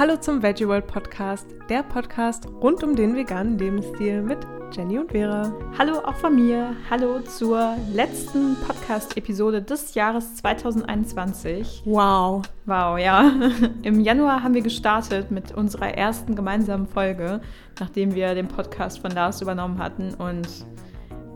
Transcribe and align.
Hallo 0.00 0.16
zum 0.16 0.42
Veggie 0.42 0.66
World 0.66 0.86
Podcast, 0.86 1.46
der 1.68 1.82
Podcast 1.82 2.48
rund 2.62 2.82
um 2.82 2.96
den 2.96 3.14
veganen 3.14 3.58
Lebensstil 3.58 4.22
mit 4.22 4.38
Jenny 4.72 4.98
und 4.98 5.12
Vera. 5.12 5.52
Hallo 5.76 5.98
auch 5.98 6.14
von 6.14 6.34
mir. 6.36 6.74
Hallo 6.88 7.20
zur 7.20 7.76
letzten 7.92 8.56
Podcast-Episode 8.66 9.60
des 9.60 9.92
Jahres 9.92 10.36
2021. 10.36 11.82
Wow. 11.84 12.40
Wow, 12.64 12.98
ja. 12.98 13.30
Im 13.82 14.00
Januar 14.00 14.42
haben 14.42 14.54
wir 14.54 14.62
gestartet 14.62 15.30
mit 15.30 15.52
unserer 15.52 15.92
ersten 15.92 16.34
gemeinsamen 16.34 16.86
Folge, 16.86 17.42
nachdem 17.78 18.14
wir 18.14 18.34
den 18.34 18.48
Podcast 18.48 19.00
von 19.00 19.10
Lars 19.10 19.42
übernommen 19.42 19.76
hatten. 19.76 20.14
Und 20.14 20.48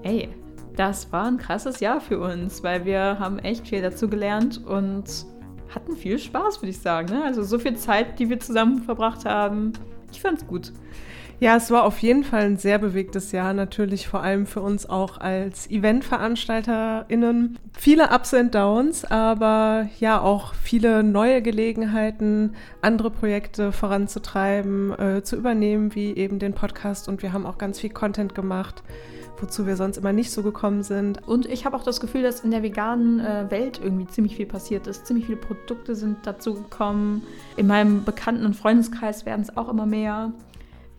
ey, 0.05 0.31
das 0.75 1.13
war 1.13 1.27
ein 1.27 1.37
krasses 1.37 1.81
Jahr 1.81 2.01
für 2.01 2.19
uns, 2.19 2.63
weil 2.63 2.87
wir 2.87 3.19
haben 3.19 3.39
echt 3.41 3.69
viel 3.69 3.83
dazu 3.83 4.09
gelernt 4.09 4.65
und 4.65 5.27
hatten 5.75 5.97
viel 5.97 6.19
Spaß, 6.19 6.63
würde 6.63 6.71
ich 6.71 6.79
sagen. 6.79 7.09
Ne? 7.09 7.25
Also 7.25 7.43
so 7.43 7.59
viel 7.59 7.77
Zeit, 7.77 8.19
die 8.19 8.29
wir 8.29 8.41
zusammen 8.41 8.83
verbracht 8.83 9.25
haben. 9.25 9.73
Ich 10.13 10.21
fand's 10.21 10.47
gut. 10.47 10.73
Ja, 11.41 11.57
es 11.57 11.71
war 11.71 11.85
auf 11.85 11.99
jeden 11.99 12.25
Fall 12.25 12.43
ein 12.43 12.57
sehr 12.57 12.79
bewegtes 12.79 13.33
Jahr, 13.33 13.53
natürlich 13.53 14.09
vor 14.09 14.23
allem 14.23 14.47
für 14.47 14.61
uns 14.61 14.89
auch 14.89 15.19
als 15.19 15.69
EventveranstalterInnen. 15.71 17.59
Viele 17.77 18.11
Ups 18.11 18.33
und 18.35 18.55
Downs, 18.55 19.05
aber 19.05 19.89
ja 19.99 20.21
auch 20.21 20.55
viele 20.55 21.03
neue 21.03 21.43
Gelegenheiten, 21.43 22.55
andere 22.83 23.11
Projekte 23.11 23.73
voranzutreiben, 23.73 24.99
äh, 24.99 25.23
zu 25.23 25.37
übernehmen, 25.37 25.95
wie 25.95 26.15
eben 26.15 26.39
den 26.39 26.55
Podcast. 26.55 27.09
Und 27.09 27.23
wir 27.23 27.33
haben 27.33 27.47
auch 27.47 27.59
ganz 27.59 27.81
viel 27.81 27.91
Content 27.91 28.35
gemacht 28.35 28.83
wozu 29.41 29.67
wir 29.67 29.77
sonst 29.77 29.97
immer 29.97 30.13
nicht 30.13 30.31
so 30.31 30.43
gekommen 30.43 30.83
sind. 30.83 31.27
Und 31.27 31.47
ich 31.47 31.67
habe 31.67 31.77
auch 31.77 31.83
das 31.83 32.01
Gefühl, 32.01 32.23
dass 32.23 32.41
in 32.41 32.51
der 32.51 32.63
veganen 32.63 33.21
äh, 33.21 33.51
Welt 33.51 33.81
irgendwie 33.83 34.07
ziemlich 34.07 34.37
viel 34.37 34.47
passiert 34.47 34.87
ist. 34.87 35.07
Ziemlich 35.07 35.27
viele 35.27 35.39
Produkte 35.39 35.95
sind 35.95 36.19
dazu 36.25 36.55
gekommen. 36.55 37.23
In 37.57 37.67
meinem 37.67 38.05
Bekannten- 38.05 38.47
und 38.47 38.55
Freundeskreis 38.55 39.27
werden 39.27 39.43
es 39.43 39.57
auch 39.57 39.69
immer 39.69 39.87
mehr. 39.87 40.33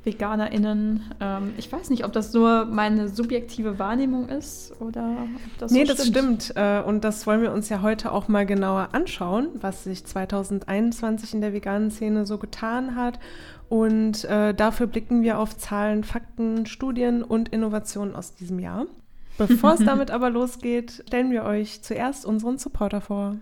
VeganerInnen. 0.06 1.04
Ähm, 1.20 1.54
ich 1.58 1.72
weiß 1.72 1.90
nicht, 1.90 2.06
ob 2.06 2.14
das 2.14 2.34
nur 2.34 2.66
meine 2.66 3.10
subjektive 3.10 3.80
Wahrnehmung 3.80 4.30
ist 4.30 4.74
oder 4.80 5.18
ob 5.20 5.58
das 5.58 5.72
Nee, 5.72 5.86
so 5.86 5.94
das 5.94 6.08
stimmt. 6.08 6.54
Äh, 6.56 6.82
und 6.82 7.04
das 7.04 7.26
wollen 7.28 7.42
wir 7.42 7.52
uns 7.52 7.70
ja 7.70 7.82
heute 7.82 8.12
auch 8.12 8.28
mal 8.28 8.46
genauer 8.46 8.90
anschauen, 8.94 9.50
was 9.60 9.84
sich 9.84 10.06
2021 10.06 11.34
in 11.34 11.42
der 11.42 11.54
veganen 11.54 11.92
Szene 11.92 12.26
so 12.26 12.38
getan 12.38 12.96
hat. 12.96 13.20
Und 13.68 14.26
äh, 14.26 14.54
dafür 14.54 14.88
blicken 14.88 15.24
wir 15.24 15.40
auf 15.40 15.58
Zahlen, 15.58 16.04
Fakten, 16.04 16.66
Studien 16.68 17.24
und 17.24 17.50
Innovationen 17.50 18.16
aus 18.16 18.36
diesem 18.36 18.60
Jahr. 18.60 18.86
Bevor 19.38 19.74
es 19.74 19.84
damit 19.84 20.12
aber 20.12 20.30
losgeht, 20.30 21.04
stellen 21.08 21.32
wir 21.32 21.44
euch 21.44 21.82
zuerst 21.82 22.26
unseren 22.26 22.58
Supporter 22.58 23.02
vor. 23.02 23.36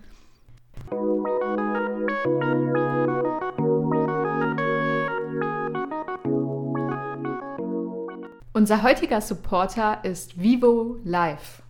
Unser 8.56 8.84
heutiger 8.84 9.20
Supporter 9.20 10.04
ist 10.04 10.40
Vivo 10.40 10.98
Life. 11.04 11.64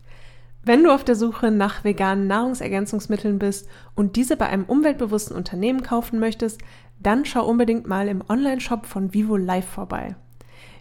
Wenn 0.64 0.84
du 0.84 0.94
auf 0.94 1.06
der 1.06 1.16
Suche 1.16 1.50
nach 1.50 1.86
veganen 1.86 2.28
Nahrungsergänzungsmitteln 2.28 3.40
bist 3.40 3.70
und 3.95 4.17
diese 4.17 4.36
bei 4.36 4.48
einem 4.48 4.66
umweltbewussten 4.66 5.34
Unternehmen 5.34 5.81
kaufen 5.81 6.20
möchtest, 6.20 6.59
dann 7.00 7.23
schau 7.23 7.45
unbedingt 7.45 7.88
mal 7.88 8.09
im 8.09 8.22
Online-Shop 8.28 8.86
von 8.86 9.14
Vivo 9.14 9.38
Life 9.38 9.70
vorbei. 9.70 10.17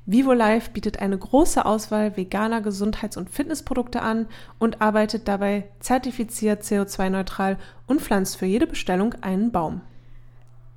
Vivo 0.04 0.32
Life 0.32 0.72
bietet 0.72 0.98
eine 0.98 1.16
große 1.16 1.64
Auswahl 1.64 2.16
veganer 2.16 2.62
Gesundheits- 2.62 3.16
und 3.16 3.30
Fitnessprodukte 3.30 4.02
an 4.02 4.26
und 4.58 4.82
arbeitet 4.82 5.28
dabei 5.28 5.68
zertifiziert 5.78 6.64
CO2-neutral 6.64 7.58
und 7.86 8.00
pflanzt 8.00 8.38
für 8.38 8.46
jede 8.46 8.66
Bestellung 8.66 9.14
einen 9.20 9.52
Baum. 9.52 9.82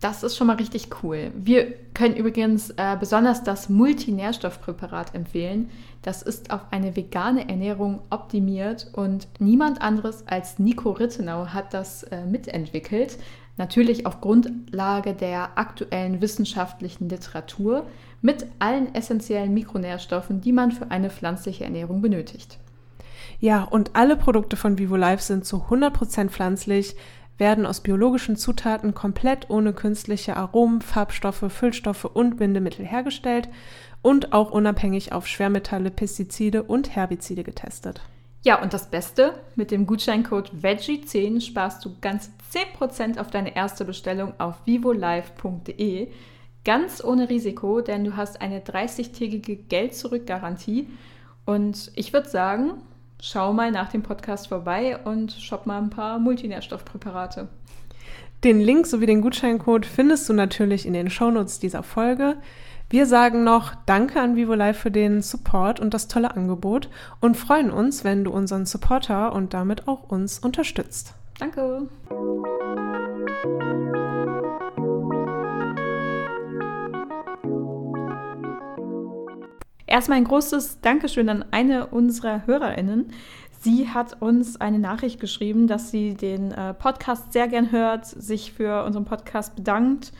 Das 0.05 0.21
ist 0.21 0.37
schon 0.37 0.45
mal 0.45 0.57
richtig 0.57 0.89
cool. 1.01 1.31
Wir 1.33 1.73
können 1.95 2.15
übrigens 2.15 2.69
äh, 2.69 2.95
besonders 2.99 3.41
das 3.41 3.69
Multinährstoffpräparat 3.69 5.15
empfehlen. 5.15 5.71
Das 6.03 6.21
ist 6.21 6.51
auf 6.51 6.61
eine 6.69 6.95
vegane 6.95 7.49
Ernährung 7.49 8.01
optimiert 8.11 8.87
und 8.93 9.27
niemand 9.39 9.81
anderes 9.81 10.27
als 10.27 10.59
Nico 10.59 10.91
Rittenau 10.91 11.47
hat 11.47 11.73
das 11.73 12.03
äh, 12.03 12.23
mitentwickelt. 12.23 13.17
Natürlich 13.57 14.05
auf 14.05 14.21
Grundlage 14.21 15.15
der 15.15 15.57
aktuellen 15.57 16.21
wissenschaftlichen 16.21 17.09
Literatur 17.09 17.87
mit 18.21 18.45
allen 18.59 18.93
essentiellen 18.93 19.55
Mikronährstoffen, 19.55 20.39
die 20.39 20.51
man 20.51 20.71
für 20.71 20.91
eine 20.91 21.09
pflanzliche 21.09 21.63
Ernährung 21.63 22.03
benötigt. 22.03 22.59
Ja, 23.39 23.63
und 23.63 23.95
alle 23.95 24.17
Produkte 24.17 24.55
von 24.55 24.77
Vivo 24.77 24.97
Life 24.97 25.23
sind 25.23 25.45
zu 25.45 25.63
100% 25.67 26.29
pflanzlich, 26.29 26.95
werden 27.37 27.65
aus 27.65 27.81
biologischen 27.81 28.35
Zutaten 28.37 28.93
komplett 28.93 29.49
ohne 29.49 29.73
künstliche 29.73 30.37
Aromen, 30.37 30.81
Farbstoffe, 30.81 31.45
Füllstoffe 31.49 32.05
und 32.05 32.37
Bindemittel 32.37 32.85
hergestellt 32.85 33.49
und 34.01 34.33
auch 34.33 34.51
unabhängig 34.51 35.11
auf 35.11 35.27
Schwermetalle, 35.27 35.91
Pestizide 35.91 36.63
und 36.63 36.95
Herbizide 36.95 37.43
getestet. 37.43 38.01
Ja, 38.43 38.61
und 38.61 38.73
das 38.73 38.91
Beste, 38.91 39.33
mit 39.55 39.71
dem 39.71 39.87
Gutscheincode 39.87 40.51
VEGGIE10 40.61 41.41
sparst 41.41 41.83
du 41.83 41.95
ganz 41.99 42.29
10% 42.53 43.19
auf 43.19 43.31
deine 43.31 43.55
erste 43.55 43.85
Bestellung 43.85 44.33
auf 44.37 44.55
vivolive.de. 44.65 46.09
Ganz 46.63 47.03
ohne 47.03 47.27
Risiko, 47.27 47.81
denn 47.81 48.03
du 48.03 48.15
hast 48.15 48.41
eine 48.41 48.59
30-tägige 48.59 49.55
Geld-Zurück-Garantie. 49.67 50.87
Und 51.45 51.91
ich 51.95 52.13
würde 52.13 52.29
sagen, 52.29 52.83
schau 53.21 53.53
mal 53.53 53.71
nach 53.71 53.89
dem 53.89 54.03
Podcast 54.03 54.47
vorbei 54.47 54.97
und 55.03 55.31
shop 55.31 55.65
mal 55.65 55.77
ein 55.77 55.89
paar 55.89 56.19
Multinährstoffpräparate. 56.19 57.47
Den 58.43 58.61
Link 58.61 58.85
sowie 58.85 59.07
den 59.07 59.21
Gutscheincode 59.21 59.85
findest 59.85 60.29
du 60.29 60.33
natürlich 60.33 60.85
in 60.85 60.93
den 60.93 61.09
Shownotes 61.09 61.59
dieser 61.59 61.81
Folge. 61.81 62.37
Wir 62.89 63.07
sagen 63.07 63.43
noch 63.43 63.73
Danke 63.87 64.21
an 64.21 64.35
Vivo 64.35 64.53
Live 64.53 64.77
für 64.77 64.91
den 64.91 65.23
Support 65.23 65.79
und 65.79 65.93
das 65.93 66.07
tolle 66.07 66.35
Angebot 66.35 66.89
und 67.19 67.35
freuen 67.35 67.71
uns, 67.71 68.03
wenn 68.03 68.23
du 68.23 68.31
unseren 68.31 68.67
Supporter 68.67 69.33
und 69.33 69.55
damit 69.55 69.87
auch 69.87 70.03
uns 70.09 70.37
unterstützt. 70.37 71.15
Danke. 71.39 71.87
Erstmal 79.95 80.17
ein 80.17 80.25
großes 80.25 80.81
Dankeschön 80.81 81.29
an 81.29 81.45
eine 81.51 81.87
unserer 81.87 82.45
HörerInnen. 82.45 83.13
Sie 83.61 83.87
hat 83.87 84.21
uns 84.21 84.59
eine 84.59 84.77
Nachricht 84.77 85.21
geschrieben, 85.21 85.67
dass 85.67 85.89
sie 85.89 86.15
den 86.15 86.51
äh, 86.51 86.73
Podcast 86.73 87.31
sehr 87.31 87.47
gern 87.47 87.71
hört, 87.71 88.05
sich 88.05 88.51
für 88.51 88.83
unseren 88.83 89.05
Podcast 89.05 89.55
bedankt 89.55 90.11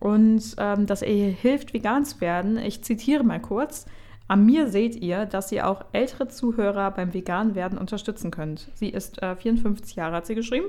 und 0.00 0.56
ähm, 0.58 0.86
dass 0.86 1.02
er 1.02 1.14
ihr 1.14 1.28
hilft, 1.28 1.72
vegan 1.72 2.04
zu 2.04 2.20
werden. 2.20 2.58
Ich 2.58 2.82
zitiere 2.82 3.22
mal 3.22 3.40
kurz. 3.40 3.86
An 4.26 4.44
mir 4.44 4.66
seht 4.66 4.96
ihr, 4.96 5.24
dass 5.24 5.52
ihr 5.52 5.68
auch 5.68 5.84
ältere 5.92 6.26
Zuhörer 6.26 6.90
beim 6.90 7.14
Vegan-Werden 7.14 7.78
unterstützen 7.78 8.32
könnt. 8.32 8.72
Sie 8.74 8.88
ist 8.88 9.22
äh, 9.22 9.36
54 9.36 9.94
Jahre, 9.94 10.16
hat 10.16 10.26
sie 10.26 10.34
geschrieben. 10.34 10.66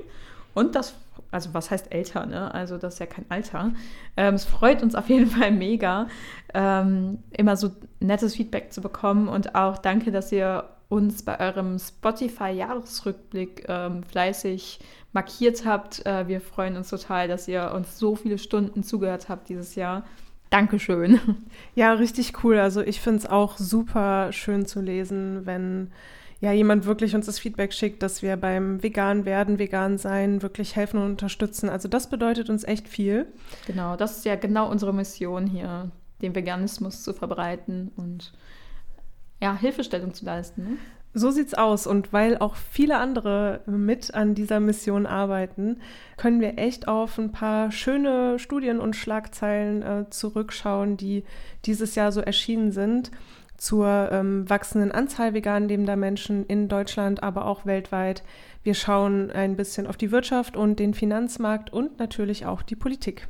Und 0.54 0.74
das, 0.74 0.94
also 1.30 1.52
was 1.52 1.70
heißt 1.70 1.92
älter, 1.92 2.26
ne? 2.26 2.54
Also 2.54 2.78
das 2.78 2.94
ist 2.94 3.00
ja 3.00 3.06
kein 3.06 3.26
Alter. 3.28 3.72
Ähm, 4.16 4.34
es 4.34 4.44
freut 4.44 4.82
uns 4.82 4.94
auf 4.94 5.08
jeden 5.08 5.26
Fall 5.30 5.50
mega, 5.50 6.08
ähm, 6.54 7.18
immer 7.30 7.56
so 7.56 7.70
nettes 8.00 8.34
Feedback 8.34 8.72
zu 8.72 8.80
bekommen. 8.80 9.28
Und 9.28 9.54
auch 9.54 9.78
danke, 9.78 10.12
dass 10.12 10.32
ihr 10.32 10.64
uns 10.88 11.22
bei 11.22 11.40
eurem 11.40 11.78
Spotify-Jahresrückblick 11.78 13.66
ähm, 13.68 14.02
fleißig 14.04 14.78
markiert 15.12 15.64
habt. 15.64 16.04
Äh, 16.06 16.28
wir 16.28 16.40
freuen 16.40 16.76
uns 16.76 16.90
total, 16.90 17.28
dass 17.28 17.48
ihr 17.48 17.72
uns 17.74 17.98
so 17.98 18.16
viele 18.16 18.38
Stunden 18.38 18.82
zugehört 18.82 19.28
habt 19.28 19.48
dieses 19.48 19.74
Jahr. 19.74 20.04
Dankeschön. 20.50 21.18
Ja, 21.74 21.94
richtig 21.94 22.44
cool. 22.44 22.60
Also 22.60 22.80
ich 22.80 23.00
finde 23.00 23.18
es 23.18 23.26
auch 23.26 23.58
super 23.58 24.30
schön 24.30 24.66
zu 24.66 24.80
lesen, 24.80 25.46
wenn 25.46 25.90
ja 26.44 26.52
jemand 26.52 26.84
wirklich 26.84 27.14
uns 27.14 27.26
das 27.26 27.38
Feedback 27.38 27.72
schickt, 27.72 28.02
dass 28.02 28.22
wir 28.22 28.36
beim 28.36 28.82
Vegan 28.82 29.24
werden, 29.24 29.58
vegan 29.58 29.96
sein, 29.98 30.42
wirklich 30.42 30.76
helfen 30.76 30.98
und 30.98 31.10
unterstützen. 31.10 31.70
Also 31.70 31.88
das 31.88 32.10
bedeutet 32.10 32.50
uns 32.50 32.64
echt 32.64 32.86
viel. 32.86 33.26
Genau, 33.66 33.96
das 33.96 34.18
ist 34.18 34.24
ja 34.26 34.36
genau 34.36 34.70
unsere 34.70 34.92
Mission 34.92 35.46
hier, 35.46 35.90
den 36.20 36.34
Veganismus 36.34 37.02
zu 37.02 37.14
verbreiten 37.14 37.90
und 37.96 38.32
ja, 39.40 39.56
Hilfestellung 39.56 40.12
zu 40.12 40.26
leisten. 40.26 40.62
Ne? 40.62 40.76
So 41.14 41.30
sieht's 41.30 41.54
aus. 41.54 41.86
Und 41.86 42.12
weil 42.12 42.36
auch 42.36 42.56
viele 42.56 42.98
andere 42.98 43.62
mit 43.66 44.12
an 44.12 44.34
dieser 44.34 44.60
Mission 44.60 45.06
arbeiten, 45.06 45.80
können 46.18 46.40
wir 46.40 46.58
echt 46.58 46.88
auf 46.88 47.18
ein 47.18 47.32
paar 47.32 47.72
schöne 47.72 48.38
Studien 48.38 48.80
und 48.80 48.96
Schlagzeilen 48.96 49.82
äh, 49.82 50.10
zurückschauen, 50.10 50.98
die 50.98 51.24
dieses 51.64 51.94
Jahr 51.94 52.12
so 52.12 52.20
erschienen 52.20 52.70
sind 52.70 53.10
zur 53.56 54.08
ähm, 54.10 54.48
wachsenden 54.48 54.92
Anzahl 54.92 55.34
vegan 55.34 55.68
lebender 55.68 55.96
Menschen 55.96 56.46
in 56.46 56.68
Deutschland, 56.68 57.22
aber 57.22 57.46
auch 57.46 57.66
weltweit. 57.66 58.22
Wir 58.62 58.74
schauen 58.74 59.30
ein 59.30 59.56
bisschen 59.56 59.86
auf 59.86 59.96
die 59.96 60.10
Wirtschaft 60.10 60.56
und 60.56 60.78
den 60.78 60.94
Finanzmarkt 60.94 61.72
und 61.72 61.98
natürlich 61.98 62.46
auch 62.46 62.62
die 62.62 62.76
Politik. 62.76 63.28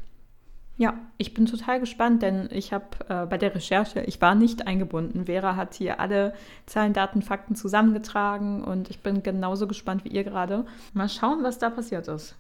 Ja, 0.77 0.95
ich 1.19 1.35
bin 1.35 1.47
total 1.47 1.79
gespannt, 1.79 2.23
denn 2.23 2.49
ich 2.51 2.73
habe 2.73 2.87
äh, 3.09 3.27
bei 3.27 3.39
der 3.39 3.55
Recherche, 3.55 4.01
ich 4.03 4.21
war 4.21 4.35
nicht 4.35 4.67
eingebunden. 4.67 5.27
Vera 5.27 5.55
hat 5.55 5.75
hier 5.75 6.01
alle 6.01 6.35
Zahlen, 6.67 6.93
Daten, 6.93 7.23
Fakten 7.23 7.55
zusammengetragen 7.55 8.65
und 8.65 8.91
ich 8.91 9.01
bin 9.01 9.23
genauso 9.23 9.69
gespannt 9.69 10.05
wie 10.05 10.09
ihr 10.09 10.25
gerade. 10.25 10.67
Mal 10.93 11.09
schauen, 11.09 11.45
was 11.45 11.59
da 11.59 11.71
passiert 11.71 12.09
ist. 12.09 12.35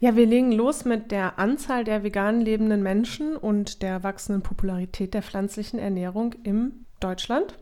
Ja, 0.00 0.16
wir 0.16 0.26
legen 0.26 0.52
los 0.52 0.84
mit 0.84 1.10
der 1.12 1.38
Anzahl 1.38 1.84
der 1.84 2.02
vegan 2.02 2.40
lebenden 2.40 2.82
Menschen 2.82 3.36
und 3.36 3.82
der 3.82 4.02
wachsenden 4.02 4.42
Popularität 4.42 5.14
der 5.14 5.22
pflanzlichen 5.22 5.78
Ernährung 5.78 6.34
in 6.42 6.85
Deutschland. 7.00 7.54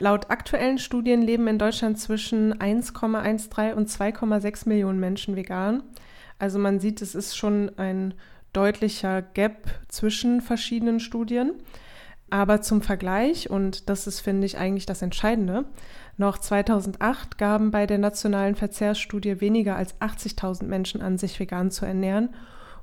Laut 0.00 0.30
aktuellen 0.30 0.78
Studien 0.78 1.22
leben 1.22 1.48
in 1.48 1.58
Deutschland 1.58 1.98
zwischen 1.98 2.54
1,13 2.54 3.74
und 3.74 3.88
2,6 3.88 4.68
Millionen 4.68 5.00
Menschen 5.00 5.34
vegan. 5.34 5.82
Also 6.38 6.58
man 6.58 6.78
sieht, 6.78 7.02
es 7.02 7.14
ist 7.14 7.36
schon 7.36 7.72
ein 7.78 8.14
deutlicher 8.52 9.22
Gap 9.22 9.68
zwischen 9.88 10.40
verschiedenen 10.40 11.00
Studien. 11.00 11.54
Aber 12.30 12.60
zum 12.60 12.82
Vergleich, 12.82 13.48
und 13.48 13.88
das 13.88 14.06
ist, 14.06 14.20
finde 14.20 14.46
ich, 14.46 14.58
eigentlich 14.58 14.86
das 14.86 15.02
Entscheidende, 15.02 15.64
noch 16.18 16.38
2008 16.38 17.38
gaben 17.38 17.70
bei 17.70 17.86
der 17.86 17.98
nationalen 17.98 18.54
Verzehrsstudie 18.54 19.40
weniger 19.40 19.76
als 19.76 19.98
80.000 20.00 20.64
Menschen 20.64 21.00
an, 21.00 21.16
sich 21.16 21.40
vegan 21.40 21.70
zu 21.70 21.86
ernähren. 21.86 22.34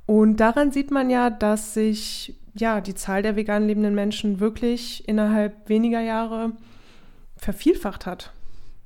Und 0.08 0.38
daran 0.38 0.72
sieht 0.72 0.90
man 0.90 1.10
ja, 1.10 1.30
dass 1.30 1.74
sich 1.74 2.36
ja 2.58 2.82
die 2.82 2.96
Zahl 2.96 3.22
der 3.22 3.36
vegan 3.36 3.68
lebenden 3.68 3.96
Menschen 3.96 4.40
wirklich 4.40 5.08
innerhalb 5.08 5.70
weniger 5.70 6.02
Jahre 6.02 6.54
vervielfacht 7.38 8.06
hat. 8.06 8.32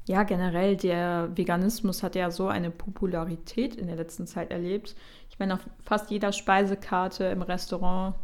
Ja, 0.07 0.23
generell, 0.23 0.75
der 0.75 1.29
Veganismus 1.35 2.01
hat 2.01 2.15
ja 2.15 2.31
so 2.31 2.47
eine 2.47 2.71
Popularität 2.71 3.75
in 3.75 3.87
der 3.87 3.95
letzten 3.95 4.25
Zeit 4.25 4.49
erlebt. 4.49 4.95
Ich 5.29 5.37
meine, 5.37 5.53
auf 5.53 5.59
fast 5.85 6.09
jeder 6.09 6.31
Speisekarte 6.31 7.25
im 7.25 7.43
Restaurant 7.43 8.15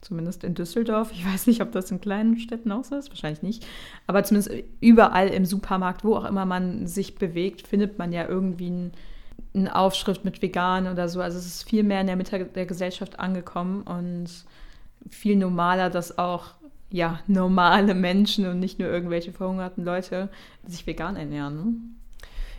Zumindest 0.00 0.44
in 0.44 0.54
Düsseldorf. 0.54 1.12
Ich 1.12 1.26
weiß 1.26 1.46
nicht, 1.46 1.60
ob 1.60 1.72
das 1.72 1.90
in 1.90 2.00
kleinen 2.00 2.38
Städten 2.38 2.72
auch 2.72 2.84
so 2.84 2.96
ist. 2.96 3.10
Wahrscheinlich 3.10 3.42
nicht. 3.42 3.66
Aber 4.06 4.24
zumindest 4.24 4.64
überall 4.80 5.28
im 5.28 5.44
Supermarkt, 5.44 6.04
wo 6.04 6.16
auch 6.16 6.24
immer 6.24 6.46
man 6.46 6.86
sich 6.86 7.16
bewegt, 7.16 7.66
findet 7.66 7.98
man 7.98 8.10
ja 8.10 8.26
irgendwie 8.26 8.70
ein, 8.70 8.92
eine 9.54 9.74
Aufschrift 9.74 10.24
mit 10.24 10.40
vegan 10.40 10.86
oder 10.86 11.08
so. 11.08 11.20
Also 11.20 11.36
es 11.36 11.44
ist 11.44 11.68
viel 11.68 11.82
mehr 11.82 12.00
in 12.00 12.06
der 12.06 12.16
Mitte 12.16 12.46
der 12.46 12.64
Gesellschaft 12.64 13.20
angekommen 13.20 13.82
und 13.82 14.46
viel 15.08 15.36
normaler, 15.36 15.90
dass 15.90 16.18
auch 16.18 16.54
ja, 16.90 17.20
normale 17.26 17.94
Menschen 17.94 18.46
und 18.46 18.58
nicht 18.58 18.78
nur 18.78 18.88
irgendwelche 18.88 19.32
verhungerten 19.32 19.84
Leute 19.84 20.28
sich 20.66 20.86
vegan 20.86 21.16
ernähren. 21.16 21.56
Ne? 21.56 21.74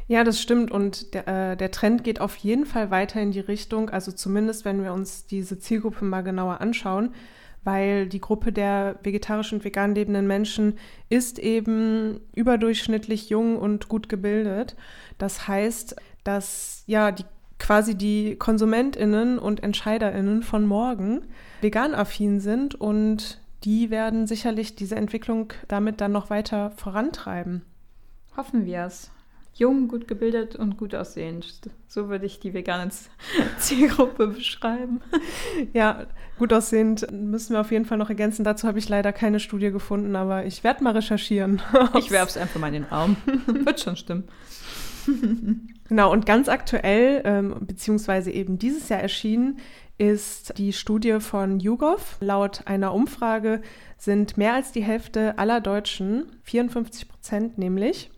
Ja, 0.07 0.23
das 0.23 0.41
stimmt. 0.41 0.71
Und 0.71 1.13
der, 1.13 1.27
äh, 1.27 1.57
der 1.57 1.71
Trend 1.71 2.03
geht 2.03 2.21
auf 2.21 2.35
jeden 2.37 2.65
Fall 2.65 2.91
weiter 2.91 3.21
in 3.21 3.31
die 3.31 3.39
Richtung, 3.39 3.89
also 3.89 4.11
zumindest 4.11 4.65
wenn 4.65 4.83
wir 4.83 4.93
uns 4.93 5.25
diese 5.25 5.59
Zielgruppe 5.59 6.05
mal 6.05 6.21
genauer 6.21 6.61
anschauen, 6.61 7.13
weil 7.63 8.07
die 8.07 8.21
Gruppe 8.21 8.51
der 8.51 8.95
vegetarisch 9.03 9.53
und 9.53 9.63
vegan 9.63 9.93
lebenden 9.93 10.27
Menschen 10.27 10.77
ist 11.09 11.39
eben 11.39 12.19
überdurchschnittlich 12.35 13.29
jung 13.29 13.57
und 13.57 13.87
gut 13.87 14.09
gebildet. 14.09 14.75
Das 15.17 15.47
heißt, 15.47 15.95
dass 16.23 16.83
ja 16.87 17.11
die 17.11 17.25
quasi 17.59 17.95
die 17.95 18.37
KonsumentInnen 18.37 19.37
und 19.37 19.61
EntscheiderInnen 19.61 20.41
von 20.41 20.65
morgen 20.65 21.21
vegan 21.61 21.93
affin 21.93 22.39
sind 22.39 22.75
und 22.75 23.39
die 23.63 23.89
werden 23.89 24.27
sicherlich 24.27 24.75
diese 24.75 24.95
Entwicklung 24.95 25.53
damit 25.67 26.01
dann 26.01 26.11
noch 26.11 26.29
weiter 26.29 26.71
vorantreiben. 26.71 27.63
Hoffen 28.35 28.65
wir 28.65 28.85
es. 28.85 29.11
Jung, 29.53 29.89
gut 29.89 30.07
gebildet 30.07 30.55
und 30.55 30.77
gut 30.77 30.95
aussehend. 30.95 31.69
So 31.87 32.07
würde 32.07 32.25
ich 32.25 32.39
die 32.39 32.53
vegane 32.53 32.89
Zielgruppe 33.59 34.27
beschreiben. 34.27 35.01
Ja, 35.73 36.07
gut 36.39 36.53
aussehend 36.53 37.11
müssen 37.11 37.53
wir 37.53 37.61
auf 37.61 37.71
jeden 37.71 37.85
Fall 37.85 37.97
noch 37.97 38.09
ergänzen. 38.09 38.43
Dazu 38.43 38.67
habe 38.67 38.79
ich 38.79 38.89
leider 38.89 39.13
keine 39.13 39.39
Studie 39.39 39.71
gefunden, 39.71 40.15
aber 40.15 40.45
ich 40.45 40.63
werde 40.63 40.83
mal 40.83 40.93
recherchieren. 40.93 41.61
Ich 41.97 42.09
werfe 42.09 42.29
es 42.29 42.37
einfach 42.37 42.59
mal 42.59 42.67
in 42.67 42.73
den 42.73 42.83
Raum. 42.85 43.17
Wird 43.45 43.79
schon 43.79 43.95
stimmen. 43.95 44.23
Genau, 45.87 46.11
und 46.11 46.25
ganz 46.25 46.47
aktuell, 46.47 47.21
ähm, 47.25 47.55
beziehungsweise 47.61 48.31
eben 48.31 48.57
dieses 48.57 48.87
Jahr 48.89 49.01
erschienen, 49.01 49.59
ist 50.01 50.57
die 50.57 50.73
Studie 50.73 51.19
von 51.19 51.59
YouGov. 51.59 52.17
Laut 52.21 52.65
einer 52.65 52.91
Umfrage 52.91 53.61
sind 53.99 54.35
mehr 54.35 54.55
als 54.55 54.71
die 54.71 54.81
Hälfte 54.81 55.37
aller 55.37 55.61
Deutschen, 55.61 56.25
54 56.41 57.07
Prozent 57.07 57.59
nämlich, 57.59 58.09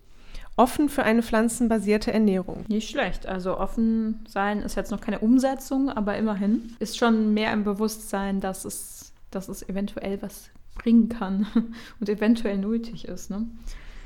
offen 0.56 0.88
für 0.88 1.02
eine 1.02 1.22
pflanzenbasierte 1.22 2.10
Ernährung. 2.10 2.64
Nicht 2.68 2.88
schlecht. 2.88 3.26
Also 3.26 3.58
offen 3.58 4.24
sein 4.26 4.62
ist 4.62 4.76
jetzt 4.76 4.92
noch 4.92 5.02
keine 5.02 5.18
Umsetzung, 5.18 5.90
aber 5.90 6.16
immerhin 6.16 6.74
ist 6.78 6.96
schon 6.96 7.34
mehr 7.34 7.52
im 7.52 7.64
Bewusstsein, 7.64 8.40
dass 8.40 8.64
es, 8.64 9.12
dass 9.30 9.50
es 9.50 9.68
eventuell 9.68 10.22
was 10.22 10.48
bringen 10.76 11.10
kann 11.10 11.46
und 12.00 12.08
eventuell 12.08 12.56
nötig 12.56 13.04
ist. 13.04 13.28
Ne? 13.28 13.46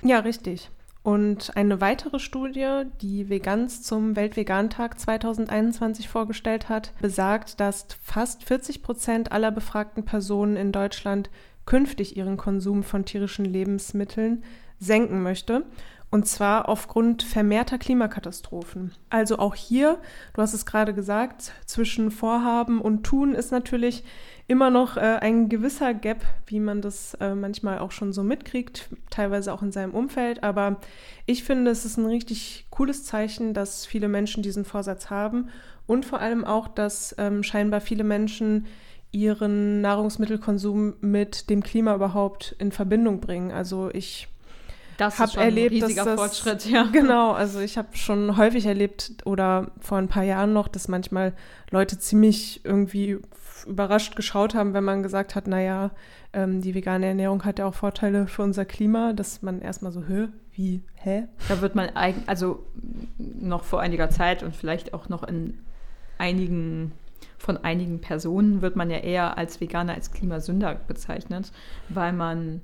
Ja, 0.02 0.18
richtig. 0.18 0.68
Und 1.08 1.56
eine 1.56 1.80
weitere 1.80 2.18
Studie, 2.18 2.82
die 3.00 3.30
Veganz 3.30 3.82
zum 3.82 4.14
Weltvegantag 4.14 5.00
2021 5.00 6.06
vorgestellt 6.06 6.68
hat, 6.68 6.92
besagt, 7.00 7.60
dass 7.60 7.86
fast 8.02 8.44
40 8.44 8.82
Prozent 8.82 9.32
aller 9.32 9.50
befragten 9.50 10.04
Personen 10.04 10.54
in 10.54 10.70
Deutschland 10.70 11.30
künftig 11.64 12.18
ihren 12.18 12.36
Konsum 12.36 12.82
von 12.82 13.06
tierischen 13.06 13.46
Lebensmitteln 13.46 14.44
senken 14.80 15.22
möchte 15.22 15.64
und 16.10 16.26
zwar 16.26 16.68
aufgrund 16.68 17.22
vermehrter 17.22 17.78
Klimakatastrophen. 17.78 18.92
Also 19.10 19.38
auch 19.38 19.54
hier, 19.54 19.98
du 20.34 20.42
hast 20.42 20.54
es 20.54 20.66
gerade 20.66 20.94
gesagt, 20.94 21.52
zwischen 21.66 22.10
Vorhaben 22.10 22.80
und 22.80 23.04
Tun 23.04 23.34
ist 23.34 23.50
natürlich 23.50 24.04
immer 24.48 24.70
noch 24.70 24.96
äh, 24.96 25.18
ein 25.20 25.50
gewisser 25.50 25.92
Gap, 25.94 26.24
wie 26.46 26.58
man 26.58 26.80
das 26.80 27.14
äh, 27.20 27.34
manchmal 27.34 27.78
auch 27.78 27.92
schon 27.92 28.14
so 28.14 28.22
mitkriegt, 28.22 28.88
teilweise 29.10 29.52
auch 29.52 29.62
in 29.62 29.72
seinem 29.72 29.92
Umfeld. 29.92 30.42
Aber 30.42 30.80
ich 31.26 31.44
finde, 31.44 31.70
es 31.70 31.84
ist 31.84 31.98
ein 31.98 32.06
richtig 32.06 32.66
cooles 32.70 33.04
Zeichen, 33.04 33.52
dass 33.52 33.84
viele 33.84 34.08
Menschen 34.08 34.42
diesen 34.42 34.64
Vorsatz 34.64 35.10
haben 35.10 35.50
und 35.86 36.06
vor 36.06 36.20
allem 36.20 36.46
auch, 36.46 36.66
dass 36.66 37.14
ähm, 37.18 37.42
scheinbar 37.42 37.82
viele 37.82 38.04
Menschen 38.04 38.66
ihren 39.10 39.82
Nahrungsmittelkonsum 39.82 40.94
mit 41.00 41.50
dem 41.50 41.62
Klima 41.62 41.94
überhaupt 41.94 42.56
in 42.58 42.72
Verbindung 42.72 43.20
bringen. 43.20 43.52
Also 43.52 43.90
ich 43.92 44.28
das 44.96 45.18
habe 45.18 45.36
erlebt, 45.36 45.74
ein 45.74 45.82
riesiger 45.82 46.04
das, 46.04 46.18
Fortschritt, 46.18 46.66
ja. 46.66 46.84
Genau, 46.92 47.32
also 47.32 47.60
ich 47.60 47.78
habe 47.78 47.88
schon 47.96 48.36
häufig 48.38 48.66
erlebt 48.66 49.12
oder 49.24 49.70
vor 49.78 49.98
ein 49.98 50.08
paar 50.08 50.24
Jahren 50.24 50.52
noch, 50.52 50.68
dass 50.68 50.88
manchmal 50.88 51.34
Leute 51.70 51.98
ziemlich 51.98 52.62
irgendwie 52.64 53.18
überrascht 53.64 54.16
geschaut 54.16 54.54
haben, 54.54 54.74
wenn 54.74 54.84
man 54.84 55.02
gesagt 55.02 55.34
hat, 55.34 55.46
naja, 55.46 55.90
ähm, 56.32 56.60
die 56.60 56.74
vegane 56.74 57.06
Ernährung 57.06 57.44
hat 57.44 57.58
ja 57.58 57.66
auch 57.66 57.74
Vorteile 57.74 58.26
für 58.26 58.42
unser 58.42 58.64
Klima, 58.64 59.12
dass 59.12 59.42
man 59.42 59.60
erstmal 59.60 59.92
so, 59.92 60.02
hä, 60.02 60.28
wie, 60.52 60.82
hä? 60.94 61.28
Da 61.48 61.60
wird 61.60 61.74
man 61.74 61.90
eigentlich, 61.90 62.28
also 62.28 62.64
noch 63.18 63.64
vor 63.64 63.80
einiger 63.80 64.10
Zeit 64.10 64.42
und 64.42 64.54
vielleicht 64.54 64.94
auch 64.94 65.08
noch 65.08 65.22
in 65.22 65.58
einigen 66.18 66.92
von 67.38 67.56
einigen 67.56 68.00
Personen 68.00 68.62
wird 68.62 68.76
man 68.76 68.90
ja 68.90 68.98
eher 68.98 69.38
als 69.38 69.60
Veganer 69.60 69.94
als 69.94 70.10
Klimasünder 70.10 70.74
bezeichnet, 70.74 71.52
weil 71.88 72.12
man 72.12 72.60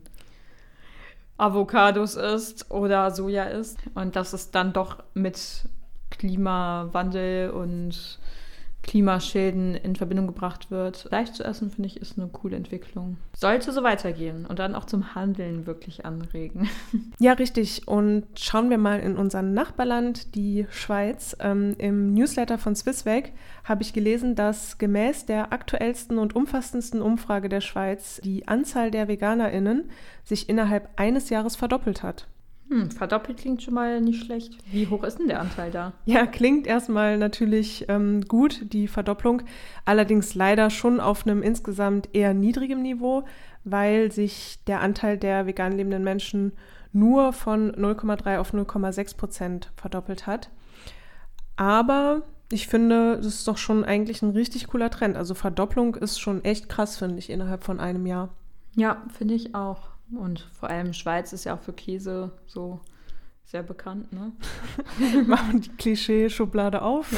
Avocados 1.36 2.16
isst 2.16 2.70
oder 2.70 3.10
Soja 3.10 3.44
isst. 3.44 3.78
Und 3.94 4.16
dass 4.16 4.32
es 4.32 4.50
dann 4.50 4.72
doch 4.72 5.02
mit 5.14 5.68
Klimawandel 6.10 7.50
und 7.50 8.18
Klimaschäden 8.84 9.74
in 9.74 9.96
Verbindung 9.96 10.26
gebracht 10.26 10.70
wird. 10.70 11.08
Leicht 11.10 11.34
zu 11.34 11.42
essen, 11.42 11.70
finde 11.70 11.88
ich, 11.88 11.96
ist 11.96 12.18
eine 12.18 12.28
coole 12.28 12.56
Entwicklung. 12.56 13.16
Sollte 13.34 13.72
so 13.72 13.82
weitergehen 13.82 14.46
und 14.46 14.58
dann 14.58 14.74
auch 14.74 14.84
zum 14.84 15.14
Handeln 15.14 15.66
wirklich 15.66 16.04
anregen. 16.04 16.68
Ja, 17.18 17.32
richtig. 17.32 17.86
Und 17.86 18.24
schauen 18.36 18.70
wir 18.70 18.76
mal 18.78 19.00
in 19.00 19.16
unser 19.16 19.40
Nachbarland, 19.40 20.34
die 20.34 20.66
Schweiz. 20.70 21.36
Ähm, 21.40 21.74
Im 21.78 22.12
Newsletter 22.12 22.58
von 22.58 22.74
Swissweg 22.74 23.32
habe 23.62 23.82
ich 23.82 23.92
gelesen, 23.92 24.34
dass 24.34 24.78
gemäß 24.78 25.24
der 25.24 25.52
aktuellsten 25.52 26.18
und 26.18 26.36
umfassendsten 26.36 27.00
Umfrage 27.00 27.48
der 27.48 27.60
Schweiz 27.60 28.20
die 28.24 28.46
Anzahl 28.48 28.90
der 28.90 29.08
VeganerInnen 29.08 29.90
sich 30.24 30.48
innerhalb 30.48 30.88
eines 30.96 31.30
Jahres 31.30 31.56
verdoppelt 31.56 32.02
hat. 32.02 32.26
Hm, 32.68 32.90
verdoppelt 32.90 33.38
klingt 33.38 33.62
schon 33.62 33.75
mal 33.75 34.00
nicht 34.00 34.25
schlecht. 34.25 34.56
Wie 34.73 34.87
hoch 34.88 35.04
ist 35.04 35.18
denn 35.18 35.28
der 35.28 35.40
Anteil 35.40 35.71
da? 35.71 35.92
Ja, 36.06 36.26
klingt 36.26 36.66
erstmal 36.66 37.18
natürlich 37.18 37.85
ähm, 37.88 38.23
gut, 38.23 38.73
die 38.73 38.88
Verdopplung. 38.88 39.42
Allerdings 39.85 40.35
leider 40.35 40.71
schon 40.71 40.99
auf 40.99 41.26
einem 41.26 41.42
insgesamt 41.42 42.09
eher 42.14 42.33
niedrigem 42.33 42.80
Niveau, 42.80 43.25
weil 43.64 44.11
sich 44.12 44.61
der 44.66 44.80
Anteil 44.80 45.18
der 45.18 45.47
vegan 45.47 45.73
lebenden 45.73 46.04
Menschen 46.04 46.52
nur 46.92 47.33
von 47.33 47.73
0,3 47.73 48.38
auf 48.38 48.54
0,6 48.54 49.16
Prozent 49.16 49.73
verdoppelt 49.76 50.26
hat. 50.26 50.50
Aber 51.56 52.23
ich 52.50 52.68
finde, 52.68 53.16
das 53.16 53.26
ist 53.26 53.49
doch 53.49 53.59
schon 53.59 53.85
eigentlich 53.85 54.23
ein 54.23 54.30
richtig 54.30 54.68
cooler 54.68 54.90
Trend. 54.90 55.16
Also 55.16 55.35
Verdopplung 55.35 55.97
ist 55.97 56.18
schon 56.18 56.44
echt 56.44 56.68
krass, 56.68 56.97
finde 56.97 57.18
ich, 57.18 57.30
innerhalb 57.30 57.64
von 57.64 57.80
einem 57.80 58.06
Jahr. 58.06 58.30
Ja, 58.75 59.02
finde 59.16 59.35
ich 59.35 59.54
auch. 59.54 59.93
Und 60.11 60.40
vor 60.52 60.68
allem 60.68 60.92
Schweiz 60.92 61.32
ist 61.32 61.44
ja 61.44 61.54
auch 61.54 61.61
für 61.61 61.73
Käse 61.73 62.32
so 62.46 62.80
sehr 63.44 63.62
bekannt, 63.62 64.12
ne? 64.12 64.32
Machen 65.26 65.61
die 65.61 65.70
Klischee-Schublade 65.70 66.82
auf. 66.82 67.12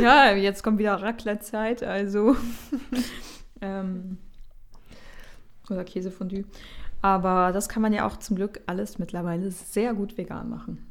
Ja. 0.00 0.30
ja. 0.30 0.36
jetzt 0.36 0.62
kommt 0.62 0.78
wieder 0.78 1.00
Raclette-Zeit, 1.00 1.82
also 1.82 2.36
ähm, 3.60 4.18
oder 5.70 5.84
Käsefondue. 5.84 6.44
Aber 7.00 7.52
das 7.52 7.68
kann 7.68 7.82
man 7.82 7.92
ja 7.92 8.06
auch 8.06 8.16
zum 8.16 8.36
Glück 8.36 8.60
alles 8.66 8.98
mittlerweile 8.98 9.50
sehr 9.50 9.94
gut 9.94 10.16
vegan 10.16 10.50
machen. 10.50 10.86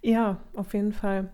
Ja, 0.00 0.38
auf 0.54 0.74
jeden 0.74 0.92
Fall. 0.92 1.30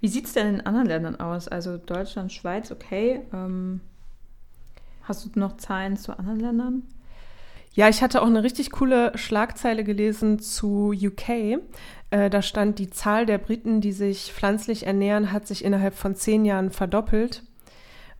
Wie 0.00 0.08
sieht 0.08 0.26
es 0.26 0.34
denn 0.34 0.56
in 0.56 0.60
anderen 0.60 0.86
Ländern 0.86 1.16
aus? 1.16 1.48
Also 1.48 1.78
Deutschland, 1.78 2.32
Schweiz, 2.32 2.70
okay. 2.70 3.22
Ähm, 3.32 3.80
hast 5.04 5.24
du 5.24 5.38
noch 5.38 5.56
Zahlen 5.56 5.96
zu 5.96 6.18
anderen 6.18 6.40
Ländern? 6.40 6.82
Ja, 7.72 7.88
ich 7.88 8.02
hatte 8.02 8.22
auch 8.22 8.26
eine 8.26 8.44
richtig 8.44 8.70
coole 8.70 9.16
Schlagzeile 9.16 9.82
gelesen 9.82 10.38
zu 10.38 10.92
UK. 10.92 11.58
Äh, 12.10 12.30
da 12.30 12.40
stand, 12.40 12.78
die 12.78 12.90
Zahl 12.90 13.26
der 13.26 13.38
Briten, 13.38 13.80
die 13.80 13.92
sich 13.92 14.32
pflanzlich 14.32 14.86
ernähren, 14.86 15.32
hat 15.32 15.48
sich 15.48 15.64
innerhalb 15.64 15.94
von 15.94 16.14
zehn 16.14 16.44
Jahren 16.44 16.70
verdoppelt. 16.70 17.42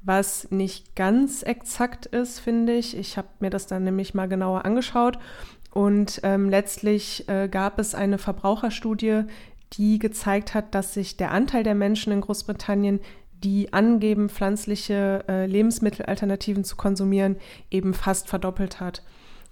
Was 0.02 0.50
nicht 0.50 0.96
ganz 0.96 1.42
exakt 1.42 2.06
ist, 2.06 2.40
finde 2.40 2.74
ich. 2.74 2.96
Ich 2.96 3.16
habe 3.16 3.28
mir 3.38 3.50
das 3.50 3.66
dann 3.66 3.84
nämlich 3.84 4.12
mal 4.12 4.28
genauer 4.28 4.64
angeschaut. 4.64 5.18
Und 5.72 6.20
ähm, 6.24 6.50
letztlich 6.50 7.28
äh, 7.28 7.48
gab 7.48 7.78
es 7.78 7.94
eine 7.94 8.18
Verbraucherstudie, 8.18 9.22
die 9.72 9.98
gezeigt 9.98 10.54
hat, 10.54 10.74
dass 10.74 10.94
sich 10.94 11.16
der 11.16 11.30
Anteil 11.30 11.62
der 11.62 11.74
Menschen 11.74 12.12
in 12.12 12.20
Großbritannien, 12.20 13.00
die 13.44 13.72
angeben, 13.72 14.28
pflanzliche 14.28 15.24
äh, 15.28 15.46
Lebensmittelalternativen 15.46 16.64
zu 16.64 16.76
konsumieren, 16.76 17.36
eben 17.70 17.94
fast 17.94 18.28
verdoppelt 18.28 18.80
hat 18.80 19.02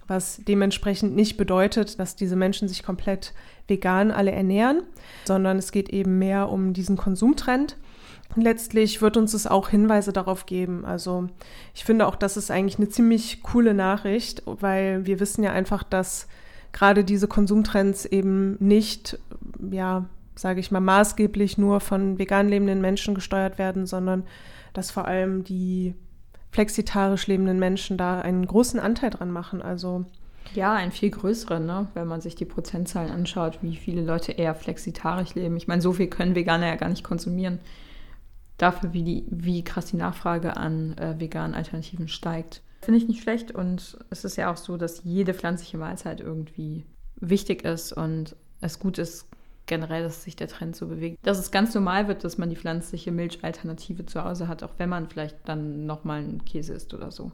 was 0.07 0.41
dementsprechend 0.47 1.15
nicht 1.15 1.37
bedeutet, 1.37 1.99
dass 1.99 2.15
diese 2.15 2.35
Menschen 2.35 2.67
sich 2.67 2.83
komplett 2.83 3.33
vegan 3.67 4.11
alle 4.11 4.31
ernähren, 4.31 4.83
sondern 5.25 5.57
es 5.57 5.71
geht 5.71 5.89
eben 5.89 6.19
mehr 6.19 6.49
um 6.49 6.73
diesen 6.73 6.97
Konsumtrend. 6.97 7.77
letztlich 8.35 9.01
wird 9.01 9.15
uns 9.15 9.33
es 9.33 9.45
auch 9.45 9.69
Hinweise 9.69 10.11
darauf 10.11 10.45
geben. 10.45 10.85
Also 10.85 11.27
ich 11.73 11.85
finde 11.85 12.07
auch, 12.07 12.15
das 12.15 12.35
ist 12.35 12.51
eigentlich 12.51 12.77
eine 12.77 12.89
ziemlich 12.89 13.43
coole 13.43 13.73
Nachricht, 13.73 14.41
weil 14.45 15.05
wir 15.05 15.19
wissen 15.19 15.43
ja 15.43 15.51
einfach, 15.51 15.83
dass 15.83 16.27
gerade 16.71 17.03
diese 17.03 17.27
Konsumtrends 17.27 18.05
eben 18.05 18.57
nicht, 18.59 19.19
ja, 19.71 20.05
sage 20.35 20.59
ich 20.59 20.71
mal, 20.71 20.79
maßgeblich 20.79 21.57
nur 21.57 21.79
von 21.79 22.17
vegan 22.19 22.49
lebenden 22.49 22.81
Menschen 22.81 23.15
gesteuert 23.15 23.57
werden, 23.57 23.85
sondern 23.85 24.23
dass 24.73 24.91
vor 24.91 25.05
allem 25.05 25.43
die 25.43 25.93
flexitarisch 26.51 27.27
lebenden 27.27 27.59
Menschen 27.59 27.97
da 27.97 28.21
einen 28.21 28.45
großen 28.45 28.79
Anteil 28.79 29.09
dran 29.09 29.31
machen. 29.31 29.61
Also 29.61 30.05
ja, 30.53 30.73
einen 30.73 30.91
viel 30.91 31.09
größeren, 31.09 31.65
ne? 31.65 31.87
wenn 31.93 32.07
man 32.07 32.21
sich 32.21 32.35
die 32.35 32.45
Prozentzahlen 32.45 33.11
anschaut, 33.11 33.59
wie 33.61 33.75
viele 33.75 34.01
Leute 34.01 34.33
eher 34.33 34.53
flexitarisch 34.53 35.35
leben. 35.35 35.57
Ich 35.57 35.67
meine, 35.67 35.81
so 35.81 35.93
viel 35.93 36.07
können 36.07 36.35
Veganer 36.35 36.67
ja 36.67 36.75
gar 36.75 36.89
nicht 36.89 37.03
konsumieren. 37.03 37.59
Dafür, 38.57 38.93
wie, 38.93 39.03
die, 39.03 39.25
wie 39.29 39.63
krass 39.63 39.87
die 39.87 39.97
Nachfrage 39.97 40.55
an 40.57 40.95
äh, 40.97 41.19
veganen 41.19 41.55
Alternativen 41.55 42.07
steigt. 42.07 42.61
Finde 42.81 42.99
ich 42.99 43.07
nicht 43.07 43.23
schlecht 43.23 43.51
und 43.51 43.97
es 44.09 44.25
ist 44.25 44.35
ja 44.35 44.51
auch 44.51 44.57
so, 44.57 44.77
dass 44.77 45.03
jede 45.03 45.33
pflanzliche 45.33 45.77
Mahlzeit 45.77 46.19
irgendwie 46.19 46.85
wichtig 47.15 47.63
ist 47.63 47.93
und 47.93 48.35
es 48.61 48.77
gut 48.77 48.97
ist, 48.97 49.27
generell, 49.65 50.03
dass 50.03 50.23
sich 50.23 50.35
der 50.35 50.47
Trend 50.47 50.75
so 50.75 50.87
bewegt. 50.87 51.17
Dass 51.23 51.39
es 51.39 51.51
ganz 51.51 51.73
normal 51.73 52.07
wird, 52.07 52.23
dass 52.23 52.37
man 52.37 52.49
die 52.49 52.55
pflanzliche 52.55 53.11
Milchalternative 53.11 54.05
zu 54.05 54.23
Hause 54.23 54.47
hat, 54.47 54.63
auch 54.63 54.73
wenn 54.77 54.89
man 54.89 55.09
vielleicht 55.09 55.37
dann 55.45 55.85
nochmal 55.85 56.19
einen 56.19 56.45
Käse 56.45 56.73
isst 56.73 56.93
oder 56.93 57.11
so. 57.11 57.31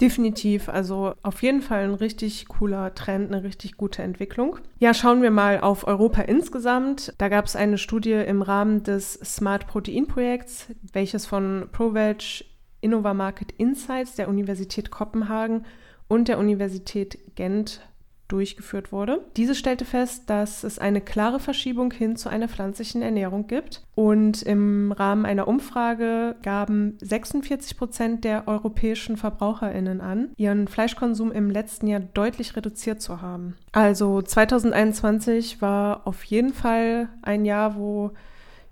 Definitiv, 0.00 0.70
also 0.70 1.12
auf 1.22 1.42
jeden 1.42 1.60
Fall 1.60 1.84
ein 1.84 1.94
richtig 1.94 2.48
cooler 2.48 2.94
Trend, 2.94 3.30
eine 3.32 3.44
richtig 3.44 3.76
gute 3.76 4.02
Entwicklung. 4.02 4.56
Ja, 4.78 4.94
schauen 4.94 5.20
wir 5.20 5.30
mal 5.30 5.60
auf 5.60 5.86
Europa 5.86 6.22
insgesamt. 6.22 7.12
Da 7.18 7.28
gab 7.28 7.44
es 7.44 7.54
eine 7.54 7.76
Studie 7.76 8.12
im 8.12 8.40
Rahmen 8.40 8.82
des 8.82 9.14
Smart 9.14 9.66
Protein 9.66 10.06
Projekts, 10.06 10.68
welches 10.94 11.26
von 11.26 11.68
ProVeg 11.70 12.46
Innova 12.80 13.12
Market 13.12 13.52
Insights 13.52 14.14
der 14.14 14.30
Universität 14.30 14.90
Kopenhagen 14.90 15.66
und 16.08 16.28
der 16.28 16.38
Universität 16.38 17.18
Gent 17.36 17.82
durchgeführt 18.30 18.92
wurde. 18.92 19.24
Diese 19.36 19.54
stellte 19.54 19.84
fest, 19.84 20.28
dass 20.28 20.64
es 20.64 20.78
eine 20.78 21.00
klare 21.00 21.40
Verschiebung 21.40 21.92
hin 21.92 22.16
zu 22.16 22.28
einer 22.28 22.48
pflanzlichen 22.48 23.02
Ernährung 23.02 23.46
gibt. 23.46 23.82
Und 23.94 24.42
im 24.42 24.92
Rahmen 24.92 25.26
einer 25.26 25.48
Umfrage 25.48 26.36
gaben 26.42 26.96
46 27.00 27.76
Prozent 27.76 28.24
der 28.24 28.48
europäischen 28.48 29.16
VerbraucherInnen 29.16 30.00
an, 30.00 30.30
ihren 30.36 30.68
Fleischkonsum 30.68 31.32
im 31.32 31.50
letzten 31.50 31.86
Jahr 31.86 32.00
deutlich 32.00 32.56
reduziert 32.56 33.02
zu 33.02 33.20
haben. 33.20 33.56
Also 33.72 34.22
2021 34.22 35.60
war 35.60 36.06
auf 36.06 36.24
jeden 36.24 36.54
Fall 36.54 37.08
ein 37.22 37.44
Jahr, 37.44 37.76
wo 37.76 38.12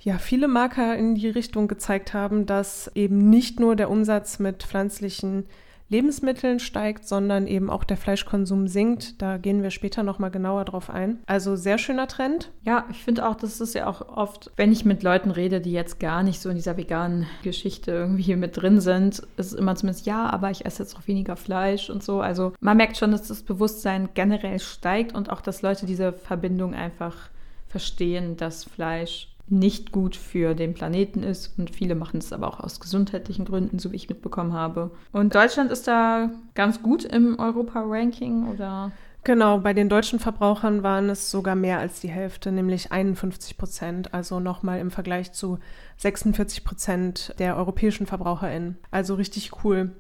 ja, 0.01 0.19
viele 0.19 0.49
Marker 0.49 0.97
in 0.97 1.17
die 1.17 1.29
Richtung 1.29 1.67
gezeigt 1.67 2.15
haben, 2.15 2.47
dass 2.47 2.91
eben 2.95 3.31
nicht 3.31 3.59
nur 3.59 3.75
der 3.75 3.91
Umsatz 3.91 4.39
mit 4.39 4.63
pflanzlichen 4.63 5.45
Lebensmitteln 5.91 6.59
steigt, 6.59 7.09
sondern 7.09 7.47
eben 7.47 7.71
auch 7.71 7.85
der 7.85 7.97
Fleischkonsum 7.97 8.69
sinkt. 8.69 9.21
Da 9.23 9.39
gehen 9.39 9.63
wir 9.63 9.71
später 9.71 10.03
nochmal 10.03 10.31
genauer 10.31 10.65
drauf 10.67 10.91
ein. 10.91 11.19
Also 11.27 11.57
sehr 11.57 11.79
schöner 11.79 12.09
Trend. 12.09 12.51
Ja, 12.63 12.85
ich 12.91 13.03
finde 13.03 13.27
auch, 13.27 13.35
das 13.35 13.61
ist 13.61 13.75
ja 13.75 13.87
auch 13.87 14.07
oft, 14.09 14.51
wenn 14.57 14.71
ich 14.71 14.85
mit 14.85 15.03
Leuten 15.03 15.31
rede, 15.31 15.61
die 15.61 15.73
jetzt 15.73 15.99
gar 15.99 16.23
nicht 16.23 16.41
so 16.41 16.51
in 16.51 16.57
dieser 16.57 16.77
veganen 16.77 17.27
Geschichte 17.43 17.93
irgendwie 17.93 18.37
mit 18.37 18.57
drin 18.57 18.81
sind, 18.81 19.21
ist 19.37 19.53
es 19.53 19.55
immer 19.55 19.77
zumindest, 19.77 20.07
ja, 20.07 20.29
aber 20.29 20.51
ich 20.51 20.67
esse 20.67 20.83
jetzt 20.83 20.97
auch 20.97 21.07
weniger 21.09 21.37
Fleisch 21.37 21.89
und 21.89 22.03
so. 22.03 22.21
Also 22.21 22.53
man 22.61 22.77
merkt 22.77 22.99
schon, 22.99 23.13
dass 23.13 23.29
das 23.29 23.43
Bewusstsein 23.43 24.11
generell 24.15 24.59
steigt 24.59 25.15
und 25.15 25.31
auch, 25.31 25.41
dass 25.41 25.63
Leute 25.63 25.87
diese 25.87 26.13
Verbindung 26.13 26.75
einfach 26.75 27.31
verstehen, 27.67 28.37
dass 28.37 28.65
Fleisch 28.65 29.29
nicht 29.51 29.93
gut 29.93 30.17
für 30.17 30.55
den 30.55 30.75
Planeten 30.75 31.23
ist. 31.23 31.59
Und 31.59 31.75
viele 31.75 31.95
machen 31.95 32.19
es 32.19 32.33
aber 32.33 32.49
auch 32.49 32.61
aus 32.61 32.81
gesundheitlichen 32.81 33.45
Gründen, 33.45 33.79
so 33.79 33.93
wie 33.93 33.97
ich 33.97 34.09
mitbekommen 34.09 34.53
habe. 34.53 34.91
Und 35.13 35.35
Deutschland 35.35 35.71
ist 35.71 35.87
da 35.89 36.31
ganz 36.55 36.83
gut 36.83 37.05
im 37.05 37.39
Europa-Ranking 37.39 38.49
oder? 38.49 38.93
Genau, 39.25 39.59
bei 39.59 39.75
den 39.75 39.89
deutschen 39.89 40.21
Verbrauchern 40.21 40.83
waren 40.83 41.11
es 41.11 41.31
sogar 41.31 41.55
mehr 41.55 41.79
als 41.81 42.01
die 42.01 42.09
Hälfte, 42.09 42.51
nämlich 42.51 42.93
51 42.93 43.59
Prozent, 43.59 44.15
also 44.15 44.41
nochmal 44.41 44.79
im 44.79 44.91
Vergleich 44.91 45.33
zu 45.33 45.59
46 45.99 46.65
Prozent 46.65 47.35
der 47.39 47.57
europäischen 47.57 48.07
VerbraucherInnen. 48.07 48.79
Also 48.91 49.17
richtig 49.17 49.65
cool. 49.65 49.93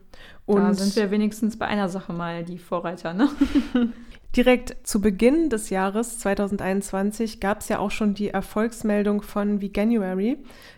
Und 0.46 0.62
da 0.62 0.72
sind 0.72 0.96
wir 0.96 1.10
wenigstens 1.10 1.58
bei 1.58 1.66
einer 1.66 1.88
Sache 1.88 2.12
mal 2.12 2.44
die 2.44 2.58
Vorreiter, 2.58 3.12
ne? 3.12 3.28
Direkt 4.37 4.76
zu 4.87 5.00
Beginn 5.00 5.49
des 5.49 5.70
Jahres 5.70 6.18
2021 6.18 7.40
gab 7.40 7.61
es 7.61 7.68
ja 7.70 7.78
auch 7.78 7.90
schon 7.90 8.12
die 8.12 8.28
Erfolgsmeldung 8.28 9.23
von 9.23 9.62
Veganuary. 9.62 10.37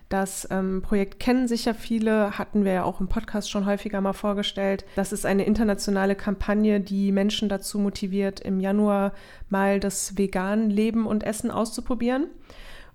Das 0.08 0.46
ähm, 0.52 0.82
Projekt 0.82 1.18
kennen 1.18 1.48
sicher 1.48 1.74
viele, 1.74 2.38
hatten 2.38 2.64
wir 2.64 2.72
ja 2.72 2.84
auch 2.84 3.00
im 3.00 3.08
Podcast 3.08 3.50
schon 3.50 3.66
häufiger 3.66 4.00
mal 4.00 4.12
vorgestellt. 4.12 4.84
Das 4.94 5.12
ist 5.12 5.26
eine 5.26 5.44
internationale 5.44 6.14
Kampagne, 6.14 6.80
die 6.80 7.10
Menschen 7.10 7.48
dazu 7.48 7.80
motiviert, 7.80 8.38
im 8.38 8.60
Januar 8.60 9.12
mal 9.48 9.80
das 9.80 10.16
vegan 10.16 10.70
Leben 10.70 11.06
und 11.06 11.24
Essen 11.24 11.50
auszuprobieren. 11.50 12.28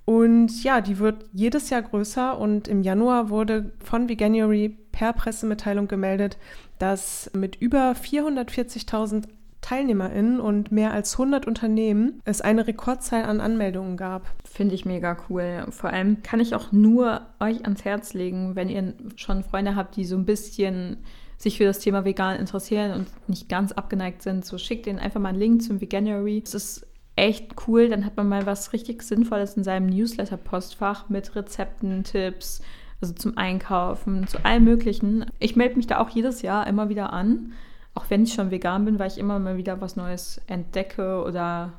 Und 0.06 0.64
ja, 0.64 0.82
die 0.82 1.00
wird 1.00 1.26
jedes 1.34 1.70
Jahr 1.70 1.82
größer 1.82 2.38
und 2.38 2.68
im 2.68 2.82
Januar 2.82 3.30
wurde 3.30 3.72
von 3.84 4.08
Veganuary 4.08 4.78
per 4.92 5.14
Pressemitteilung 5.14 5.88
gemeldet, 5.88 6.38
dass 6.80 7.30
mit 7.34 7.56
über 7.56 7.92
440.000 7.92 9.26
TeilnehmerInnen 9.66 10.40
und 10.40 10.72
mehr 10.72 10.94
als 10.94 11.14
100 11.14 11.48
Unternehmen 11.48 12.22
es 12.24 12.42
eine 12.42 12.68
Rekordzahl 12.68 13.24
an 13.24 13.42
Anmeldungen 13.42 13.98
gab. 13.98 14.28
Finde 14.44 14.76
ich 14.76 14.86
mega 14.86 15.18
cool. 15.28 15.66
Vor 15.72 15.90
allem 15.90 16.22
kann 16.22 16.40
ich 16.40 16.54
auch 16.54 16.72
nur 16.72 17.22
euch 17.40 17.64
ans 17.64 17.84
Herz 17.84 18.14
legen, 18.14 18.56
wenn 18.56 18.70
ihr 18.70 18.94
schon 19.16 19.44
Freunde 19.44 19.76
habt, 19.76 19.96
die 19.96 20.06
so 20.06 20.18
ein 20.18 20.26
bisschen 20.26 20.98
sich 21.38 21.58
für 21.58 21.64
das 21.64 21.80
Thema 21.80 22.06
vegan 22.06 22.40
interessieren 22.40 22.92
und 22.92 23.08
nicht 23.28 23.50
ganz 23.50 23.72
abgeneigt 23.72 24.22
sind, 24.22 24.46
so 24.46 24.60
schickt 24.60 24.86
ihnen 24.86 25.00
einfach 25.00 25.20
mal 25.20 25.30
einen 25.30 25.40
Link 25.40 25.64
zum 25.64 25.82
Veganuary. 25.82 26.44
Es 26.46 26.54
ist 26.54 26.88
echt 27.16 27.56
cool, 27.68 27.90
dann 27.90 28.06
hat 28.06 28.18
man 28.18 28.30
mal 28.30 28.46
was 28.46 28.72
richtig 28.72 29.02
Sinnvolles 29.02 29.58
in 29.58 29.64
seinem 29.64 29.88
Newsletter-Postfach 29.88 31.10
mit 31.10 31.36
Rezepten, 31.36 32.04
Tipps, 32.04 32.62
also 33.02 33.16
zum 33.16 33.36
Einkaufen, 33.36 34.28
zu 34.28 34.46
allem 34.46 34.64
Möglichen. 34.64 35.26
Ich 35.40 35.56
melde 35.56 35.78
mich 35.78 35.88
da 35.88 36.00
auch 36.00 36.10
jedes 36.10 36.44
Jahr 36.44 36.68
immer 36.68 36.88
wieder 36.88 37.12
an 37.12 37.54
auch 37.96 38.06
wenn 38.10 38.24
ich 38.24 38.34
schon 38.34 38.52
vegan 38.52 38.86
bin, 38.86 39.00
weil 39.00 39.08
ich 39.08 39.18
immer 39.18 39.40
mal 39.40 39.58
wieder 39.58 39.82
was 39.82 39.96
Neues 39.96 40.42
entdecke 40.48 41.24
oder 41.24 41.74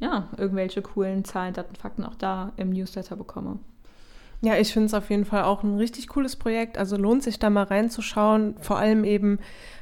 ja, 0.00 0.28
irgendwelche 0.36 0.82
coolen 0.82 1.24
Zahlen, 1.24 1.54
Daten, 1.54 1.76
Fakten 1.76 2.04
auch 2.04 2.14
da 2.14 2.52
im 2.56 2.70
Newsletter 2.70 3.16
bekomme. 3.16 3.58
Ja, 4.42 4.56
ich 4.56 4.72
finde 4.72 4.86
es 4.86 4.94
auf 4.94 5.10
jeden 5.10 5.26
Fall 5.26 5.42
auch 5.42 5.62
ein 5.62 5.76
richtig 5.76 6.08
cooles 6.08 6.36
Projekt. 6.36 6.78
Also 6.78 6.96
lohnt 6.96 7.22
sich 7.22 7.38
da 7.38 7.50
mal 7.50 7.64
reinzuschauen. 7.64 8.54
Vor 8.58 8.78
allem 8.78 9.04
eben, 9.04 9.38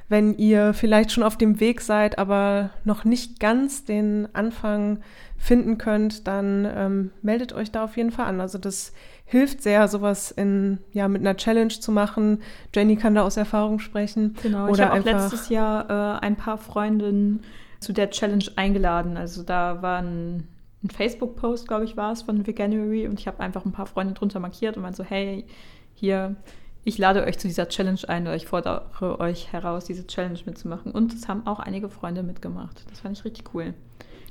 wenn 0.08 0.36
ihr 0.36 0.74
vielleicht 0.74 1.12
schon 1.12 1.22
auf 1.22 1.36
dem 1.36 1.60
Weg 1.60 1.80
seid, 1.80 2.18
aber 2.18 2.70
noch 2.82 3.04
nicht 3.04 3.38
ganz 3.38 3.84
den 3.84 4.26
Anfang 4.32 4.98
finden 5.36 5.78
könnt, 5.78 6.26
dann 6.26 6.68
ähm, 6.74 7.10
meldet 7.22 7.52
euch 7.52 7.70
da 7.70 7.84
auf 7.84 7.96
jeden 7.96 8.10
Fall 8.10 8.26
an. 8.26 8.40
Also 8.40 8.58
das 8.58 8.92
hilft 9.28 9.62
sehr, 9.62 9.86
sowas 9.88 10.30
in, 10.30 10.78
ja, 10.92 11.06
mit 11.06 11.20
einer 11.20 11.36
Challenge 11.36 11.68
zu 11.68 11.92
machen. 11.92 12.40
Jenny 12.74 12.96
kann 12.96 13.14
da 13.14 13.22
aus 13.22 13.36
Erfahrung 13.36 13.78
sprechen. 13.78 14.34
Genau, 14.42 14.72
ich 14.72 14.80
habe 14.80 14.98
auch 14.98 15.04
letztes 15.04 15.50
Jahr 15.50 16.16
äh, 16.16 16.24
ein 16.24 16.36
paar 16.36 16.56
Freundinnen 16.56 17.44
zu 17.78 17.92
der 17.92 18.08
Challenge 18.08 18.46
eingeladen. 18.56 19.18
Also 19.18 19.42
da 19.42 19.82
war 19.82 20.00
ein, 20.00 20.48
ein 20.82 20.90
Facebook-Post, 20.90 21.68
glaube 21.68 21.84
ich, 21.84 21.96
war 21.96 22.12
es 22.12 22.22
von 22.22 22.46
Veganuary 22.46 23.06
und 23.06 23.20
ich 23.20 23.26
habe 23.26 23.40
einfach 23.40 23.66
ein 23.66 23.72
paar 23.72 23.86
Freunde 23.86 24.14
drunter 24.14 24.40
markiert 24.40 24.76
und 24.76 24.82
meinte 24.82 24.96
so, 24.96 25.04
hey, 25.04 25.44
hier, 25.92 26.36
ich 26.84 26.96
lade 26.96 27.22
euch 27.22 27.38
zu 27.38 27.48
dieser 27.48 27.68
Challenge 27.68 28.00
ein 28.08 28.22
oder 28.22 28.34
ich 28.34 28.46
fordere 28.46 29.20
euch 29.20 29.52
heraus, 29.52 29.84
diese 29.84 30.06
Challenge 30.06 30.38
mitzumachen. 30.46 30.90
Und 30.90 31.12
es 31.12 31.28
haben 31.28 31.46
auch 31.46 31.60
einige 31.60 31.90
Freunde 31.90 32.22
mitgemacht. 32.22 32.82
Das 32.88 33.00
fand 33.00 33.18
ich 33.18 33.24
richtig 33.26 33.52
cool. 33.52 33.74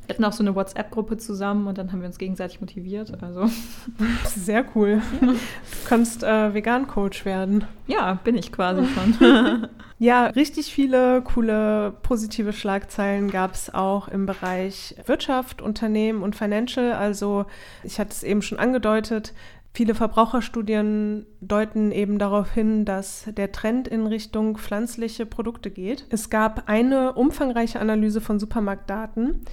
Wir 0.08 0.14
hatten 0.16 0.24
auch 0.24 0.32
so 0.34 0.42
eine 0.42 0.56
WhatsApp-Gruppe 0.56 1.18
zusammen 1.18 1.68
und 1.68 1.78
dann 1.78 1.92
haben 1.92 2.00
wir 2.00 2.08
uns 2.08 2.18
gegenseitig 2.18 2.62
motiviert. 2.62 3.12
Also. 3.22 3.50
Sehr 4.26 4.66
cool. 4.74 5.02
Du 5.20 5.36
kannst 5.86 6.24
äh, 6.24 6.54
Vegan-Coach 6.54 7.26
werden. 7.26 7.66
Ja, 7.88 8.14
bin 8.24 8.38
ich 8.38 8.54
quasi 8.54 8.86
schon. 9.20 9.68
ja, 10.00 10.28
richtig 10.28 10.74
viele 10.74 11.22
coole 11.24 11.94
positive 12.04 12.54
Schlagzeilen 12.54 13.30
gab 13.30 13.54
es 13.54 13.74
auch 13.74 14.08
im 14.08 14.26
Bereich 14.26 14.96
Wirtschaft, 15.06 15.62
Unternehmen 15.62 16.24
und 16.24 16.38
Financial. 16.38 16.94
Also 16.94 17.46
ich 17.84 18.00
hatte 18.00 18.12
es 18.12 18.24
eben 18.24 18.42
schon 18.42 18.60
angedeutet, 18.60 19.34
Viele 19.78 19.94
Verbraucherstudien 19.94 21.28
deuten 21.40 21.92
eben 21.92 22.18
darauf 22.18 22.52
hin, 22.52 22.84
dass 22.84 23.26
der 23.28 23.52
Trend 23.52 23.88
in 23.88 24.08
Richtung 24.08 24.58
pflanzliche 24.58 25.28
Produkte 25.28 25.70
geht. 25.70 26.08
Es 26.10 26.32
gab 26.32 26.68
eine 26.68 27.14
umfangreiche 27.14 27.80
Analyse 27.80 28.20
von 28.20 28.40
Supermarktdaten, 28.40 29.46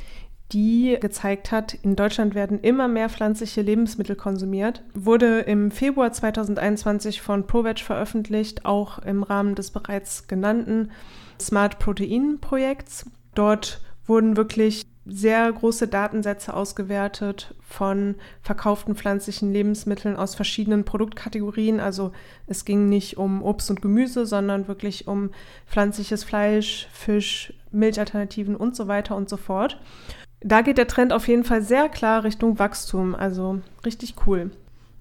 die 0.55 0.97
gezeigt 1.01 1.51
hat, 1.51 1.75
in 1.75 1.97
Deutschland 1.97 2.35
werden 2.35 2.61
immer 2.61 2.87
mehr 2.87 3.11
pflanzliche 3.11 3.61
Lebensmittel 3.61 4.15
konsumiert. 4.15 4.83
Wurde 4.95 5.41
im 5.41 5.73
Februar 5.73 6.13
2021 6.13 7.21
von 7.21 7.47
ProVeg 7.47 7.81
veröffentlicht, 7.81 8.65
auch 8.65 9.01
im 9.01 9.25
Rahmen 9.25 9.57
des 9.57 9.73
bereits 9.73 10.29
genannten 10.29 10.93
Smart 11.41 11.81
Protein 11.81 12.39
Projekts. 12.41 13.11
Dort 13.35 13.81
wurden 14.07 14.37
wirklich 14.37 14.85
sehr 15.07 15.53
große 15.53 15.89
Datensätze 15.89 16.55
ausgewertet 16.55 17.55
von 17.61 18.15
verkauften 18.41 18.95
pflanzlichen 18.95 19.53
Lebensmitteln 19.53 20.17
aus 20.17 20.35
verschiedenen 20.35 20.85
Produktkategorien. 20.85 21.81
Also 21.81 22.13
es 22.47 22.65
ging 22.65 22.89
nicht 22.89 23.19
um 23.19 23.43
Obst 23.43 23.71
und 23.71 23.83
Gemüse, 23.83 24.25
sondern 24.25 24.69
wirklich 24.69 25.07
um 25.07 25.31
pflanzliches 25.67 26.25
Fleisch, 26.25 26.89
Fisch, 26.93 27.53
Milchalternativen 27.71 28.57
und 28.57 28.77
so 28.77 28.89
weiter 28.89 29.17
und 29.17 29.29
so 29.29 29.37
fort. 29.37 29.79
Da 30.47 30.61
geht 30.61 30.77
der 30.77 30.87
Trend 30.87 31.15
auf 31.15 31.27
jeden 31.27 31.43
Fall 31.43 31.63
sehr 31.63 31.89
klar 31.89 32.23
Richtung 32.23 32.59
Wachstum. 32.59 33.15
Also 33.15 33.61
richtig 33.87 34.15
cool. 34.27 34.51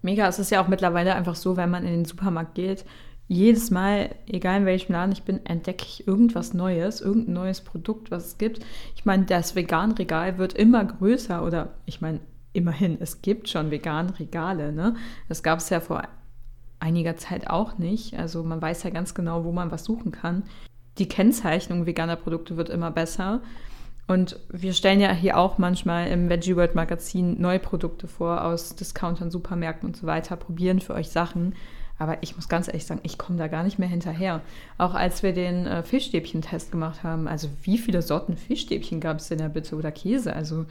Mega, 0.01 0.25
es 0.27 0.39
ist 0.39 0.51
ja 0.51 0.63
auch 0.63 0.69
mittlerweile 0.69 1.15
einfach 1.15 1.35
so, 1.35 1.57
wenn 1.57 1.69
man 1.69 1.83
in 1.83 1.91
den 1.91 2.05
Supermarkt 2.05 2.55
geht, 2.55 2.85
jedes 3.27 3.69
Mal, 3.69 4.15
egal 4.25 4.61
in 4.61 4.65
welchem 4.65 4.93
Laden 4.93 5.11
ich 5.11 5.23
bin, 5.23 5.45
entdecke 5.45 5.85
ich 5.85 6.07
irgendwas 6.07 6.53
Neues, 6.53 7.01
irgendein 7.01 7.33
neues 7.33 7.61
Produkt, 7.61 8.09
was 8.09 8.27
es 8.27 8.37
gibt. 8.37 8.59
Ich 8.95 9.03
meine, 9.03 9.25
das 9.25 9.53
Vegan-Regal 9.55 10.37
wird 10.37 10.53
immer 10.53 10.85
größer 10.85 11.43
oder 11.43 11.73
ich 11.85 11.99
meine, 11.99 12.21
immerhin, 12.53 12.97
es 13.01 13.21
gibt 13.21 13.49
schon 13.49 13.69
Vegan-Regale. 13.69 14.71
Ne? 14.71 14.95
Das 15.27 15.43
gab 15.43 15.59
es 15.59 15.69
ja 15.69 15.81
vor 15.81 16.03
einiger 16.79 17.17
Zeit 17.17 17.49
auch 17.49 17.77
nicht. 17.77 18.17
Also 18.17 18.43
man 18.43 18.61
weiß 18.61 18.83
ja 18.83 18.91
ganz 18.91 19.13
genau, 19.13 19.43
wo 19.43 19.51
man 19.51 19.71
was 19.71 19.83
suchen 19.83 20.13
kann. 20.13 20.43
Die 20.99 21.07
Kennzeichnung 21.07 21.85
veganer 21.85 22.17
Produkte 22.17 22.55
wird 22.55 22.69
immer 22.69 22.91
besser. 22.91 23.41
Und 24.07 24.39
wir 24.49 24.73
stellen 24.73 24.99
ja 24.99 25.11
hier 25.13 25.37
auch 25.37 25.57
manchmal 25.57 26.09
im 26.09 26.29
Veggie 26.29 26.55
World 26.55 26.75
Magazin 26.75 27.39
neue 27.39 27.59
Produkte 27.59 28.07
vor 28.07 28.43
aus 28.43 28.75
Discountern, 28.75 29.31
Supermärkten 29.31 29.89
und 29.89 29.97
so 29.97 30.05
weiter, 30.05 30.35
probieren 30.35 30.81
für 30.81 30.93
euch 30.93 31.09
Sachen. 31.09 31.55
Aber 31.99 32.21
ich 32.21 32.35
muss 32.35 32.49
ganz 32.49 32.67
ehrlich 32.67 32.85
sagen, 32.85 32.99
ich 33.03 33.17
komme 33.17 33.37
da 33.37 33.47
gar 33.47 33.63
nicht 33.63 33.79
mehr 33.79 33.87
hinterher. 33.87 34.41
Auch 34.77 34.93
als 34.93 35.23
wir 35.23 35.31
den 35.31 35.67
äh, 35.67 35.83
Fischstäbchen-Test 35.83 36.71
gemacht 36.71 37.03
haben, 37.03 37.27
also 37.27 37.47
wie 37.61 37.77
viele 37.77 38.01
Sorten 38.01 38.35
Fischstäbchen 38.35 38.99
gab 38.99 39.17
es 39.17 39.29
denn 39.29 39.37
da 39.37 39.47
bitte 39.47 39.75
oder 39.75 39.91
Käse? 39.91 40.35
Also 40.35 40.65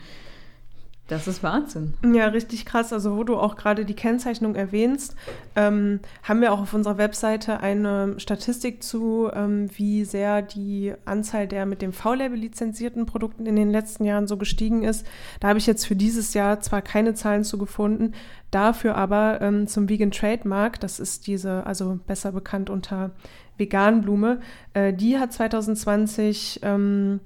das 1.08 1.26
ist 1.26 1.42
Wahnsinn. 1.42 1.94
Ja, 2.14 2.28
richtig 2.28 2.64
krass. 2.64 2.92
Also 2.92 3.16
wo 3.16 3.24
du 3.24 3.36
auch 3.36 3.56
gerade 3.56 3.84
die 3.84 3.94
Kennzeichnung 3.94 4.54
erwähnst, 4.54 5.16
ähm, 5.56 6.00
haben 6.22 6.40
wir 6.40 6.52
auch 6.52 6.60
auf 6.60 6.72
unserer 6.72 6.96
Webseite 6.96 7.60
eine 7.60 8.18
Statistik 8.18 8.82
zu, 8.82 9.28
ähm, 9.34 9.68
wie 9.74 10.04
sehr 10.04 10.42
die 10.42 10.94
Anzahl 11.04 11.48
der 11.48 11.66
mit 11.66 11.82
dem 11.82 11.92
V-Label 11.92 12.38
lizenzierten 12.38 13.04
Produkten 13.04 13.46
in 13.46 13.56
den 13.56 13.70
letzten 13.70 14.04
Jahren 14.04 14.26
so 14.26 14.36
gestiegen 14.36 14.84
ist. 14.84 15.06
Da 15.40 15.48
habe 15.48 15.58
ich 15.58 15.66
jetzt 15.66 15.86
für 15.86 15.96
dieses 15.96 16.34
Jahr 16.34 16.60
zwar 16.60 16.82
keine 16.82 17.14
Zahlen 17.14 17.44
zu 17.44 17.58
gefunden, 17.58 18.14
dafür 18.50 18.94
aber 18.94 19.40
ähm, 19.42 19.66
zum 19.66 19.88
Vegan 19.88 20.12
Trademark, 20.12 20.80
das 20.80 21.00
ist 21.00 21.26
diese, 21.26 21.66
also 21.66 21.98
besser 22.06 22.32
bekannt 22.32 22.70
unter 22.70 23.10
Veganblume, 23.58 24.40
äh, 24.72 24.94
die 24.94 25.18
hat 25.18 25.32
2020 25.32 26.60
ähm, 26.62 27.20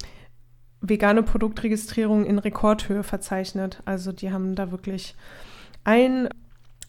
vegane 0.80 1.22
Produktregistrierung 1.22 2.24
in 2.24 2.38
Rekordhöhe 2.38 3.02
verzeichnet. 3.02 3.82
Also 3.84 4.12
die 4.12 4.32
haben 4.32 4.54
da 4.54 4.70
wirklich 4.70 5.14
einen 5.84 6.28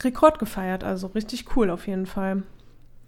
Rekord 0.03 0.39
gefeiert. 0.39 0.83
Also 0.83 1.07
richtig 1.07 1.55
cool 1.55 1.69
auf 1.69 1.87
jeden 1.87 2.05
Fall. 2.05 2.43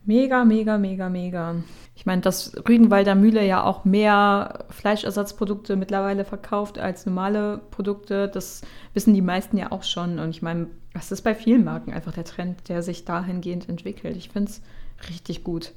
Mega, 0.06 0.46
mega, 0.46 0.78
mega, 0.78 1.10
mega. 1.10 1.56
Ich 1.96 2.06
meine, 2.06 2.22
dass 2.22 2.54
Rügenwalder 2.68 3.16
Mühle 3.16 3.46
ja 3.46 3.64
auch 3.64 3.86
mehr 3.86 4.66
Fleischersatzprodukte 4.70 5.76
mittlerweile 5.76 6.24
verkauft 6.26 6.80
als 6.80 7.06
normale 7.06 7.60
Produkte, 7.70 8.30
das 8.30 8.62
wissen 8.94 9.14
die 9.14 9.22
meisten 9.22 9.58
ja 9.58 9.72
auch 9.72 9.84
schon. 9.84 10.18
Und 10.18 10.30
ich 10.30 10.42
meine, 10.42 10.68
das 10.94 11.12
ist 11.12 11.22
bei 11.22 11.36
vielen 11.36 11.66
Marken 11.66 11.94
einfach 11.94 12.14
der 12.14 12.24
Trend, 12.24 12.70
der 12.70 12.82
sich 12.82 13.06
dahingehend 13.06 13.68
entwickelt. 13.68 14.16
Ich 14.16 14.30
finde 14.30 14.50
es 14.50 14.62
richtig 15.10 15.44
gut. 15.44 15.74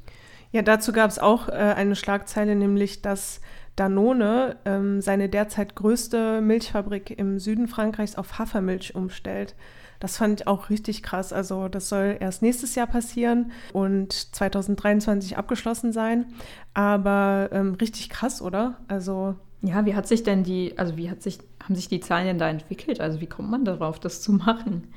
Ja, 0.53 0.63
dazu 0.63 0.93
gab 0.93 1.11
es 1.11 1.19
auch 1.19 1.49
äh, 1.49 1.53
eine 1.53 1.97
Schlagzeile, 1.97 2.55
nämlich 2.55 3.03
dass 3.03 3.41
Danone 3.77 4.57
ähm, 4.65 5.01
seine 5.01 5.29
derzeit 5.29 5.75
größte 5.75 6.41
Milchfabrik 6.41 7.19
im 7.19 7.39
Süden 7.39 7.69
Frankreichs 7.69 8.17
auf 8.17 8.39
Hafermilch 8.39 8.95
umstellt. 8.95 9.55
Das 9.99 10.17
fand 10.17 10.41
ich 10.41 10.47
auch 10.49 10.69
richtig 10.69 11.03
krass. 11.03 11.33
Also 11.33 11.69
das 11.69 11.89
soll 11.89 12.17
erst 12.19 12.43
nächstes 12.43 12.75
Jahr 12.75 12.89
passieren 12.89 13.53
und 13.73 14.13
2023 14.13 15.39
abgeschlossen 15.39 15.93
sein. 15.93 16.27
Aber 16.75 17.51
ähm, 17.53 17.75
richtig 17.75 18.11
krass, 18.11 18.43
oder? 18.43 18.79
Also 18.89 19.37
ja, 19.63 19.87
wie 19.87 19.95
hat 19.95 20.09
sich 20.09 20.25
denn 20.25 20.43
die, 20.43 20.77
also 20.77 20.97
wie 20.97 21.09
hat 21.09 21.23
sich, 21.23 21.39
haben 21.63 21.75
sich 21.75 21.89
die 21.89 22.01
Zahlen 22.01 22.27
denn 22.27 22.39
da 22.39 22.49
entwickelt? 22.49 23.01
Also 23.01 23.21
wie 23.21 23.27
kommt 23.27 23.51
man 23.51 23.65
darauf, 23.65 24.01
das 24.01 24.21
zu 24.21 24.33
machen? 24.33 24.89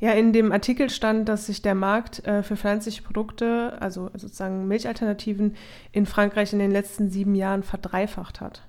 Ja, 0.00 0.12
in 0.12 0.32
dem 0.32 0.52
Artikel 0.52 0.90
stand, 0.90 1.28
dass 1.28 1.46
sich 1.46 1.62
der 1.62 1.74
Markt 1.74 2.24
äh, 2.26 2.42
für 2.42 2.56
pflanzliche 2.56 3.02
Produkte, 3.02 3.76
also 3.80 4.10
sozusagen 4.14 4.68
Milchalternativen, 4.68 5.56
in 5.92 6.06
Frankreich 6.06 6.52
in 6.52 6.58
den 6.58 6.70
letzten 6.70 7.10
sieben 7.10 7.34
Jahren 7.34 7.62
verdreifacht 7.62 8.40
hat. 8.40 8.62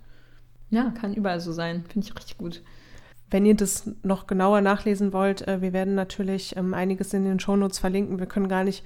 Ja, 0.69 0.91
kann 0.91 1.13
überall 1.13 1.39
so 1.39 1.51
sein. 1.51 1.83
Finde 1.89 2.07
ich 2.07 2.15
richtig 2.15 2.37
gut. 2.37 2.61
Wenn 3.29 3.45
ihr 3.45 3.55
das 3.55 3.89
noch 4.03 4.27
genauer 4.27 4.59
nachlesen 4.61 5.13
wollt, 5.13 5.47
äh, 5.47 5.61
wir 5.61 5.73
werden 5.73 5.95
natürlich 5.95 6.55
ähm, 6.57 6.73
einiges 6.73 7.13
in 7.13 7.23
den 7.23 7.39
Shownotes 7.39 7.79
verlinken. 7.79 8.19
Wir 8.19 8.25
können 8.25 8.49
gar 8.49 8.63
nicht 8.63 8.83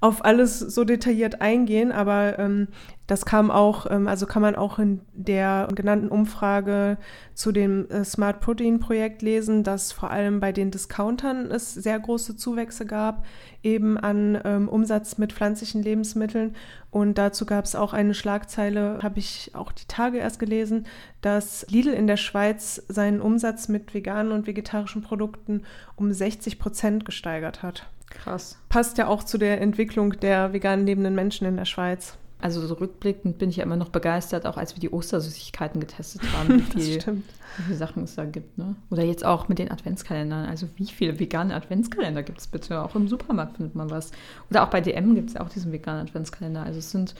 auf 0.00 0.24
alles 0.24 0.60
so 0.60 0.84
detailliert 0.84 1.40
eingehen, 1.40 1.90
aber 1.90 2.38
ähm, 2.38 2.68
das 3.08 3.24
kam 3.24 3.50
auch, 3.50 3.90
ähm, 3.90 4.06
also 4.06 4.26
kann 4.26 4.42
man 4.42 4.54
auch 4.54 4.78
in 4.78 5.00
der 5.12 5.66
genannten 5.74 6.08
Umfrage 6.08 6.98
zu 7.34 7.50
dem 7.50 7.88
äh, 7.90 8.04
Smart 8.04 8.40
Protein 8.40 8.78
Projekt 8.78 9.22
lesen, 9.22 9.64
dass 9.64 9.90
vor 9.90 10.10
allem 10.10 10.38
bei 10.38 10.52
den 10.52 10.70
Discountern 10.70 11.50
es 11.50 11.74
sehr 11.74 11.98
große 11.98 12.36
Zuwächse 12.36 12.86
gab, 12.86 13.24
eben 13.64 13.98
an 13.98 14.40
ähm, 14.44 14.68
Umsatz 14.68 15.18
mit 15.18 15.32
pflanzlichen 15.32 15.82
Lebensmitteln. 15.82 16.54
Und 16.90 17.18
dazu 17.18 17.44
gab 17.44 17.64
es 17.64 17.74
auch 17.74 17.92
eine 17.92 18.14
Schlagzeile, 18.14 19.00
habe 19.02 19.18
ich 19.18 19.50
auch 19.54 19.72
die 19.72 19.86
Tage 19.88 20.18
erst 20.18 20.38
gelesen, 20.38 20.86
dass 21.22 21.66
Lidl 21.70 21.92
in 21.92 22.06
der 22.06 22.18
Schweiz 22.18 22.84
seinen 22.88 23.20
Umsatz 23.20 23.68
mit 23.68 23.94
veganen 23.94 24.30
und 24.32 24.46
vegetarischen 24.46 25.02
Produkten 25.02 25.62
um 25.96 26.12
60 26.12 26.60
Prozent 26.60 27.04
gesteigert 27.04 27.64
hat. 27.64 27.88
Krass. 28.10 28.58
Passt 28.68 28.98
ja 28.98 29.06
auch 29.06 29.24
zu 29.24 29.38
der 29.38 29.60
Entwicklung 29.60 30.18
der 30.20 30.52
vegan 30.52 30.86
lebenden 30.86 31.14
Menschen 31.14 31.46
in 31.46 31.56
der 31.56 31.64
Schweiz. 31.64 32.16
Also 32.40 32.64
so 32.64 32.74
rückblickend 32.74 33.38
bin 33.38 33.50
ich 33.50 33.56
ja 33.56 33.64
immer 33.64 33.76
noch 33.76 33.88
begeistert, 33.88 34.46
auch 34.46 34.56
als 34.56 34.76
wir 34.76 34.80
die 34.80 34.90
Ostersüßigkeiten 34.90 35.80
getestet 35.80 36.22
haben, 36.38 36.58
wie, 36.58 36.82
viel, 36.82 37.22
wie 37.56 37.62
viele 37.64 37.76
Sachen 37.76 38.04
es 38.04 38.14
da 38.14 38.24
gibt. 38.24 38.58
Ne? 38.58 38.76
Oder 38.90 39.02
jetzt 39.02 39.24
auch 39.24 39.48
mit 39.48 39.58
den 39.58 39.70
Adventskalendern. 39.70 40.46
Also 40.46 40.68
wie 40.76 40.86
viele 40.86 41.18
vegane 41.18 41.54
Adventskalender 41.54 42.22
gibt 42.22 42.38
es 42.38 42.46
bitte? 42.46 42.82
Auch 42.82 42.94
im 42.94 43.08
Supermarkt 43.08 43.56
findet 43.56 43.74
man 43.74 43.90
was. 43.90 44.12
Oder 44.50 44.62
auch 44.62 44.70
bei 44.70 44.80
DM 44.80 45.16
gibt 45.16 45.30
es 45.30 45.34
ja 45.34 45.40
auch 45.40 45.48
diesen 45.48 45.72
veganen 45.72 46.06
Adventskalender. 46.06 46.62
Also 46.62 46.78
es 46.78 46.92
sind 46.92 47.14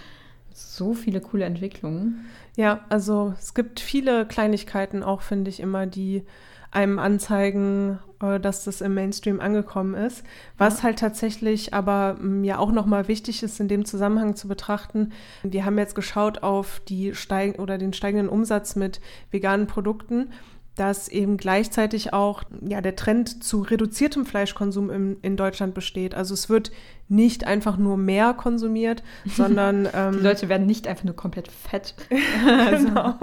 so 0.53 0.95
viele 0.95 1.21
coole 1.21 1.45
Entwicklungen. 1.45 2.27
Ja, 2.57 2.85
also 2.89 3.35
es 3.39 3.55
gibt 3.55 3.81
viele 3.81 4.27
Kleinigkeiten 4.27 5.03
auch, 5.03 5.23
finde 5.23 5.51
ich 5.51 5.61
immer, 5.61 5.87
die 5.87 6.25
einem 6.71 6.99
anzeigen, 6.99 7.99
dass 8.21 8.65
das 8.65 8.81
im 8.81 8.95
Mainstream 8.95 9.41
angekommen 9.41 9.95
ist. 9.95 10.25
Was 10.57 10.79
ja. 10.79 10.85
halt 10.85 10.99
tatsächlich 10.99 11.75
aber 11.75 12.15
mm, 12.21 12.45
ja 12.45 12.59
auch 12.59 12.73
nochmal 12.73 13.09
wichtig 13.09 13.43
ist, 13.43 13.61
in 13.61 13.69
dem 13.69 13.85
Zusammenhang 13.85 14.37
zu 14.37 14.49
betrachten. 14.49 15.13
Wir 15.43 15.65
haben 15.65 15.79
jetzt 15.79 15.95
geschaut 15.95 16.43
auf 16.43 16.81
die 16.89 17.15
steig 17.15 17.59
oder 17.59 17.79
den 17.79 17.93
steigenden 17.93 18.29
Umsatz 18.29 18.77
mit 18.77 19.01
veganen 19.31 19.67
Produkten 19.67 20.31
dass 20.79 21.09
eben 21.09 21.37
gleichzeitig 21.37 22.13
auch 22.13 22.45
ja, 22.67 22.81
der 22.81 22.95
Trend 22.95 23.43
zu 23.43 23.63
reduziertem 23.63 24.25
Fleischkonsum 24.25 24.91
in, 24.91 25.17
in 25.23 25.37
Deutschland 25.37 25.75
besteht. 25.75 26.15
Also 26.15 26.35
es 26.35 26.49
wird 26.49 26.71
nicht 27.09 27.47
einfach 27.47 27.79
nur 27.79 27.97
mehr 27.97 28.35
konsumiert, 28.35 29.03
sondern 29.25 29.89
ähm, 29.93 30.13
die 30.19 30.23
Leute 30.23 30.49
werden 30.49 30.67
nicht 30.67 30.87
einfach 30.87 31.05
nur 31.05 31.17
komplett 31.17 31.51
fett. 31.51 31.95
also, 32.47 32.87
genau. 32.87 33.15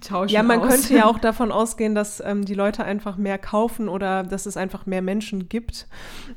Tauschen 0.00 0.34
Ja, 0.34 0.42
man 0.42 0.60
aus. 0.60 0.68
könnte 0.68 0.94
ja 0.94 1.04
auch 1.04 1.18
davon 1.20 1.52
ausgehen, 1.52 1.94
dass 1.94 2.22
ähm, 2.24 2.44
die 2.44 2.54
Leute 2.54 2.84
einfach 2.84 3.18
mehr 3.18 3.36
kaufen 3.38 3.88
oder 3.88 4.22
dass 4.22 4.46
es 4.46 4.56
einfach 4.56 4.86
mehr 4.86 5.02
Menschen 5.02 5.48
gibt, 5.48 5.88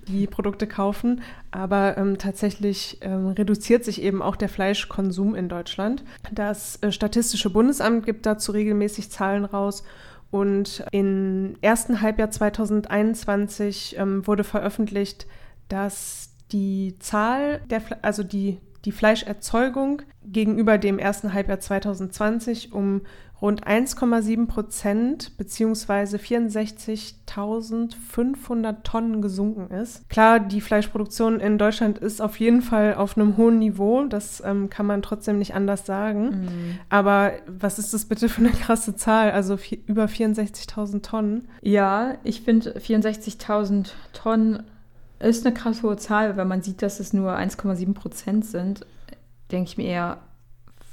die 0.08 0.28
Produkte 0.28 0.68
kaufen. 0.68 1.22
Aber 1.52 1.98
ähm, 1.98 2.18
tatsächlich 2.18 2.98
ähm, 3.02 3.28
reduziert 3.28 3.86
sich 3.86 4.02
eben 4.02 4.22
auch 4.22 4.36
der 4.36 4.50
Fleischkonsum 4.50 5.36
in 5.36 5.48
Deutschland. 5.48 6.04
Das 6.32 6.78
äh, 6.82 6.92
Statistische 6.92 7.50
Bundesamt 7.50 8.06
gibt 8.06 8.26
dazu 8.26 8.52
regelmäßig 8.52 9.12
Zahlen 9.12 9.46
raus 9.46 9.84
Und 10.32 10.84
im 10.92 11.58
ersten 11.62 12.02
Halbjahr 12.02 12.32
2021 12.32 13.98
ähm, 13.98 14.26
wurde 14.26 14.46
veröffentlicht, 14.46 15.28
dass 15.68 16.30
die 16.52 16.96
Zahl 17.00 17.62
der, 17.70 17.82
also 18.02 18.24
die, 18.24 18.58
die 18.86 18.94
Fleischerzeugung 18.94 20.02
gegenüber 20.24 20.78
dem 20.78 21.00
ersten 21.00 21.34
Halbjahr 21.34 21.60
2020 21.60 22.74
um 22.74 23.02
rund 23.42 23.66
1,7 23.66 24.48
Prozent 24.48 25.38
bzw. 25.38 26.18
64.500 26.18 28.84
Tonnen 28.84 29.22
gesunken 29.22 29.74
ist. 29.74 30.10
Klar, 30.10 30.40
die 30.40 30.62
Fleischproduktion 30.62 31.40
in 31.40 31.58
Deutschland 31.58 31.98
ist 31.98 32.22
auf 32.22 32.40
jeden 32.40 32.62
Fall 32.62 32.94
auf 32.94 33.18
einem 33.18 33.38
hohen 33.38 33.58
Niveau, 33.60 34.06
das 34.06 34.44
ähm, 34.46 34.70
kann 34.70 34.86
man 34.86 35.02
trotzdem 35.02 35.40
nicht 35.40 35.56
anders 35.56 35.86
sagen. 35.86 36.30
Mhm. 36.30 36.80
Aber 36.90 37.34
was 37.48 37.80
ist 37.80 37.94
das 37.94 38.06
bitte 38.06 38.30
für 38.30 38.42
eine 38.42 38.52
krasse 38.52 38.96
Zahl? 38.96 39.32
Also 39.32 39.58
über 39.88 40.06
64.000 40.06 41.02
Tonnen. 41.02 41.48
Ja, 41.62 42.16
ich 42.24 42.42
finde 42.42 42.78
64.000 42.78 43.90
Tonnen 44.14 44.64
ist 45.20 45.46
eine 45.46 45.54
krass 45.54 45.84
hohe 45.84 45.98
Zahl, 45.98 46.38
wenn 46.38 46.48
man 46.48 46.62
sieht, 46.62 46.82
dass 46.82 47.00
es 47.00 47.14
nur 47.14 47.32
1,7 47.32 47.94
Prozent 47.94 48.46
sind. 48.46 48.86
Denke 49.52 49.70
ich 49.70 49.78
mir 49.78 49.86
eher, 49.86 50.18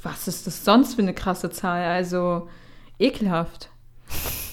was 0.02 0.28
ist 0.28 0.46
das 0.46 0.64
sonst 0.64 0.94
für 0.94 1.02
eine 1.02 1.14
krasse 1.14 1.50
Zahl? 1.50 1.84
Also 1.84 2.48
ekelhaft. 2.98 3.70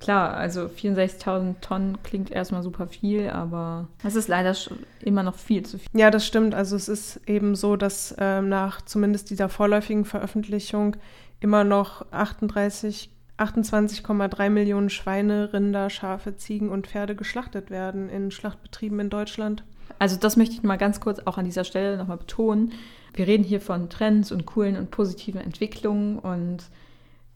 Klar, 0.00 0.34
also 0.34 0.62
64.000 0.62 1.60
Tonnen 1.60 2.02
klingt 2.02 2.30
erstmal 2.30 2.62
super 2.62 2.86
viel, 2.86 3.28
aber 3.28 3.88
es 4.02 4.14
ist 4.14 4.28
leider 4.28 4.56
immer 5.00 5.22
noch 5.22 5.36
viel 5.36 5.62
zu 5.64 5.78
viel. 5.78 5.88
Ja, 5.92 6.10
das 6.10 6.26
stimmt. 6.26 6.54
Also 6.54 6.74
es 6.74 6.88
ist 6.88 7.20
eben 7.28 7.54
so, 7.54 7.76
dass 7.76 8.12
äh, 8.18 8.40
nach 8.40 8.80
zumindest 8.82 9.28
dieser 9.28 9.50
vorläufigen 9.50 10.06
Veröffentlichung 10.06 10.96
immer 11.40 11.64
noch 11.64 12.10
38 12.12 13.10
28,3 13.40 14.50
Millionen 14.50 14.90
Schweine, 14.90 15.54
Rinder, 15.54 15.88
Schafe, 15.88 16.36
Ziegen 16.36 16.68
und 16.68 16.86
Pferde 16.86 17.16
geschlachtet 17.16 17.70
werden 17.70 18.10
in 18.10 18.30
Schlachtbetrieben 18.30 19.00
in 19.00 19.08
Deutschland. 19.08 19.64
Also 19.98 20.16
das 20.16 20.36
möchte 20.36 20.54
ich 20.54 20.62
mal 20.62 20.76
ganz 20.76 21.00
kurz 21.00 21.20
auch 21.20 21.38
an 21.38 21.46
dieser 21.46 21.64
Stelle 21.64 21.96
nochmal 21.96 22.18
betonen. 22.18 22.72
Wir 23.14 23.26
reden 23.26 23.44
hier 23.44 23.60
von 23.60 23.90
Trends 23.90 24.32
und 24.32 24.46
coolen 24.46 24.76
und 24.76 24.90
positiven 24.90 25.40
Entwicklungen 25.40 26.18
und 26.18 26.64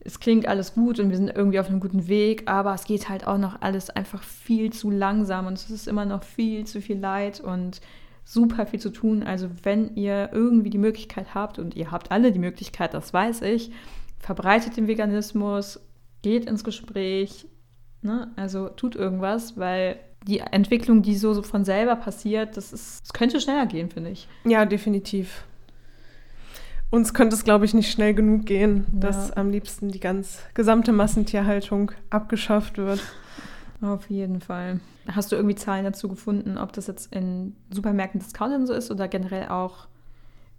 es 0.01 0.21
klingt 0.21 0.47
alles 0.47 0.75
gut 0.75 1.01
und 1.01 1.11
wir 1.11 1.17
sind 1.17 1.35
irgendwie 1.35 1.59
auf 1.59 1.69
einem 1.69 1.81
guten 1.81 2.09
Weg, 2.09 2.49
aber 2.49 2.75
es 2.75 2.85
geht 2.85 3.09
halt 3.09 3.27
auch 3.27 3.39
noch 3.39 3.63
alles 3.63 3.89
einfach 3.91 4.23
viel 4.23 4.73
zu 4.73 4.91
langsam 4.91 5.47
und 5.47 5.55
es 5.55 5.71
ist 5.71 5.89
immer 5.89 6.05
noch 6.05 6.23
viel 6.23 6.67
zu 6.67 6.83
viel 6.83 6.99
Leid 6.99 7.41
und 7.41 7.81
super 8.25 8.67
viel 8.67 8.81
zu 8.81 8.91
tun. 8.91 9.23
Also 9.23 9.49
wenn 9.63 9.97
ihr 9.97 10.31
irgendwie 10.33 10.71
die 10.71 10.79
Möglichkeit 10.79 11.35
habt 11.35 11.59
und 11.59 11.75
ihr 11.75 11.91
habt 11.91 12.11
alle 12.11 12.33
die 12.33 12.39
Möglichkeit, 12.39 12.93
das 12.93 13.13
weiß 13.13 13.43
ich, 13.43 13.71
verbreitet 14.19 14.77
den 14.77 14.89
Veganismus, 14.89 15.81
geht 16.23 16.47
ins 16.47 16.65
Gespräch, 16.65 17.47
ne? 18.03 18.31
also 18.37 18.69
tut 18.69 18.97
irgendwas, 18.97 19.57
weil 19.59 19.99
die 20.27 20.39
Entwicklung, 20.39 21.03
die 21.03 21.17
so, 21.17 21.43
von 21.43 21.65
selber 21.65 21.97
passiert, 21.97 22.57
das, 22.57 22.73
ist, 22.73 23.03
das 23.05 23.13
könnte 23.13 23.41
schneller 23.41 23.67
gehen, 23.67 23.91
finde 23.91 24.11
ich. 24.11 24.27
Ja, 24.45 24.65
definitiv. 24.65 25.45
Uns 26.91 27.13
könnte 27.13 27.35
es, 27.35 27.45
glaube 27.45 27.65
ich, 27.65 27.75
nicht 27.75 27.91
schnell 27.91 28.15
genug 28.15 28.47
gehen, 28.47 28.87
ja. 28.93 29.01
dass 29.01 29.33
am 29.33 29.51
liebsten 29.51 29.89
die 29.91 30.01
ganz 30.01 30.39
gesamte 30.55 30.93
Massentierhaltung 30.93 31.93
abgeschafft 32.11 32.79
wird. 32.79 33.01
Auf 33.83 34.09
jeden 34.09 34.41
Fall. 34.41 34.81
Hast 35.09 35.33
du 35.33 35.37
irgendwie 35.37 35.57
Zahlen 35.57 35.85
dazu 35.85 36.09
gefunden, 36.09 36.57
ob 36.57 36.73
das 36.73 36.87
jetzt 36.87 37.13
in 37.13 37.55
Supermärkten, 37.71 38.21
Discountern 38.21 38.67
so 38.67 38.73
ist 38.73 38.91
oder 38.91 39.09
generell 39.09 39.49
auch 39.49 39.89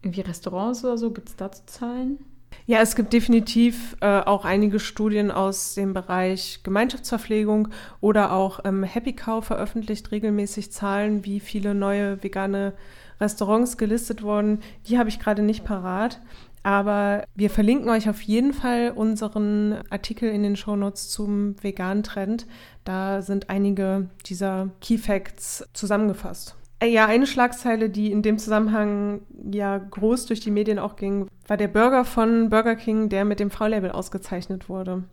irgendwie 0.01 0.21
Restaurants 0.21 0.83
oder 0.83 0.97
so? 0.97 1.11
Gibt 1.11 1.29
es 1.29 1.35
dazu 1.35 1.63
Zahlen? 1.65 2.19
Ja, 2.67 2.79
es 2.79 2.95
gibt 2.95 3.13
definitiv 3.13 3.95
äh, 4.01 4.21
auch 4.21 4.45
einige 4.45 4.79
Studien 4.79 5.29
aus 5.31 5.75
dem 5.75 5.93
Bereich 5.93 6.61
Gemeinschaftsverpflegung 6.63 7.67
oder 8.01 8.31
auch 8.31 8.59
ähm, 8.63 8.83
Happy 8.83 9.13
Cow 9.13 9.43
veröffentlicht 9.43 10.11
regelmäßig 10.11 10.71
Zahlen, 10.71 11.25
wie 11.25 11.39
viele 11.39 11.75
neue 11.75 12.23
vegane 12.23 12.73
Restaurants 13.19 13.77
gelistet 13.77 14.23
wurden. 14.23 14.59
Die 14.87 14.97
habe 14.97 15.09
ich 15.09 15.19
gerade 15.19 15.41
nicht 15.41 15.63
parat. 15.63 16.19
Aber 16.63 17.25
wir 17.35 17.51
verlinken 17.51 17.89
euch 17.89 18.09
auf 18.09 18.21
jeden 18.21 18.51
Fall 18.51 18.91
unseren 18.95 19.81
Artikel 19.91 20.31
in 20.31 20.41
den 20.41 20.55
Shownotes 20.55 21.09
zum 21.09 21.55
veganen 21.61 22.01
Trend. 22.01 22.47
Da 22.83 23.21
sind 23.21 23.51
einige 23.51 24.09
dieser 24.25 24.69
Key 24.81 24.97
Facts 24.97 25.63
zusammengefasst. 25.73 26.55
Äh, 26.79 26.87
ja, 26.87 27.05
eine 27.05 27.27
Schlagzeile, 27.27 27.91
die 27.91 28.11
in 28.11 28.23
dem 28.23 28.39
Zusammenhang 28.39 29.21
ja 29.51 29.77
groß 29.77 30.25
durch 30.25 30.39
die 30.39 30.49
Medien 30.49 30.79
auch 30.79 30.95
ging, 30.95 31.27
war 31.47 31.57
der 31.57 31.67
Burger 31.67 32.03
von 32.03 32.49
Burger 32.49 32.75
King, 32.75 33.09
der 33.09 33.25
mit 33.25 33.39
dem 33.39 33.51
V-Label 33.51 33.91
ausgezeichnet 33.91 34.67
wurde. 34.67 35.03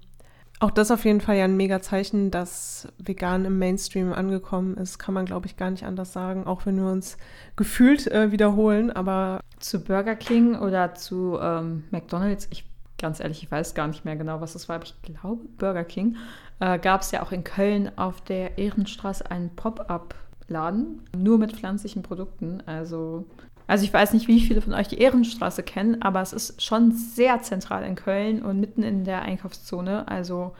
Auch 0.62 0.70
das 0.70 0.92
auf 0.92 1.05
jeden 1.05 1.20
Fall 1.20 1.38
ja 1.38 1.42
ein 1.42 1.57
mega 1.57 1.81
Zeichen, 1.83 2.31
dass 2.31 2.87
vegan 2.96 3.44
im 3.44 3.59
Mainstream 3.59 4.12
angekommen 4.12 4.77
ist, 4.77 4.96
kann 4.96 5.12
man 5.12 5.27
glaube 5.27 5.46
ich 5.46 5.57
gar 5.57 5.72
nicht 5.72 5.85
anders 5.85 6.12
sagen, 6.12 6.46
auch 6.46 6.66
wenn 6.66 6.77
wir 6.77 6.88
uns 6.88 7.16
gefühlt 7.57 8.07
äh, 8.07 8.31
wiederholen, 8.31 8.92
aber 8.92 9.40
zu 9.59 9.83
Burger 9.83 10.14
King 10.14 10.55
oder 10.55 10.94
zu 10.94 11.37
ähm, 11.42 11.83
McDonald's, 11.90 12.46
ich 12.53 12.64
ganz 12.96 13.18
ehrlich, 13.18 13.42
ich 13.42 13.51
weiß 13.51 13.75
gar 13.75 13.88
nicht 13.88 14.05
mehr 14.05 14.14
genau, 14.14 14.40
was 14.40 14.53
das 14.53 14.68
war, 14.68 14.77
aber 14.77 14.85
ich 14.85 14.94
glaube 15.03 15.44
Burger 15.59 15.83
King, 15.83 16.14
äh, 16.61 16.79
gab 16.79 17.01
es 17.01 17.11
ja 17.11 17.25
auch 17.25 17.33
in 17.33 17.42
Köln 17.42 17.90
auf 17.98 18.20
der 18.20 18.57
Ehrenstraße 18.57 19.29
einen 19.33 19.51
Pop-up 19.57 20.14
Laden, 20.46 21.01
nur 21.16 21.38
mit 21.38 21.55
pflanzlichen 21.55 22.03
Produkten. 22.03 22.62
Also, 22.66 23.27
also 23.72 23.87
ich 23.87 23.94
weiß 23.94 24.12
nicht, 24.12 24.28
wie 24.28 24.42
viele 24.42 24.61
von 24.61 24.74
euch 24.74 24.88
die 24.88 24.98
Ehrenstraße 24.98 25.62
kennen, 25.62 26.02
aber 26.02 26.20
es 26.20 26.35
ist 26.35 26.61
schon 26.61 26.92
sehr 26.92 27.40
zentral 27.40 27.85
in 27.85 27.94
Köln 27.94 28.42
und 28.42 28.61
mitten 28.61 28.82
in 28.82 29.04
der 29.04 29.22
Einkaufszone. 29.22 30.06
Also 30.08 30.54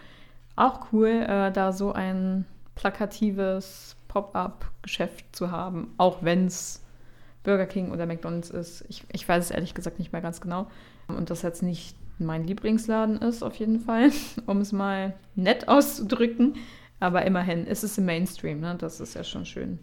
auch 0.57 0.87
cool, 0.90 1.09
äh, 1.09 1.53
da 1.53 1.72
so 1.72 1.92
ein 1.92 2.46
plakatives 2.75 3.96
Pop-up-Geschäft 4.09 5.37
zu 5.37 5.51
haben, 5.51 5.92
auch 5.98 6.22
wenn 6.22 6.46
es 6.46 6.83
Burger 7.44 7.66
King 7.66 7.92
oder 7.92 8.07
McDonald's 8.07 8.48
ist. 8.48 8.87
Ich, 8.88 9.05
ich 9.12 9.29
weiß 9.29 9.44
es 9.44 9.51
ehrlich 9.51 9.75
gesagt 9.75 9.98
nicht 9.98 10.14
mehr 10.14 10.22
ganz 10.22 10.40
genau. 10.40 10.68
Und 11.07 11.29
das 11.29 11.42
jetzt 11.42 11.62
nicht 11.62 11.94
mein 12.18 12.46
Lieblingsladen 12.46 13.18
ist, 13.18 13.42
auf 13.42 13.57
jeden 13.57 13.81
Fall, 13.81 14.11
um 14.46 14.62
es 14.62 14.72
mal 14.72 15.12
nett 15.35 15.68
auszudrücken. 15.68 16.55
Aber 16.98 17.27
immerhin 17.27 17.66
ist 17.66 17.85
es 17.85 17.98
im 17.98 18.07
Mainstream, 18.07 18.61
ne? 18.61 18.75
das 18.79 19.01
ist 19.01 19.12
ja 19.12 19.22
schon 19.22 19.44
schön. 19.44 19.81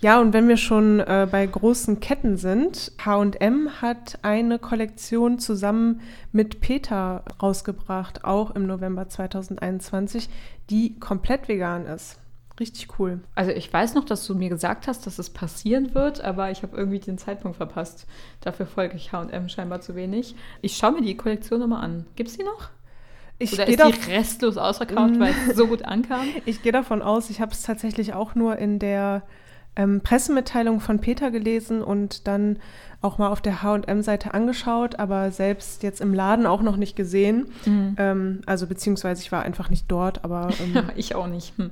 Ja, 0.00 0.20
und 0.20 0.34
wenn 0.34 0.46
wir 0.46 0.58
schon 0.58 1.00
äh, 1.00 1.26
bei 1.30 1.46
großen 1.46 2.00
Ketten 2.00 2.36
sind, 2.36 2.92
HM 3.02 3.80
hat 3.80 4.18
eine 4.22 4.58
Kollektion 4.58 5.38
zusammen 5.38 6.02
mit 6.32 6.60
Peter 6.60 7.24
rausgebracht, 7.42 8.24
auch 8.24 8.50
im 8.50 8.66
November 8.66 9.08
2021, 9.08 10.28
die 10.68 10.98
komplett 10.98 11.48
vegan 11.48 11.86
ist. 11.86 12.18
Richtig 12.60 12.98
cool. 12.98 13.20
Also 13.34 13.52
ich 13.52 13.70
weiß 13.70 13.94
noch, 13.94 14.04
dass 14.04 14.26
du 14.26 14.34
mir 14.34 14.48
gesagt 14.48 14.86
hast, 14.86 15.06
dass 15.06 15.18
es 15.18 15.30
passieren 15.30 15.94
wird, 15.94 16.22
aber 16.22 16.50
ich 16.50 16.62
habe 16.62 16.76
irgendwie 16.76 16.98
den 16.98 17.18
Zeitpunkt 17.18 17.58
verpasst. 17.58 18.06
Dafür 18.40 18.66
folge 18.66 18.96
ich 18.96 19.12
HM 19.12 19.48
scheinbar 19.48 19.80
zu 19.80 19.94
wenig. 19.94 20.34
Ich 20.62 20.76
schaue 20.76 20.92
mir 20.92 21.02
die 21.02 21.16
Kollektion 21.16 21.60
nochmal 21.60 21.84
an. 21.84 22.06
Gibt 22.16 22.30
es 22.30 22.36
die 22.36 22.44
noch? 22.44 22.70
Ich 23.38 23.52
Oder 23.52 23.66
ist 23.66 23.78
die 23.78 24.10
restlos 24.10 24.56
ausverkauft, 24.56 25.18
weil 25.18 25.34
es 25.48 25.56
so 25.56 25.66
gut 25.66 25.84
ankam? 25.84 26.26
Ich 26.46 26.62
gehe 26.62 26.72
davon 26.72 27.02
aus, 27.02 27.28
ich 27.28 27.42
habe 27.42 27.52
es 27.52 27.62
tatsächlich 27.62 28.14
auch 28.14 28.34
nur 28.34 28.56
in 28.56 28.78
der 28.78 29.22
ähm, 29.76 30.00
Pressemitteilung 30.00 30.80
von 30.80 31.00
Peter 31.00 31.30
gelesen 31.30 31.82
und 31.82 32.26
dann 32.26 32.58
auch 33.02 33.18
mal 33.18 33.28
auf 33.28 33.40
der 33.40 33.62
HM-Seite 33.62 34.34
angeschaut, 34.34 34.98
aber 34.98 35.30
selbst 35.30 35.82
jetzt 35.82 36.00
im 36.00 36.14
Laden 36.14 36.46
auch 36.46 36.62
noch 36.62 36.76
nicht 36.76 36.96
gesehen. 36.96 37.46
Mhm. 37.64 37.94
Ähm, 37.98 38.40
also 38.46 38.66
beziehungsweise 38.66 39.22
ich 39.22 39.30
war 39.30 39.42
einfach 39.42 39.70
nicht 39.70 39.86
dort, 39.88 40.24
aber. 40.24 40.48
Ähm, 40.60 40.90
ich 40.96 41.14
auch 41.14 41.26
nicht. 41.26 41.56
Hm 41.58 41.70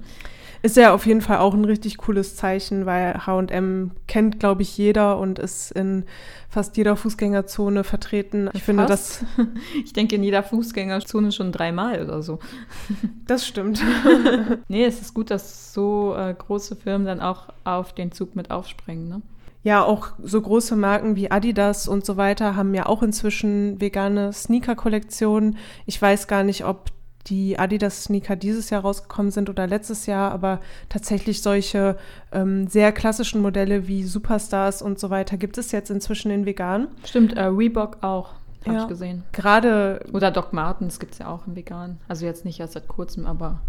ist 0.64 0.79
ja 0.79 0.94
auf 0.94 1.05
jeden 1.05 1.20
Fall 1.20 1.38
auch 1.38 1.53
ein 1.53 1.66
richtig 1.66 1.98
cooles 1.98 2.37
Zeichen, 2.37 2.87
weil 2.87 3.27
HM 3.27 3.90
kennt, 4.09 4.40
glaube 4.40 4.62
ich, 4.62 4.79
jeder 4.79 5.18
und 5.18 5.38
ist 5.38 5.70
in 5.70 6.05
fast 6.48 6.79
jeder 6.79 6.96
Fußgängerzone 6.96 7.85
vertreten. 7.85 8.46
Ich 8.55 8.62
fast? 8.62 8.64
finde 8.64 8.87
das. 8.87 9.24
Ich 9.85 9.92
denke 9.92 10.16
in 10.16 10.22
jeder 10.22 10.42
Fußgängerzone 10.42 11.33
schon 11.33 11.53
dreimal 11.53 12.03
oder 12.03 12.22
so. 12.22 12.38
Das 13.27 13.46
stimmt. 13.46 13.83
nee, 14.68 14.87
es 14.87 15.03
ist 15.03 15.12
gut, 15.12 15.31
dass 15.31 15.74
so 15.74 16.14
äh, 16.16 16.33
große 16.33 16.77
Firmen 16.77 17.07
dann 17.07 17.20
auch 17.20 17.48
auf 17.64 17.94
den 17.94 18.12
Zug 18.12 18.35
mit 18.35 18.50
aufspringen, 18.50 19.09
ne? 19.09 19.22
Ja, 19.64 19.83
auch 19.83 20.12
so 20.22 20.40
große 20.40 20.77
Marken 20.77 21.16
wie 21.16 21.31
Adidas 21.31 21.88
und 21.88 22.07
so 22.07 22.16
weiter 22.16 22.57
haben 22.57 22.74
ja 22.74 22.87
auch 22.87 23.03
inzwischen 23.03 23.81
vegane 23.81 24.33
Sneaker-Kollektionen. 24.33 25.57
Ich 25.87 26.00
weiß 26.00 26.27
gar 26.27 26.42
nicht, 26.42 26.64
ob 26.66 26.90
die 27.26 27.58
Adidas-Sneaker 27.58 28.37
dieses 28.37 28.70
Jahr 28.70 28.82
rausgekommen 28.82 29.32
sind 29.32 29.48
oder 29.48 29.66
letztes 29.66 30.06
Jahr, 30.06 30.32
aber 30.32 30.60
tatsächlich 30.88 31.42
solche 31.42 31.96
ähm, 32.32 32.66
sehr 32.66 32.92
klassischen 32.92 33.40
Modelle 33.40 33.88
wie 33.88 34.04
Superstars 34.04 34.82
und 34.82 34.98
so 34.98 35.10
weiter 35.10 35.37
gibt 35.37 35.58
es 35.58 35.72
jetzt 35.72 35.90
inzwischen 35.90 36.30
in 36.30 36.46
vegan. 36.46 36.88
Stimmt, 37.04 37.34
äh, 37.37 37.44
Reebok 37.44 37.98
auch, 38.02 38.34
habe 38.66 38.76
ja. 38.76 38.82
ich 38.82 38.88
gesehen. 38.88 39.22
Gerade. 39.32 40.00
Oder 40.12 40.30
Doc 40.30 40.52
Martens 40.52 40.98
gibt 40.98 41.12
es 41.12 41.18
ja 41.18 41.28
auch 41.28 41.46
in 41.46 41.56
vegan. 41.56 41.98
Also 42.08 42.26
jetzt 42.26 42.44
nicht 42.44 42.60
erst 42.60 42.74
seit 42.74 42.88
kurzem, 42.88 43.26
aber. 43.26 43.60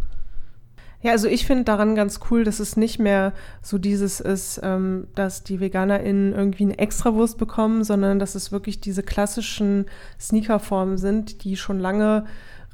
Ja, 1.01 1.11
also 1.11 1.27
ich 1.27 1.45
finde 1.45 1.65
daran 1.65 1.93
ganz 1.93 2.19
cool, 2.31 2.43
dass 2.43 2.59
es 2.59 2.77
nicht 2.77 2.97
mehr 2.97 3.33
so 3.61 3.77
dieses 3.77 4.19
ist, 4.19 4.59
ähm, 4.63 5.07
dass 5.13 5.43
die 5.43 5.59
VeganerInnen 5.59 6.33
irgendwie 6.33 6.63
eine 6.63 6.79
Extrawurst 6.79 7.37
bekommen, 7.37 7.83
sondern 7.83 8.17
dass 8.17 8.33
es 8.33 8.51
wirklich 8.51 8.81
diese 8.81 9.03
klassischen 9.03 9.85
Sneakerformen 10.19 10.97
sind, 10.97 11.43
die 11.43 11.57
schon 11.57 11.79
lange 11.79 12.25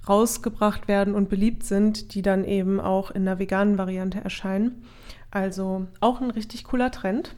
rausgebracht 0.08 0.88
werden 0.88 1.14
und 1.14 1.30
beliebt 1.30 1.64
sind, 1.64 2.14
die 2.14 2.22
dann 2.22 2.44
eben 2.44 2.80
auch 2.80 3.12
in 3.12 3.26
der 3.26 3.40
veganen 3.40 3.78
Variante 3.78 4.24
erscheinen. 4.24 4.84
Also 5.30 5.88
auch 6.00 6.22
ein 6.22 6.32
richtig 6.32 6.64
cooler 6.64 6.92
Trend. 6.92 7.36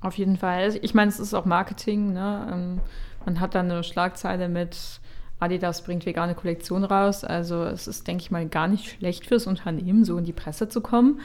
Auf 0.00 0.18
jeden 0.18 0.36
Fall. 0.36 0.78
Ich 0.82 0.94
meine, 0.94 1.10
es 1.10 1.20
ist 1.20 1.34
auch 1.34 1.44
Marketing. 1.44 2.12
Ne? 2.12 2.48
Ähm, 2.52 2.80
man 3.24 3.40
hat 3.40 3.54
dann 3.54 3.70
eine 3.70 3.84
Schlagzeile 3.84 4.48
mit 4.48 5.00
Adidas 5.40 5.82
bringt 5.82 6.04
vegane 6.04 6.34
Kollektion 6.34 6.84
raus. 6.84 7.24
Also 7.24 7.64
es 7.64 7.88
ist, 7.88 8.06
denke 8.06 8.22
ich 8.22 8.30
mal, 8.30 8.46
gar 8.46 8.68
nicht 8.68 8.90
schlecht 8.90 9.26
fürs 9.26 9.46
Unternehmen, 9.46 10.04
so 10.04 10.18
in 10.18 10.24
die 10.24 10.34
Presse 10.34 10.68
zu 10.68 10.80
kommen. 10.82 11.20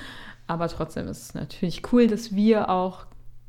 Aber 0.48 0.68
trotzdem 0.70 1.08
ist 1.08 1.22
es 1.22 1.34
natürlich 1.34 1.82
cool, 1.92 2.08
dass 2.08 2.34
wir 2.34 2.70
auch 2.70 3.06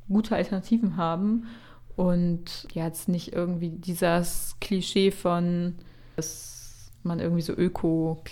gute 0.09 0.35
Alternativen 0.35 0.97
haben 0.97 1.47
und 1.95 2.67
jetzt 2.73 3.09
nicht 3.09 3.33
irgendwie 3.33 3.71
dieses 3.71 4.57
Klischee 4.61 5.11
von, 5.11 5.77
dass 6.17 6.56
man 7.07 7.21
irgendwie 7.21 7.43
so 7.43 7.53
öko 7.53 8.23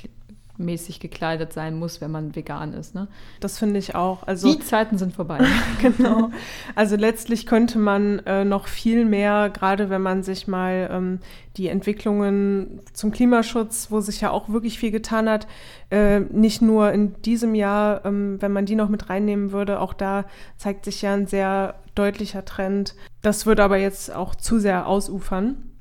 mäßig 0.57 1.01
gekleidet 1.01 1.53
sein 1.53 1.77
muss, 1.77 2.01
wenn 2.01 2.11
man 2.11 2.37
vegan 2.37 2.73
ist. 2.75 2.95
Ne? 2.95 3.09
Das 3.41 3.59
finde 3.59 3.79
ich 3.79 3.95
auch. 3.95 4.23
Also, 4.27 4.53
Die 4.53 4.61
Zeiten 4.61 4.99
sind 4.99 5.15
vorbei. 5.15 5.41
genau. 5.83 6.31
Also 6.75 6.97
letztlich 6.97 7.47
könnte 7.47 7.79
man 7.79 8.21
äh, 8.21 8.45
noch 8.45 8.69
viel 8.69 9.05
mehr, 9.05 9.51
gerade 9.51 9.91
wenn 9.91 10.03
man 10.03 10.23
sich 10.23 10.47
mal 10.47 10.89
ähm, 10.93 11.19
die 11.57 11.69
Entwicklungen 11.69 12.81
zum 12.93 13.11
Klimaschutz, 13.11 13.89
wo 13.91 14.01
sich 14.01 14.21
ja 14.21 14.31
auch 14.31 14.49
wirklich 14.49 14.79
viel 14.79 14.91
getan 14.91 15.29
hat, 15.29 15.47
äh, 15.91 16.21
nicht 16.21 16.63
nur 16.63 16.93
in 16.93 17.21
diesem 17.23 17.55
Jahr, 17.55 18.05
ähm, 18.05 18.41
wenn 18.41 18.53
man 18.53 18.67
die 18.67 18.77
noch 18.77 18.89
mit 18.89 19.11
reinnehmen 19.11 19.53
würde, 19.53 19.81
auch 19.81 19.93
da 19.93 20.25
zeigt 20.57 20.85
sich 20.85 21.03
ja 21.03 21.15
ein 21.15 21.27
sehr 21.27 21.75
deutlicher 21.95 22.45
Trend. 22.45 22.95
Das 23.23 23.47
würde 23.47 23.65
aber 23.65 23.79
jetzt 23.79 24.15
auch 24.15 24.35
zu 24.35 24.59
sehr 24.59 24.87
ausufern. 24.87 25.74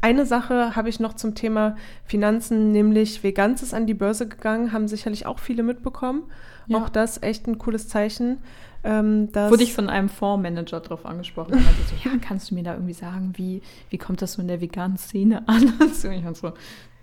Eine 0.00 0.26
Sache 0.26 0.76
habe 0.76 0.88
ich 0.88 1.00
noch 1.00 1.14
zum 1.14 1.34
Thema 1.34 1.76
Finanzen, 2.04 2.72
nämlich 2.72 3.22
Veganz 3.22 3.62
ist 3.62 3.74
an 3.74 3.86
die 3.86 3.94
Börse 3.94 4.28
gegangen, 4.28 4.72
haben 4.72 4.88
sicherlich 4.88 5.26
auch 5.26 5.38
viele 5.38 5.62
mitbekommen. 5.62 6.24
Ja. 6.66 6.78
Auch 6.78 6.88
das 6.88 7.22
echt 7.22 7.46
ein 7.46 7.58
cooles 7.58 7.88
Zeichen. 7.88 8.38
Ähm, 8.84 9.28
Wurde 9.34 9.62
ich 9.62 9.74
von 9.74 9.88
einem 9.88 10.08
Fondsmanager 10.08 10.80
darauf 10.80 11.06
angesprochen. 11.06 11.54
Er 11.54 11.60
meinte 11.60 11.82
so, 11.88 12.08
ja, 12.08 12.16
kannst 12.20 12.50
du 12.50 12.54
mir 12.54 12.62
da 12.62 12.74
irgendwie 12.74 12.92
sagen, 12.92 13.32
wie, 13.36 13.62
wie 13.90 13.98
kommt 13.98 14.22
das 14.22 14.34
so 14.34 14.42
in 14.42 14.48
der 14.48 14.60
veganen 14.60 14.96
Szene 14.96 15.46
an? 15.48 15.74
Und 15.80 15.94
so, 15.94 16.08
ich 16.08 16.22
so, 16.34 16.52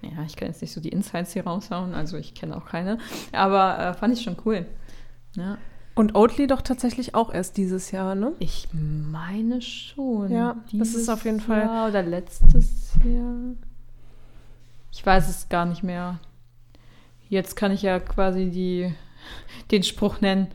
ja, 0.01 0.23
ich 0.25 0.35
kann 0.35 0.47
jetzt 0.47 0.61
nicht 0.61 0.73
so 0.73 0.81
die 0.81 0.89
Insights 0.89 1.33
hier 1.33 1.45
raushauen, 1.45 1.93
also 1.93 2.17
ich 2.17 2.35
kenne 2.35 2.55
auch 2.55 2.65
keine. 2.65 2.99
Aber 3.31 3.79
äh, 3.79 3.93
fand 3.93 4.13
ich 4.13 4.23
schon 4.23 4.37
cool. 4.45 4.65
Ja. 5.35 5.57
Und 5.95 6.15
Oatly 6.15 6.47
doch 6.47 6.61
tatsächlich 6.61 7.13
auch 7.13 7.31
erst 7.31 7.57
dieses 7.57 7.91
Jahr, 7.91 8.15
ne? 8.15 8.33
Ich 8.39 8.67
meine 8.73 9.61
schon. 9.61 10.31
Ja, 10.31 10.55
das 10.71 10.95
ist 10.95 11.07
auf 11.09 11.23
jeden 11.25 11.39
Fall. 11.39 11.61
Jahr 11.61 11.89
oder 11.89 12.01
letztes 12.01 12.93
Jahr. 13.05 13.55
Ich 14.91 15.05
weiß 15.05 15.29
es 15.29 15.49
gar 15.49 15.65
nicht 15.65 15.83
mehr. 15.83 16.19
Jetzt 17.29 17.55
kann 17.55 17.71
ich 17.71 17.83
ja 17.83 17.99
quasi 17.99 18.49
die, 18.49 18.93
den 19.71 19.83
Spruch 19.83 20.21
nennen. 20.21 20.47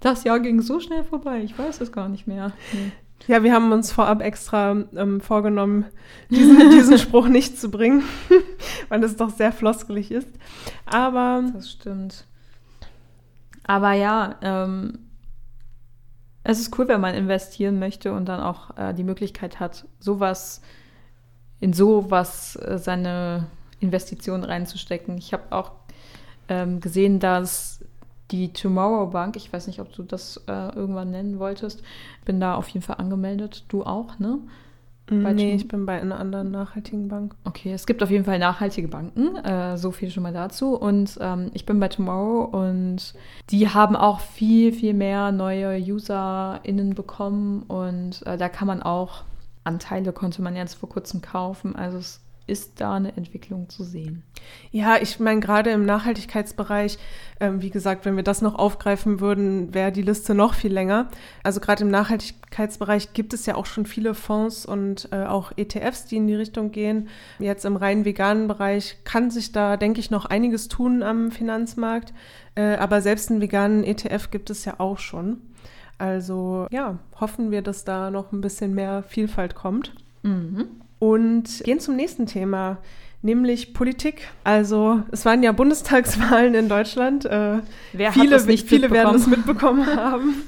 Das 0.00 0.24
Jahr 0.24 0.38
ging 0.38 0.60
so 0.60 0.78
schnell 0.78 1.02
vorbei. 1.02 1.40
Ich 1.42 1.58
weiß 1.58 1.80
es 1.80 1.90
gar 1.90 2.08
nicht 2.08 2.26
mehr. 2.26 2.52
Nee. 2.72 2.92
Ja, 3.26 3.42
wir 3.42 3.52
haben 3.52 3.72
uns 3.72 3.90
vorab 3.90 4.22
extra 4.22 4.84
ähm, 4.94 5.20
vorgenommen, 5.20 5.86
diesen, 6.30 6.70
diesen 6.70 6.98
Spruch 6.98 7.26
nicht 7.26 7.58
zu 7.58 7.70
bringen, 7.70 8.04
weil 8.88 9.02
es 9.02 9.16
doch 9.16 9.30
sehr 9.30 9.52
floskelig 9.52 10.12
ist. 10.12 10.28
Aber. 10.84 11.42
Das 11.52 11.70
stimmt. 11.70 12.24
Aber 13.66 13.92
ja, 13.92 14.36
ähm, 14.42 14.98
es 16.44 16.60
ist 16.60 16.78
cool, 16.78 16.86
wenn 16.88 17.00
man 17.00 17.14
investieren 17.14 17.78
möchte 17.78 18.12
und 18.12 18.26
dann 18.26 18.40
auch 18.40 18.76
äh, 18.76 18.94
die 18.94 19.02
Möglichkeit 19.02 19.58
hat, 19.58 19.86
sowas 19.98 20.62
in 21.58 21.72
sowas 21.72 22.56
äh, 22.56 22.78
seine 22.78 23.46
Investitionen 23.80 24.44
reinzustecken. 24.44 25.18
Ich 25.18 25.32
habe 25.32 25.44
auch 25.50 25.72
ähm, 26.48 26.80
gesehen, 26.80 27.18
dass 27.18 27.84
die 28.30 28.52
Tomorrow 28.52 29.10
Bank, 29.10 29.36
ich 29.36 29.52
weiß 29.52 29.66
nicht, 29.66 29.80
ob 29.80 29.92
du 29.92 30.02
das 30.02 30.42
äh, 30.48 30.74
irgendwann 30.74 31.10
nennen 31.10 31.38
wolltest, 31.38 31.82
bin 32.24 32.40
da 32.40 32.54
auf 32.54 32.68
jeden 32.68 32.84
Fall 32.84 32.96
angemeldet. 32.96 33.64
Du 33.68 33.84
auch, 33.84 34.18
ne? 34.18 34.38
Bei 35.08 35.32
nee, 35.32 35.54
ich 35.54 35.68
bin 35.68 35.86
bei 35.86 36.00
einer 36.00 36.18
anderen 36.18 36.50
nachhaltigen 36.50 37.06
Bank. 37.06 37.36
Okay, 37.44 37.72
es 37.72 37.86
gibt 37.86 38.02
auf 38.02 38.10
jeden 38.10 38.24
Fall 38.24 38.40
nachhaltige 38.40 38.88
Banken, 38.88 39.36
äh, 39.36 39.76
so 39.76 39.92
viel 39.92 40.10
schon 40.10 40.24
mal 40.24 40.32
dazu. 40.32 40.74
Und 40.74 41.16
ähm, 41.20 41.50
ich 41.54 41.64
bin 41.64 41.78
bei 41.78 41.86
Tomorrow 41.86 42.44
und 42.44 43.14
die 43.50 43.68
haben 43.68 43.94
auch 43.94 44.18
viel, 44.18 44.72
viel 44.72 44.94
mehr 44.94 45.30
neue 45.30 45.78
UserInnen 45.80 46.94
bekommen 46.94 47.62
und 47.68 48.26
äh, 48.26 48.36
da 48.36 48.48
kann 48.48 48.66
man 48.66 48.82
auch 48.82 49.22
Anteile 49.62 50.12
konnte 50.12 50.42
man 50.42 50.56
jetzt 50.56 50.74
vor 50.74 50.88
kurzem 50.88 51.20
kaufen. 51.20 51.76
Also 51.76 51.98
es 51.98 52.20
ist 52.46 52.80
da 52.80 52.94
eine 52.94 53.16
Entwicklung 53.16 53.68
zu 53.68 53.82
sehen. 53.82 54.22
Ja, 54.70 54.96
ich 55.00 55.18
meine, 55.18 55.40
gerade 55.40 55.70
im 55.70 55.84
Nachhaltigkeitsbereich, 55.84 56.98
ähm, 57.40 57.60
wie 57.60 57.70
gesagt, 57.70 58.04
wenn 58.04 58.16
wir 58.16 58.22
das 58.22 58.42
noch 58.42 58.54
aufgreifen 58.54 59.20
würden, 59.20 59.74
wäre 59.74 59.90
die 59.90 60.02
Liste 60.02 60.34
noch 60.34 60.54
viel 60.54 60.72
länger. 60.72 61.08
Also 61.42 61.60
gerade 61.60 61.82
im 61.82 61.90
Nachhaltigkeitsbereich 61.90 63.12
gibt 63.12 63.34
es 63.34 63.46
ja 63.46 63.56
auch 63.56 63.66
schon 63.66 63.86
viele 63.86 64.14
Fonds 64.14 64.64
und 64.64 65.08
äh, 65.10 65.24
auch 65.24 65.52
ETFs, 65.56 66.06
die 66.06 66.16
in 66.16 66.26
die 66.28 66.36
Richtung 66.36 66.70
gehen. 66.70 67.08
Jetzt 67.40 67.64
im 67.64 67.76
rein 67.76 68.04
veganen 68.04 68.46
Bereich 68.46 68.98
kann 69.04 69.30
sich 69.30 69.50
da, 69.50 69.76
denke 69.76 69.98
ich, 69.98 70.10
noch 70.10 70.24
einiges 70.24 70.68
tun 70.68 71.02
am 71.02 71.32
Finanzmarkt. 71.32 72.14
Äh, 72.54 72.76
aber 72.76 73.00
selbst 73.00 73.30
einen 73.30 73.40
veganen 73.40 73.82
ETF 73.82 74.30
gibt 74.30 74.50
es 74.50 74.64
ja 74.64 74.78
auch 74.78 74.98
schon. 74.98 75.40
Also 75.98 76.68
ja, 76.70 76.98
hoffen 77.18 77.50
wir, 77.50 77.62
dass 77.62 77.84
da 77.84 78.10
noch 78.10 78.30
ein 78.30 78.40
bisschen 78.40 78.74
mehr 78.74 79.02
Vielfalt 79.02 79.54
kommt. 79.54 79.94
Mhm 80.22 80.85
und 81.12 81.62
gehen 81.64 81.78
zum 81.78 81.96
nächsten 81.96 82.26
Thema, 82.26 82.78
nämlich 83.22 83.74
Politik. 83.74 84.28
Also 84.44 85.02
es 85.12 85.24
waren 85.24 85.42
ja 85.42 85.52
Bundestagswahlen 85.52 86.54
in 86.54 86.68
Deutschland. 86.68 87.24
Äh, 87.24 87.58
Wer 87.92 88.12
viele, 88.12 88.38
hat 88.38 88.46
nicht 88.46 88.68
viele 88.68 88.90
werden 88.90 89.14
es 89.14 89.26
mitbekommen 89.26 89.86
haben. 89.96 90.42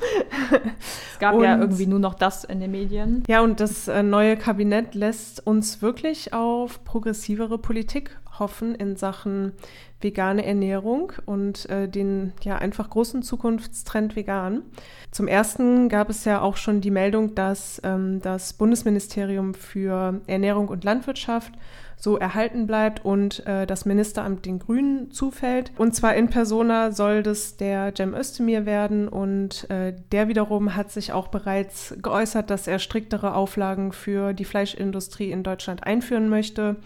Es 1.12 1.18
gab 1.18 1.34
und, 1.34 1.44
ja 1.44 1.58
irgendwie 1.58 1.86
nur 1.86 1.98
noch 1.98 2.14
das 2.14 2.44
in 2.44 2.60
den 2.60 2.70
Medien. 2.70 3.22
Ja, 3.28 3.40
und 3.40 3.60
das 3.60 3.88
äh, 3.88 4.02
neue 4.02 4.36
Kabinett 4.36 4.94
lässt 4.94 5.46
uns 5.46 5.82
wirklich 5.82 6.32
auf 6.32 6.84
progressivere 6.84 7.58
Politik 7.58 8.16
hoffen 8.38 8.74
in 8.74 8.96
Sachen 8.96 9.52
vegane 10.00 10.44
Ernährung 10.44 11.12
und 11.26 11.68
äh, 11.70 11.88
den 11.88 12.32
ja 12.42 12.56
einfach 12.56 12.88
großen 12.88 13.22
Zukunftstrend 13.22 14.14
vegan. 14.14 14.62
Zum 15.10 15.26
ersten 15.26 15.88
gab 15.88 16.08
es 16.08 16.24
ja 16.24 16.40
auch 16.40 16.56
schon 16.56 16.80
die 16.80 16.90
Meldung, 16.90 17.34
dass 17.34 17.80
ähm, 17.84 18.20
das 18.22 18.52
Bundesministerium 18.52 19.54
für 19.54 20.20
Ernährung 20.26 20.68
und 20.68 20.84
Landwirtschaft 20.84 21.52
so 22.00 22.16
erhalten 22.16 22.66
bleibt 22.66 23.04
und 23.04 23.44
äh, 23.46 23.66
das 23.66 23.84
Ministeramt 23.84 24.46
den 24.46 24.60
Grünen 24.60 25.10
zufällt. 25.10 25.72
Und 25.76 25.96
zwar 25.96 26.14
in 26.14 26.30
Persona 26.30 26.92
soll 26.92 27.24
das 27.24 27.56
der 27.56 27.92
Cem 27.96 28.14
Özdemir 28.14 28.66
werden 28.66 29.08
und 29.08 29.68
äh, 29.68 29.94
der 30.12 30.28
wiederum 30.28 30.76
hat 30.76 30.92
sich 30.92 31.12
auch 31.12 31.26
bereits 31.26 31.96
geäußert, 32.00 32.50
dass 32.50 32.68
er 32.68 32.78
striktere 32.78 33.34
Auflagen 33.34 33.92
für 33.92 34.32
die 34.32 34.44
Fleischindustrie 34.44 35.32
in 35.32 35.42
Deutschland 35.42 35.82
einführen 35.82 36.28
möchte 36.28 36.76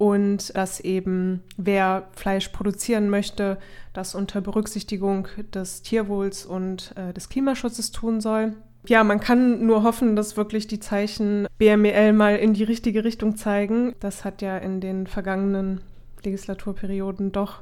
und 0.00 0.56
dass 0.56 0.80
eben 0.80 1.42
wer 1.58 2.08
Fleisch 2.12 2.48
produzieren 2.48 3.10
möchte, 3.10 3.58
das 3.92 4.14
unter 4.14 4.40
Berücksichtigung 4.40 5.28
des 5.52 5.82
Tierwohls 5.82 6.46
und 6.46 6.94
äh, 6.96 7.12
des 7.12 7.28
Klimaschutzes 7.28 7.92
tun 7.92 8.22
soll. 8.22 8.54
Ja, 8.86 9.04
man 9.04 9.20
kann 9.20 9.66
nur 9.66 9.82
hoffen, 9.82 10.16
dass 10.16 10.38
wirklich 10.38 10.66
die 10.66 10.80
Zeichen 10.80 11.46
BMEL 11.58 12.14
mal 12.14 12.36
in 12.36 12.54
die 12.54 12.64
richtige 12.64 13.04
Richtung 13.04 13.36
zeigen. 13.36 13.94
Das 14.00 14.24
hat 14.24 14.40
ja 14.40 14.56
in 14.56 14.80
den 14.80 15.06
vergangenen 15.06 15.82
Legislaturperioden 16.24 17.30
doch 17.30 17.60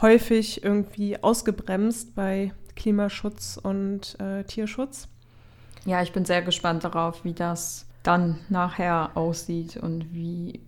häufig 0.00 0.62
irgendwie 0.62 1.20
ausgebremst 1.20 2.14
bei 2.14 2.52
Klimaschutz 2.76 3.58
und 3.60 4.16
äh, 4.20 4.44
Tierschutz. 4.44 5.08
Ja, 5.86 6.02
ich 6.02 6.12
bin 6.12 6.24
sehr 6.24 6.42
gespannt 6.42 6.84
darauf, 6.84 7.24
wie 7.24 7.34
das 7.34 7.86
dann 8.04 8.38
nachher 8.48 9.16
aussieht 9.16 9.76
und 9.76 10.14
wie 10.14 10.60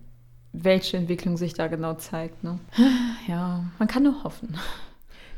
welche 0.63 0.97
Entwicklung 0.97 1.37
sich 1.37 1.53
da 1.53 1.67
genau 1.67 1.95
zeigt. 1.95 2.43
Ne? 2.43 2.59
Ja, 3.27 3.65
man 3.77 3.87
kann 3.89 4.03
nur 4.03 4.23
hoffen. 4.23 4.57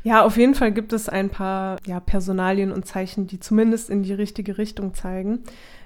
Ja, 0.02 0.24
auf 0.24 0.36
jeden 0.36 0.54
Fall 0.54 0.72
gibt 0.72 0.92
es 0.92 1.08
ein 1.08 1.28
paar 1.28 1.76
ja, 1.86 2.00
Personalien 2.00 2.72
und 2.72 2.86
Zeichen, 2.86 3.26
die 3.26 3.40
zumindest 3.40 3.90
in 3.90 4.02
die 4.02 4.14
richtige 4.14 4.56
Richtung 4.58 4.94
zeigen. 4.94 5.40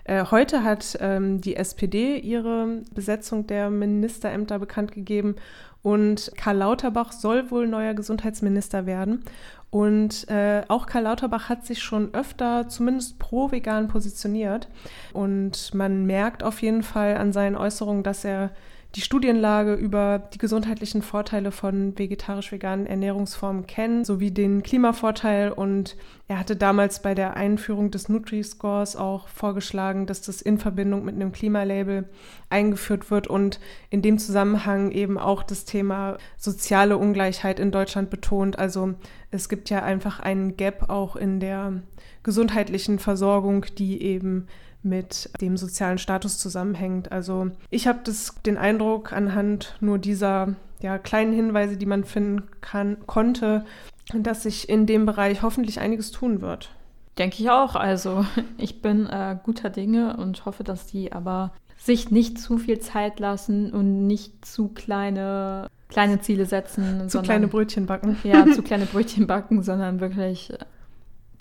Äh, 0.04 0.26
heute 0.30 0.62
hat 0.62 0.98
ähm, 1.00 1.40
die 1.40 1.56
SPD 1.56 2.18
ihre 2.18 2.82
Besetzung 2.94 3.46
der 3.46 3.70
Ministerämter 3.70 4.58
bekannt 4.58 4.92
gegeben 4.92 5.36
und 5.82 6.32
Karl 6.36 6.58
Lauterbach 6.58 7.12
soll 7.12 7.50
wohl 7.50 7.66
neuer 7.66 7.92
Gesundheitsminister 7.92 8.86
werden. 8.86 9.22
Und 9.70 10.28
äh, 10.30 10.62
auch 10.68 10.86
Karl 10.86 11.02
Lauterbach 11.02 11.50
hat 11.50 11.66
sich 11.66 11.82
schon 11.82 12.14
öfter 12.14 12.68
zumindest 12.68 13.18
pro 13.18 13.50
vegan 13.50 13.88
positioniert. 13.88 14.68
Und 15.12 15.74
man 15.74 16.06
merkt 16.06 16.42
auf 16.42 16.62
jeden 16.62 16.82
Fall 16.82 17.16
an 17.16 17.32
seinen 17.32 17.56
Äußerungen, 17.56 18.02
dass 18.02 18.24
er 18.24 18.50
die 18.94 19.00
Studienlage 19.00 19.74
über 19.74 20.20
die 20.32 20.38
gesundheitlichen 20.38 21.02
Vorteile 21.02 21.50
von 21.50 21.98
vegetarisch-veganen 21.98 22.86
Ernährungsformen 22.86 23.66
kennen, 23.66 24.04
sowie 24.04 24.30
den 24.30 24.62
Klimavorteil. 24.62 25.50
Und 25.50 25.96
er 26.28 26.38
hatte 26.38 26.54
damals 26.54 27.02
bei 27.02 27.14
der 27.14 27.34
Einführung 27.36 27.90
des 27.90 28.08
Nutri-Scores 28.08 28.94
auch 28.94 29.26
vorgeschlagen, 29.26 30.06
dass 30.06 30.22
das 30.22 30.40
in 30.40 30.58
Verbindung 30.58 31.04
mit 31.04 31.16
einem 31.16 31.32
Klimalabel 31.32 32.08
eingeführt 32.50 33.10
wird 33.10 33.26
und 33.26 33.58
in 33.90 34.00
dem 34.00 34.18
Zusammenhang 34.18 34.92
eben 34.92 35.18
auch 35.18 35.42
das 35.42 35.64
Thema 35.64 36.16
soziale 36.36 36.96
Ungleichheit 36.96 37.58
in 37.58 37.72
Deutschland 37.72 38.10
betont. 38.10 38.60
Also 38.60 38.94
es 39.32 39.48
gibt 39.48 39.70
ja 39.70 39.82
einfach 39.82 40.20
einen 40.20 40.56
Gap 40.56 40.88
auch 40.88 41.16
in 41.16 41.40
der 41.40 41.82
gesundheitlichen 42.22 43.00
Versorgung, 43.00 43.66
die 43.76 44.02
eben 44.02 44.46
mit 44.84 45.30
dem 45.40 45.56
sozialen 45.56 45.98
Status 45.98 46.38
zusammenhängt. 46.38 47.10
Also 47.12 47.50
ich 47.70 47.86
habe 47.86 48.00
den 48.46 48.58
Eindruck 48.58 49.12
anhand 49.12 49.76
nur 49.80 49.98
dieser 49.98 50.54
ja, 50.80 50.98
kleinen 50.98 51.32
Hinweise, 51.32 51.76
die 51.76 51.86
man 51.86 52.04
finden 52.04 52.42
kann, 52.60 52.98
konnte, 53.06 53.64
dass 54.12 54.42
sich 54.42 54.68
in 54.68 54.86
dem 54.86 55.06
Bereich 55.06 55.42
hoffentlich 55.42 55.80
einiges 55.80 56.10
tun 56.10 56.40
wird. 56.40 56.70
Denke 57.18 57.42
ich 57.42 57.50
auch. 57.50 57.74
Also 57.74 58.26
ich 58.58 58.82
bin 58.82 59.06
äh, 59.06 59.36
guter 59.42 59.70
Dinge 59.70 60.16
und 60.16 60.44
hoffe, 60.44 60.64
dass 60.64 60.86
die 60.86 61.12
aber 61.12 61.52
sich 61.78 62.10
nicht 62.10 62.38
zu 62.38 62.58
viel 62.58 62.78
Zeit 62.78 63.20
lassen 63.20 63.72
und 63.72 64.06
nicht 64.06 64.44
zu 64.44 64.68
kleine, 64.68 65.68
kleine 65.88 66.20
Ziele 66.20 66.46
setzen. 66.46 67.02
Zu 67.02 67.08
sondern, 67.08 67.24
kleine 67.24 67.48
Brötchen 67.48 67.86
backen. 67.86 68.16
Ja, 68.24 68.46
zu 68.46 68.62
kleine 68.62 68.86
Brötchen 68.92 69.26
backen, 69.26 69.62
sondern 69.62 70.00
wirklich 70.00 70.52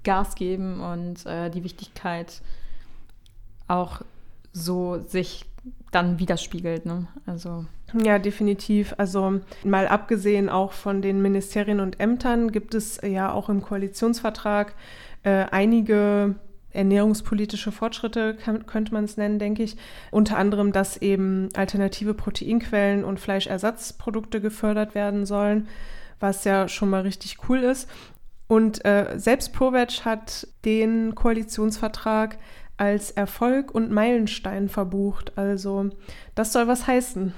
Gas 0.04 0.36
geben 0.36 0.82
und 0.82 1.26
äh, 1.26 1.50
die 1.50 1.64
Wichtigkeit 1.64 2.42
auch 3.74 4.02
so 4.52 5.00
sich 5.08 5.46
dann 5.92 6.20
widerspiegelt. 6.20 6.86
Ne? 6.86 7.08
Also. 7.26 7.66
Ja, 7.94 8.20
definitiv. 8.20 8.94
Also 8.98 9.42
mal 9.64 9.88
abgesehen 9.88 10.50
auch 10.50 10.74
von 10.74 11.02
den 11.02 11.22
Ministerien 11.22 11.80
und 11.80 12.00
Ämtern 12.00 12.52
gibt 12.52 12.74
es 12.74 13.00
ja 13.04 13.32
auch 13.32 13.50
im 13.50 13.62
Koalitionsvertrag 13.62 14.74
äh, 15.24 15.46
einige 15.52 16.36
ernährungspolitische 16.72 17.72
Fortschritte, 17.72 18.34
kann, 18.36 18.66
könnte 18.66 18.94
man 18.94 19.04
es 19.04 19.16
nennen, 19.16 19.38
denke 19.38 19.62
ich. 19.62 19.78
Unter 20.10 20.38
anderem, 20.38 20.72
dass 20.72 20.98
eben 20.98 21.50
alternative 21.54 22.16
Proteinquellen 22.16 23.04
und 23.04 23.20
Fleischersatzprodukte 23.20 24.42
gefördert 24.42 24.96
werden 24.96 25.28
sollen, 25.28 25.68
was 26.20 26.44
ja 26.46 26.68
schon 26.68 26.90
mal 26.90 27.02
richtig 27.02 27.38
cool 27.48 27.60
ist. 27.60 27.88
Und 28.48 28.84
äh, 28.86 29.14
selbst 29.18 29.54
Provetsch 29.54 30.04
hat 30.04 30.48
den 30.66 31.16
Koalitionsvertrag 31.16 32.38
als 32.78 33.12
Erfolg 33.12 33.74
und 33.74 33.92
Meilenstein 33.92 34.70
verbucht. 34.70 35.38
Also 35.38 35.90
das 36.36 36.54
soll 36.54 36.68
was 36.68 36.88
heißen. 36.88 37.34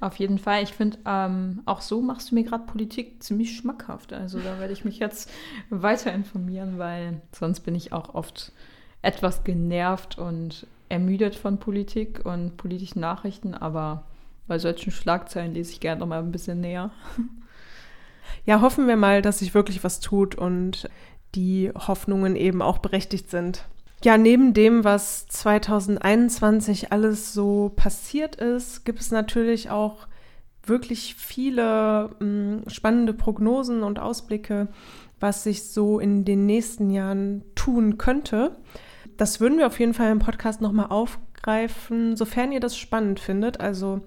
Auf 0.00 0.16
jeden 0.16 0.38
Fall. 0.38 0.62
Ich 0.62 0.72
finde, 0.72 0.98
ähm, 1.06 1.62
auch 1.64 1.80
so 1.80 2.02
machst 2.02 2.30
du 2.30 2.34
mir 2.34 2.42
gerade 2.42 2.64
Politik 2.64 3.22
ziemlich 3.22 3.56
schmackhaft. 3.56 4.12
Also 4.12 4.40
da 4.40 4.58
werde 4.58 4.72
ich 4.72 4.84
mich 4.84 4.98
jetzt 4.98 5.30
weiter 5.70 6.12
informieren, 6.12 6.78
weil 6.78 7.20
sonst 7.30 7.60
bin 7.60 7.74
ich 7.74 7.92
auch 7.92 8.14
oft 8.14 8.52
etwas 9.00 9.44
genervt 9.44 10.18
und 10.18 10.66
ermüdet 10.88 11.36
von 11.36 11.58
Politik 11.58 12.24
und 12.24 12.56
politischen 12.56 13.00
Nachrichten. 13.00 13.54
Aber 13.54 14.04
bei 14.48 14.58
solchen 14.58 14.90
Schlagzeilen 14.90 15.54
lese 15.54 15.72
ich 15.72 15.80
gerne 15.80 16.00
noch 16.00 16.08
mal 16.08 16.18
ein 16.18 16.32
bisschen 16.32 16.60
näher. 16.60 16.90
Ja, 18.44 18.60
hoffen 18.60 18.88
wir 18.88 18.96
mal, 18.96 19.22
dass 19.22 19.38
sich 19.40 19.54
wirklich 19.54 19.84
was 19.84 20.00
tut 20.00 20.34
und 20.34 20.88
die 21.34 21.70
Hoffnungen 21.74 22.34
eben 22.34 22.62
auch 22.62 22.78
berechtigt 22.78 23.30
sind. 23.30 23.64
Ja, 24.04 24.18
neben 24.18 24.52
dem, 24.52 24.82
was 24.82 25.28
2021 25.28 26.90
alles 26.90 27.32
so 27.32 27.70
passiert 27.76 28.34
ist, 28.34 28.84
gibt 28.84 29.00
es 29.00 29.12
natürlich 29.12 29.70
auch 29.70 30.08
wirklich 30.64 31.14
viele 31.14 32.10
mh, 32.18 32.20
hm, 32.20 32.62
spannende 32.66 33.14
Prognosen 33.14 33.84
und 33.84 34.00
Ausblicke, 34.00 34.68
was 35.20 35.44
sich 35.44 35.64
so 35.64 36.00
in 36.00 36.24
den 36.24 36.46
nächsten 36.46 36.90
Jahren 36.90 37.44
tun 37.54 37.96
könnte. 37.96 38.56
Das 39.16 39.40
würden 39.40 39.58
wir 39.58 39.68
auf 39.68 39.78
jeden 39.78 39.94
Fall 39.94 40.10
im 40.10 40.18
Podcast 40.18 40.60
nochmal 40.60 40.86
aufgreifen, 40.86 42.16
sofern 42.16 42.50
ihr 42.50 42.60
das 42.60 42.76
spannend 42.76 43.20
findet. 43.20 43.60
Also 43.60 44.00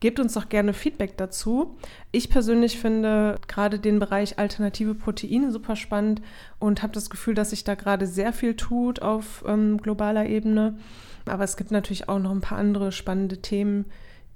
Gebt 0.00 0.20
uns 0.20 0.34
doch 0.34 0.48
gerne 0.48 0.74
Feedback 0.74 1.16
dazu. 1.16 1.76
Ich 2.12 2.30
persönlich 2.30 2.78
finde 2.78 3.36
gerade 3.48 3.80
den 3.80 3.98
Bereich 3.98 4.38
alternative 4.38 4.94
Proteine 4.94 5.50
super 5.50 5.74
spannend 5.74 6.22
und 6.60 6.82
habe 6.82 6.92
das 6.92 7.10
Gefühl, 7.10 7.34
dass 7.34 7.50
sich 7.50 7.64
da 7.64 7.74
gerade 7.74 8.06
sehr 8.06 8.32
viel 8.32 8.54
tut 8.54 9.02
auf 9.02 9.44
ähm, 9.46 9.78
globaler 9.78 10.26
Ebene. 10.26 10.78
Aber 11.26 11.42
es 11.42 11.56
gibt 11.56 11.72
natürlich 11.72 12.08
auch 12.08 12.20
noch 12.20 12.30
ein 12.30 12.40
paar 12.40 12.58
andere 12.58 12.92
spannende 12.92 13.38
Themen, 13.38 13.86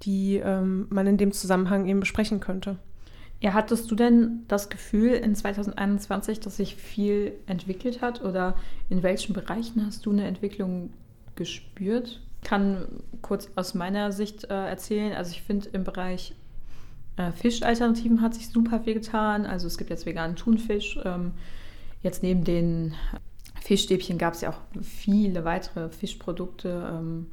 die 0.02 0.36
ähm, 0.36 0.86
man 0.90 1.06
in 1.06 1.16
dem 1.16 1.30
Zusammenhang 1.30 1.86
eben 1.86 2.00
besprechen 2.00 2.40
könnte. 2.40 2.76
Ja, 3.40 3.54
hattest 3.54 3.90
du 3.90 3.94
denn 3.94 4.44
das 4.48 4.68
Gefühl 4.68 5.12
in 5.12 5.34
2021, 5.34 6.40
dass 6.40 6.56
sich 6.56 6.76
viel 6.76 7.32
entwickelt 7.46 8.00
hat 8.00 8.22
oder 8.22 8.56
in 8.88 9.02
welchen 9.02 9.32
Bereichen 9.32 9.84
hast 9.84 10.06
du 10.06 10.12
eine 10.12 10.26
Entwicklung 10.26 10.92
gespürt? 11.34 12.20
Kann 12.42 12.86
kurz 13.22 13.48
aus 13.54 13.74
meiner 13.74 14.12
Sicht 14.12 14.44
äh, 14.44 14.68
erzählen. 14.68 15.14
Also 15.14 15.32
ich 15.32 15.42
finde 15.42 15.68
im 15.70 15.84
Bereich 15.84 16.34
äh, 17.16 17.32
Fischalternativen 17.32 18.20
hat 18.20 18.34
sich 18.34 18.48
super 18.48 18.80
viel 18.80 18.94
getan. 18.94 19.46
Also 19.46 19.66
es 19.66 19.78
gibt 19.78 19.90
jetzt 19.90 20.06
veganen 20.06 20.36
Thunfisch. 20.36 20.98
Ähm, 21.04 21.32
jetzt 22.02 22.22
neben 22.22 22.44
den 22.44 22.94
Fischstäbchen 23.60 24.18
gab 24.18 24.34
es 24.34 24.40
ja 24.40 24.50
auch 24.50 24.60
viele 24.82 25.44
weitere 25.44 25.90
Fischprodukte. 25.90 26.90
Ähm, 26.92 27.28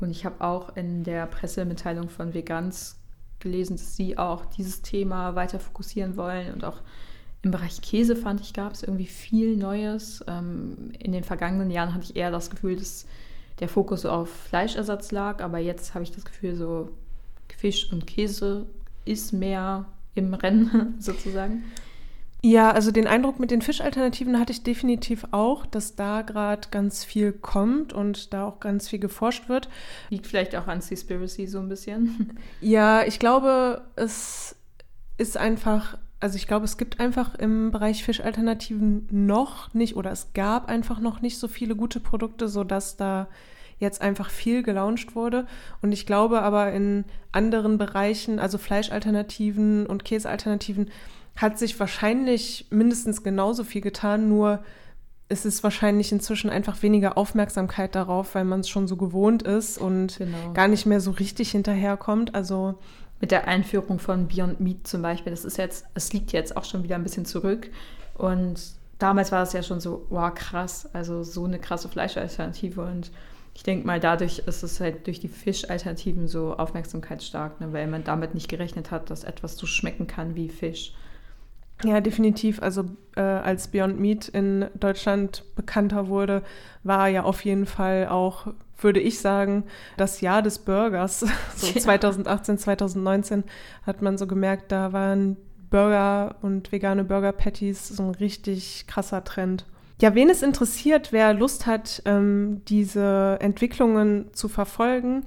und 0.00 0.10
ich 0.10 0.24
habe 0.24 0.44
auch 0.44 0.76
in 0.76 1.04
der 1.04 1.26
Pressemitteilung 1.26 2.08
von 2.08 2.34
Vegans 2.34 2.98
gelesen, 3.40 3.76
dass 3.76 3.96
sie 3.96 4.18
auch 4.18 4.44
dieses 4.46 4.82
Thema 4.82 5.34
weiter 5.34 5.58
fokussieren 5.58 6.16
wollen. 6.16 6.52
Und 6.52 6.64
auch 6.64 6.80
im 7.42 7.50
Bereich 7.50 7.82
Käse 7.82 8.16
fand 8.16 8.40
ich, 8.40 8.54
gab 8.54 8.72
es 8.72 8.82
irgendwie 8.82 9.06
viel 9.06 9.56
Neues. 9.56 10.24
Ähm, 10.28 10.92
in 10.98 11.12
den 11.12 11.24
vergangenen 11.24 11.70
Jahren 11.70 11.94
hatte 11.94 12.04
ich 12.04 12.16
eher 12.16 12.30
das 12.30 12.50
Gefühl, 12.50 12.76
dass 12.76 13.06
der 13.60 13.68
Fokus 13.68 14.04
auf 14.04 14.30
Fleischersatz 14.30 15.12
lag, 15.12 15.42
aber 15.42 15.58
jetzt 15.58 15.94
habe 15.94 16.04
ich 16.04 16.12
das 16.12 16.24
Gefühl, 16.24 16.56
so 16.56 16.90
Fisch 17.56 17.90
und 17.92 18.06
Käse 18.06 18.66
ist 19.04 19.32
mehr 19.32 19.86
im 20.14 20.34
Rennen 20.34 20.96
sozusagen. 21.00 21.64
Ja, 22.42 22.72
also 22.72 22.90
den 22.90 23.06
Eindruck 23.06 23.40
mit 23.40 23.50
den 23.50 23.62
Fischalternativen 23.62 24.38
hatte 24.38 24.52
ich 24.52 24.62
definitiv 24.62 25.26
auch, 25.30 25.64
dass 25.64 25.96
da 25.96 26.20
gerade 26.20 26.68
ganz 26.70 27.02
viel 27.02 27.32
kommt 27.32 27.94
und 27.94 28.34
da 28.34 28.46
auch 28.46 28.60
ganz 28.60 28.86
viel 28.86 28.98
geforscht 28.98 29.48
wird. 29.48 29.70
Liegt 30.10 30.26
vielleicht 30.26 30.54
auch 30.54 30.66
an 30.66 30.82
Seaspiracy 30.82 31.46
so 31.46 31.58
ein 31.58 31.70
bisschen. 31.70 32.38
Ja, 32.60 33.02
ich 33.02 33.18
glaube, 33.18 33.80
es 33.96 34.56
ist 35.16 35.38
einfach 35.38 35.96
also 36.24 36.36
ich 36.36 36.46
glaube, 36.46 36.64
es 36.64 36.78
gibt 36.78 37.00
einfach 37.00 37.34
im 37.34 37.70
Bereich 37.70 38.02
Fischalternativen 38.02 39.06
noch 39.10 39.74
nicht 39.74 39.94
oder 39.94 40.10
es 40.10 40.32
gab 40.32 40.70
einfach 40.70 40.98
noch 40.98 41.20
nicht 41.20 41.38
so 41.38 41.48
viele 41.48 41.76
gute 41.76 42.00
Produkte, 42.00 42.48
sodass 42.48 42.96
da 42.96 43.28
jetzt 43.78 44.00
einfach 44.00 44.30
viel 44.30 44.62
gelauncht 44.62 45.14
wurde. 45.14 45.46
Und 45.82 45.92
ich 45.92 46.06
glaube 46.06 46.40
aber 46.40 46.72
in 46.72 47.04
anderen 47.30 47.76
Bereichen, 47.76 48.38
also 48.38 48.56
Fleischalternativen 48.56 49.84
und 49.84 50.06
Käsealternativen, 50.06 50.90
hat 51.36 51.58
sich 51.58 51.78
wahrscheinlich 51.78 52.68
mindestens 52.70 53.22
genauso 53.22 53.62
viel 53.62 53.82
getan, 53.82 54.26
nur 54.26 54.64
es 55.28 55.44
ist 55.44 55.62
wahrscheinlich 55.62 56.10
inzwischen 56.10 56.48
einfach 56.48 56.82
weniger 56.82 57.18
Aufmerksamkeit 57.18 57.94
darauf, 57.94 58.34
weil 58.34 58.44
man 58.46 58.60
es 58.60 58.70
schon 58.70 58.88
so 58.88 58.96
gewohnt 58.96 59.42
ist 59.42 59.76
und 59.76 60.16
genau. 60.16 60.54
gar 60.54 60.68
nicht 60.68 60.86
mehr 60.86 61.02
so 61.02 61.10
richtig 61.10 61.50
hinterherkommt. 61.50 62.34
Also 62.34 62.78
mit 63.20 63.30
der 63.30 63.48
Einführung 63.48 63.98
von 63.98 64.28
Beyond 64.28 64.60
Meat 64.60 64.86
zum 64.86 65.02
Beispiel, 65.02 65.30
das 65.30 65.44
ist 65.44 65.56
jetzt, 65.56 65.86
es 65.94 66.12
liegt 66.12 66.32
jetzt 66.32 66.56
auch 66.56 66.64
schon 66.64 66.82
wieder 66.82 66.96
ein 66.96 67.02
bisschen 67.02 67.24
zurück. 67.24 67.70
Und 68.14 68.60
damals 68.98 69.32
war 69.32 69.42
es 69.42 69.52
ja 69.52 69.62
schon 69.62 69.80
so, 69.80 70.06
wow, 70.10 70.32
krass, 70.34 70.88
also 70.92 71.22
so 71.22 71.44
eine 71.44 71.58
krasse 71.58 71.88
Fleischalternative. 71.88 72.82
Und 72.82 73.10
ich 73.54 73.62
denke 73.62 73.86
mal, 73.86 74.00
dadurch 74.00 74.40
ist 74.40 74.62
es 74.62 74.80
halt 74.80 75.06
durch 75.06 75.20
die 75.20 75.28
Fischalternativen 75.28 76.28
so 76.28 76.54
aufmerksamkeitsstark, 76.56 77.60
ne, 77.60 77.72
weil 77.72 77.86
man 77.86 78.04
damit 78.04 78.34
nicht 78.34 78.48
gerechnet 78.48 78.90
hat, 78.90 79.10
dass 79.10 79.24
etwas 79.24 79.56
so 79.56 79.66
schmecken 79.66 80.06
kann 80.06 80.34
wie 80.34 80.48
Fisch. 80.48 80.92
Ja, 81.82 82.00
definitiv. 82.00 82.62
Also 82.62 82.84
äh, 83.16 83.20
als 83.20 83.68
Beyond 83.68 83.98
Meat 83.98 84.28
in 84.28 84.66
Deutschland 84.74 85.44
bekannter 85.56 86.08
wurde, 86.08 86.42
war 86.82 87.08
ja 87.08 87.24
auf 87.24 87.44
jeden 87.44 87.66
Fall 87.66 88.08
auch 88.08 88.48
würde 88.78 89.00
ich 89.00 89.20
sagen, 89.20 89.64
das 89.96 90.20
Jahr 90.20 90.42
des 90.42 90.58
Burgers. 90.58 91.24
So 91.56 91.68
ja. 91.68 91.80
2018, 91.80 92.58
2019 92.58 93.44
hat 93.86 94.02
man 94.02 94.18
so 94.18 94.26
gemerkt, 94.26 94.72
da 94.72 94.92
waren 94.92 95.36
Burger 95.70 96.36
und 96.42 96.72
vegane 96.72 97.04
Burger 97.04 97.32
Patties 97.32 97.88
so 97.88 98.02
ein 98.02 98.10
richtig 98.10 98.86
krasser 98.86 99.24
Trend. 99.24 99.66
Ja, 100.00 100.14
wen 100.14 100.28
es 100.28 100.42
interessiert, 100.42 101.12
wer 101.12 101.32
Lust 101.34 101.66
hat, 101.66 102.02
ähm, 102.04 102.62
diese 102.68 103.38
Entwicklungen 103.40 104.32
zu 104.32 104.48
verfolgen, 104.48 105.24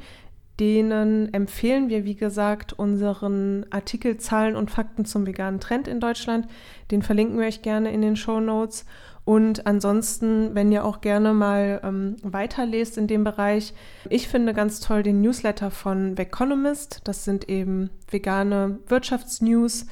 denen 0.59 1.33
empfehlen 1.33 1.89
wir, 1.89 2.03
wie 2.03 2.15
gesagt, 2.15 2.73
unseren 2.73 3.65
Artikel 3.69 4.17
Zahlen 4.17 4.55
und 4.55 4.71
Fakten 4.71 5.05
zum 5.05 5.27
veganen 5.27 5.59
Trend 5.59 5.87
in 5.87 5.99
Deutschland. 5.99 6.47
Den 6.91 7.01
verlinken 7.01 7.39
wir 7.39 7.47
euch 7.47 7.61
gerne 7.61 7.91
in 7.91 8.01
den 8.01 8.15
Show 8.15 8.39
Notes. 8.39 8.85
Und 9.27 9.67
ansonsten, 9.67 10.55
wenn 10.55 10.71
ihr 10.71 10.85
auch 10.85 11.01
gerne 11.01 11.33
mal 11.33 11.81
ähm, 11.83 12.15
weiterlest 12.23 12.97
in 12.97 13.07
dem 13.07 13.25
Bereich, 13.25 13.73
ich 14.09 14.29
finde 14.29 14.53
ganz 14.53 14.79
toll 14.79 15.03
den 15.03 15.19
Newsletter 15.19 15.69
von 15.69 16.15
The 16.15 16.21
Economist. 16.21 17.01
Das 17.03 17.25
sind 17.25 17.49
eben 17.49 17.89
vegane 18.09 18.79
Wirtschaftsnews. 18.87 19.85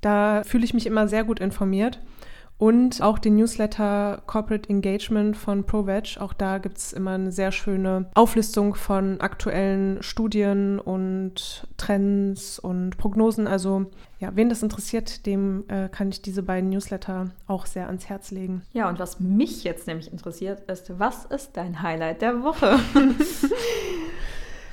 Da 0.00 0.42
fühle 0.42 0.64
ich 0.64 0.74
mich 0.74 0.86
immer 0.86 1.06
sehr 1.06 1.22
gut 1.22 1.38
informiert 1.38 2.00
und 2.62 3.02
auch 3.02 3.18
den 3.18 3.34
Newsletter 3.34 4.22
Corporate 4.28 4.70
Engagement 4.70 5.36
von 5.36 5.64
ProVeg. 5.64 6.18
Auch 6.20 6.32
da 6.32 6.58
gibt 6.58 6.78
es 6.78 6.92
immer 6.92 7.10
eine 7.10 7.32
sehr 7.32 7.50
schöne 7.50 8.08
Auflistung 8.14 8.76
von 8.76 9.20
aktuellen 9.20 10.00
Studien 10.00 10.78
und 10.78 11.66
Trends 11.76 12.60
und 12.60 12.98
Prognosen. 12.98 13.48
Also 13.48 13.86
ja, 14.20 14.30
wen 14.36 14.48
das 14.48 14.62
interessiert, 14.62 15.26
dem 15.26 15.64
äh, 15.66 15.88
kann 15.88 16.10
ich 16.10 16.22
diese 16.22 16.44
beiden 16.44 16.70
Newsletter 16.70 17.32
auch 17.48 17.66
sehr 17.66 17.88
ans 17.88 18.08
Herz 18.08 18.30
legen. 18.30 18.62
Ja, 18.72 18.88
und 18.88 19.00
was 19.00 19.18
mich 19.18 19.64
jetzt 19.64 19.88
nämlich 19.88 20.12
interessiert, 20.12 20.70
ist, 20.70 20.96
was 21.00 21.24
ist 21.24 21.56
dein 21.56 21.82
Highlight 21.82 22.22
der 22.22 22.44
Woche? 22.44 22.78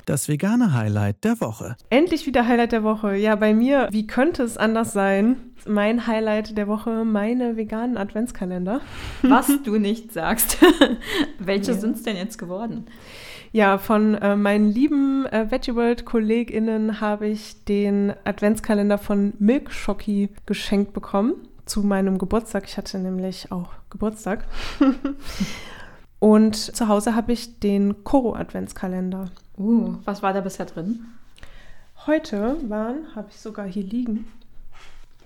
Das 0.06 0.28
vegane 0.28 0.72
Highlight 0.72 1.24
der 1.24 1.40
Woche. 1.40 1.76
Endlich 1.90 2.26
wieder 2.26 2.46
Highlight 2.46 2.72
der 2.72 2.82
Woche. 2.82 3.14
Ja, 3.16 3.36
bei 3.36 3.54
mir, 3.54 3.88
wie 3.90 4.06
könnte 4.06 4.42
es 4.42 4.56
anders 4.56 4.92
sein? 4.92 5.36
Mein 5.66 6.06
Highlight 6.06 6.56
der 6.56 6.68
Woche, 6.68 7.04
meine 7.04 7.56
veganen 7.56 7.96
Adventskalender. 7.96 8.80
Was 9.22 9.48
du 9.62 9.78
nicht 9.78 10.12
sagst. 10.12 10.58
Welche 11.38 11.72
ja. 11.72 11.78
sind 11.78 11.96
es 11.96 12.02
denn 12.02 12.16
jetzt 12.16 12.38
geworden? 12.38 12.86
Ja, 13.52 13.78
von 13.78 14.14
äh, 14.14 14.36
meinen 14.36 14.70
lieben 14.70 15.26
äh, 15.26 15.50
Veggie 15.50 15.74
World 15.74 16.04
KollegInnen 16.04 17.00
habe 17.00 17.26
ich 17.26 17.64
den 17.64 18.14
Adventskalender 18.24 18.96
von 18.96 19.32
Milk 19.38 19.72
Shocky 19.72 20.28
geschenkt 20.46 20.92
bekommen 20.92 21.34
zu 21.66 21.82
meinem 21.82 22.18
Geburtstag. 22.18 22.64
Ich 22.66 22.76
hatte 22.76 22.98
nämlich 22.98 23.50
auch 23.50 23.70
Geburtstag. 23.90 24.46
Und 26.20 26.54
zu 26.54 26.86
Hause 26.86 27.16
habe 27.16 27.32
ich 27.32 27.58
den 27.58 28.04
Koro 28.04 28.34
Adventskalender. 28.34 29.30
Uh, 29.56 29.94
was 30.04 30.22
war 30.22 30.32
da 30.32 30.42
bisher 30.42 30.66
drin? 30.66 31.06
Heute 32.06 32.56
waren, 32.68 33.14
habe 33.16 33.28
ich 33.30 33.40
sogar 33.40 33.66
hier 33.66 33.82
liegen. 33.82 34.26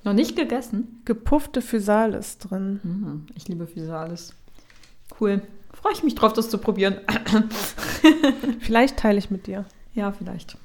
Noch 0.05 0.13
nicht 0.13 0.37
gegessen? 0.37 1.03
Gepuffte 1.05 1.63
Physalis 1.63 2.39
drin. 2.39 2.81
Mhm, 2.83 3.27
ich 3.35 3.49
liebe 3.49 3.67
Physalis. 3.67 4.35
Cool. 5.21 5.43
Freue 5.73 5.93
ich 5.93 6.05
mich 6.05 6.15
drauf, 6.15 6.33
das 6.33 6.49
zu 6.49 6.59
probieren. 6.59 6.97
vielleicht 8.61 8.97
teile 8.97 9.19
ich 9.19 9.31
mit 9.31 9.47
dir. 9.47 9.65
Ja, 9.95 10.13
vielleicht. 10.13 10.57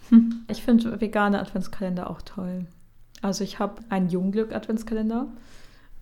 Ich 0.47 0.63
finde 0.63 0.99
vegane 1.01 1.39
Adventskalender 1.39 2.09
auch 2.09 2.21
toll. 2.21 2.65
Also 3.21 3.43
ich 3.43 3.59
habe 3.59 3.81
einen 3.89 4.09
Jungglück-Adventskalender 4.09 5.27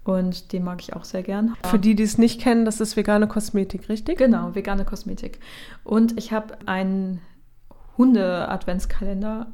und 0.07 0.53
den 0.53 0.63
mag 0.63 0.81
ich 0.81 0.95
auch 0.95 1.03
sehr 1.03 1.21
gern. 1.21 1.53
Für 1.65 1.77
die, 1.77 1.93
die 1.93 2.03
es 2.03 2.17
nicht 2.17 2.39
kennen, 2.39 2.63
das 2.63 2.79
ist 2.79 2.95
vegane 2.95 3.27
Kosmetik, 3.27 3.89
richtig? 3.89 4.17
Genau, 4.17 4.55
vegane 4.55 4.85
Kosmetik. 4.85 5.41
Und 5.83 6.17
ich 6.17 6.31
habe 6.31 6.57
einen 6.65 7.19
Hunde-Adventskalender, 7.97 9.47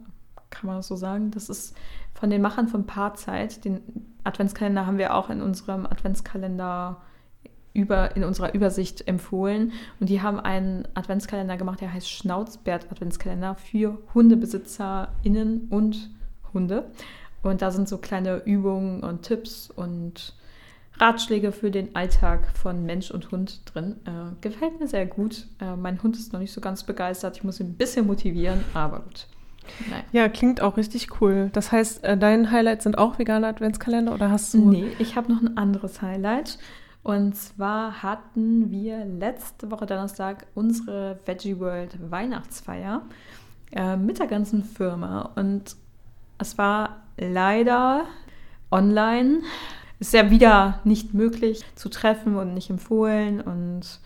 kann 0.52 0.68
man 0.68 0.84
so 0.84 0.96
sagen. 0.96 1.32
Das 1.32 1.50
ist 1.50 1.76
von 2.14 2.30
den 2.30 2.44
Machern 2.44 2.68
von 2.68 2.86
Paarzeit. 2.86 3.66
Den 3.66 3.82
Adventskalender 4.24 4.86
haben 4.86 5.00
wir 5.00 5.16
auch 5.16 5.32
in 5.32 5.42
unserem 5.42 5.88
Adventskalender 5.88 7.02
über, 7.74 8.16
in 8.16 8.24
unserer 8.24 8.54
Übersicht 8.54 9.08
empfohlen. 9.08 9.72
Und 10.00 10.10
die 10.10 10.22
haben 10.22 10.40
einen 10.40 10.88
Adventskalender 10.94 11.58
gemacht, 11.58 11.82
der 11.82 11.92
heißt 11.92 12.08
Schnauzbärt 12.08 12.92
Adventskalender 12.92 13.56
für 13.56 13.98
HundebesitzerInnen 14.14 15.70
und 15.72 16.12
Hunde. 16.54 16.92
Und 17.42 17.64
da 17.64 17.72
sind 17.72 17.90
so 17.90 17.98
kleine 17.98 18.44
Übungen 18.46 19.02
und 19.02 19.24
Tipps 19.24 19.72
und 19.72 20.36
Ratschläge 21.00 21.52
für 21.52 21.72
den 21.72 21.96
Alltag 21.96 22.48
von 22.56 22.86
Mensch 22.86 23.12
und 23.12 23.32
Hund 23.32 23.62
drin. 23.66 23.96
Äh, 24.06 24.36
gefällt 24.42 24.80
mir 24.80 24.88
sehr 24.88 25.06
gut. 25.06 25.48
Äh, 25.60 25.76
mein 25.76 26.02
Hund 26.04 26.16
ist 26.18 26.34
noch 26.34 26.40
nicht 26.40 26.54
so 26.54 26.62
ganz 26.62 26.84
begeistert. 26.84 27.38
Ich 27.38 27.44
muss 27.44 27.60
ihn 27.60 27.68
ein 27.68 27.74
bisschen 27.76 28.06
motivieren, 28.06 28.64
aber 28.74 29.00
gut. 29.00 29.28
Nein. 29.90 30.04
Ja, 30.12 30.30
klingt 30.30 30.62
auch 30.62 30.78
richtig 30.78 31.22
cool. 31.22 31.50
Das 31.54 31.72
heißt, 31.72 32.04
äh, 32.04 32.18
dein 32.18 32.52
Highlight 32.52 32.82
sind 32.82 32.98
auch 32.98 33.18
vegane 33.18 33.48
Adventskalender 33.48 34.14
oder 34.14 34.30
hast 34.30 34.54
du. 34.54 34.70
Nee, 34.70 34.92
ich 35.00 35.16
habe 35.16 35.32
noch 35.32 35.42
ein 35.42 35.58
anderes 35.58 36.02
Highlight. 36.02 36.60
Und 37.02 37.36
zwar 37.36 38.02
hatten 38.02 38.72
wir 38.72 39.04
letzte 39.06 39.72
Woche 39.72 39.86
Donnerstag 39.86 40.48
unsere 40.56 41.20
Veggie 41.26 41.60
World 41.60 41.98
Weihnachtsfeier 42.10 43.02
äh, 43.72 43.98
mit 43.98 44.20
der 44.20 44.28
ganzen 44.28 44.64
Firma. 44.64 45.32
Und 45.36 45.76
es 46.38 46.58
war 46.58 47.04
leider 47.18 48.06
online 48.72 49.42
ist 50.04 50.14
ja 50.14 50.30
wieder 50.30 50.82
nicht 50.84 51.14
möglich 51.14 51.64
zu 51.76 51.88
treffen 51.88 52.36
und 52.36 52.54
nicht 52.54 52.70
empfohlen. 52.70 53.40
Und 53.40 54.02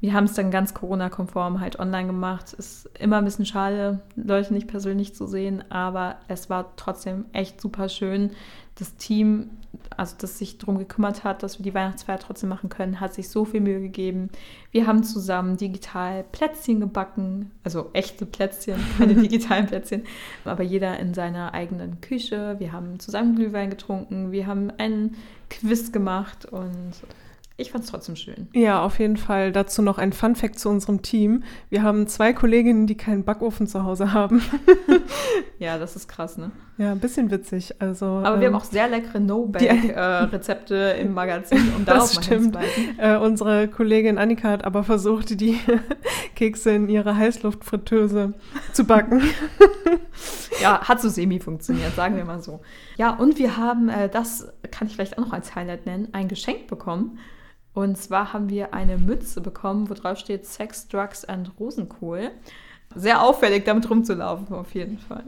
wir 0.00 0.12
haben 0.12 0.24
es 0.24 0.34
dann 0.34 0.50
ganz 0.50 0.74
Corona-konform 0.74 1.60
halt 1.60 1.78
online 1.78 2.08
gemacht. 2.08 2.52
Ist 2.52 2.90
immer 2.98 3.18
ein 3.18 3.24
bisschen 3.24 3.46
schade, 3.46 4.00
Leute 4.16 4.52
nicht 4.52 4.66
persönlich 4.66 5.14
zu 5.14 5.28
sehen, 5.28 5.62
aber 5.70 6.16
es 6.26 6.50
war 6.50 6.74
trotzdem 6.74 7.26
echt 7.32 7.60
super 7.60 7.88
schön. 7.88 8.32
Das 8.74 8.96
Team 8.96 9.50
also 10.00 10.16
das 10.18 10.38
sich 10.38 10.56
darum 10.56 10.78
gekümmert 10.78 11.24
hat, 11.24 11.42
dass 11.42 11.58
wir 11.58 11.62
die 11.62 11.74
Weihnachtsfeier 11.74 12.18
trotzdem 12.18 12.48
machen 12.48 12.70
können, 12.70 13.00
hat 13.00 13.12
sich 13.12 13.28
so 13.28 13.44
viel 13.44 13.60
Mühe 13.60 13.82
gegeben. 13.82 14.30
Wir 14.70 14.86
haben 14.86 15.04
zusammen 15.04 15.58
digital 15.58 16.24
Plätzchen 16.32 16.80
gebacken, 16.80 17.50
also 17.64 17.90
echte 17.92 18.24
Plätzchen, 18.24 18.80
keine 18.98 19.14
digitalen 19.14 19.66
Plätzchen, 19.66 20.04
aber 20.46 20.62
jeder 20.62 20.98
in 20.98 21.12
seiner 21.12 21.52
eigenen 21.52 22.00
Küche. 22.00 22.56
Wir 22.58 22.72
haben 22.72 22.98
zusammen 22.98 23.36
Glühwein 23.36 23.68
getrunken, 23.68 24.32
wir 24.32 24.46
haben 24.46 24.70
einen 24.78 25.18
Quiz 25.50 25.92
gemacht 25.92 26.46
und 26.46 26.92
ich 27.60 27.70
fand 27.70 27.84
es 27.84 27.90
trotzdem 27.90 28.16
schön. 28.16 28.48
Ja, 28.52 28.82
auf 28.82 28.98
jeden 28.98 29.16
Fall. 29.16 29.52
Dazu 29.52 29.82
noch 29.82 29.98
ein 29.98 30.12
Fun 30.12 30.34
Fact 30.34 30.58
zu 30.58 30.68
unserem 30.68 31.02
Team. 31.02 31.44
Wir 31.68 31.82
haben 31.82 32.06
zwei 32.06 32.32
Kolleginnen, 32.32 32.86
die 32.86 32.96
keinen 32.96 33.24
Backofen 33.24 33.66
zu 33.66 33.84
Hause 33.84 34.12
haben. 34.12 34.42
ja, 35.58 35.78
das 35.78 35.96
ist 35.96 36.08
krass, 36.08 36.38
ne? 36.38 36.50
Ja, 36.78 36.92
ein 36.92 36.98
bisschen 36.98 37.30
witzig. 37.30 37.74
Also, 37.78 38.06
Aber 38.06 38.36
ähm, 38.36 38.40
wir 38.40 38.46
haben 38.46 38.54
ähm, 38.54 38.60
auch 38.60 38.64
sehr 38.64 38.88
leckere 38.88 39.20
No-Bake-Rezepte 39.20 40.94
äh, 40.94 41.00
im 41.02 41.12
Magazin, 41.12 41.72
um 41.76 41.84
das 41.84 42.14
stimmt. 42.14 42.56
Äh, 42.96 43.16
unsere 43.18 43.68
Kollegin 43.68 44.16
Annika 44.16 44.48
hat 44.48 44.64
aber 44.64 44.82
versucht, 44.82 45.38
die 45.40 45.58
Kekse 46.36 46.70
in 46.70 46.88
ihre 46.88 47.16
Heißluftfritteuse 47.16 48.32
zu 48.72 48.84
backen. 48.84 49.22
ja, 50.62 50.80
hat 50.88 51.02
so 51.02 51.10
semi 51.10 51.38
funktioniert, 51.38 51.94
sagen 51.94 52.16
wir 52.16 52.24
mal 52.24 52.40
so. 52.40 52.60
Ja, 52.96 53.10
und 53.10 53.38
wir 53.38 53.58
haben, 53.58 53.90
äh, 53.90 54.08
das 54.08 54.48
kann 54.70 54.88
ich 54.88 54.94
vielleicht 54.94 55.18
auch 55.18 55.26
noch 55.26 55.32
als 55.34 55.54
Highlight 55.54 55.84
nennen, 55.84 56.08
ein 56.12 56.28
Geschenk 56.28 56.66
bekommen. 56.66 57.18
Und 57.72 57.96
zwar 57.96 58.32
haben 58.32 58.48
wir 58.48 58.74
eine 58.74 58.98
Mütze 58.98 59.40
bekommen, 59.40 59.88
wo 59.88 59.94
drauf 59.94 60.18
steht 60.18 60.46
Sex, 60.46 60.88
Drugs 60.88 61.24
and 61.24 61.52
Rosenkohl. 61.58 62.30
Sehr 62.94 63.22
auffällig, 63.22 63.64
damit 63.64 63.88
rumzulaufen, 63.88 64.54
auf 64.54 64.74
jeden 64.74 64.98
Fall. 64.98 65.24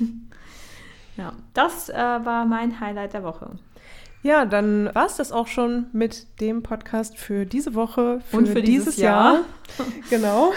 ja, 1.16 1.32
das 1.52 1.88
äh, 1.88 1.94
war 1.94 2.44
mein 2.44 2.80
Highlight 2.80 3.12
der 3.12 3.22
Woche. 3.22 3.50
Ja, 4.22 4.46
dann 4.46 4.92
war 4.94 5.06
es 5.06 5.16
das 5.16 5.30
auch 5.30 5.46
schon 5.46 5.86
mit 5.92 6.40
dem 6.40 6.62
Podcast 6.62 7.18
für 7.18 7.44
diese 7.44 7.74
Woche, 7.74 8.20
für 8.26 8.38
und 8.38 8.48
für 8.48 8.62
dieses, 8.62 8.86
dieses 8.86 8.96
Jahr. 8.96 9.34
Jahr. 9.34 9.44
genau. 10.10 10.52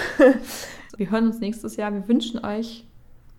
Wir 0.95 1.11
hören 1.11 1.27
uns 1.27 1.39
nächstes 1.39 1.75
Jahr. 1.75 1.93
Wir 1.93 2.07
wünschen 2.07 2.43
euch 2.43 2.85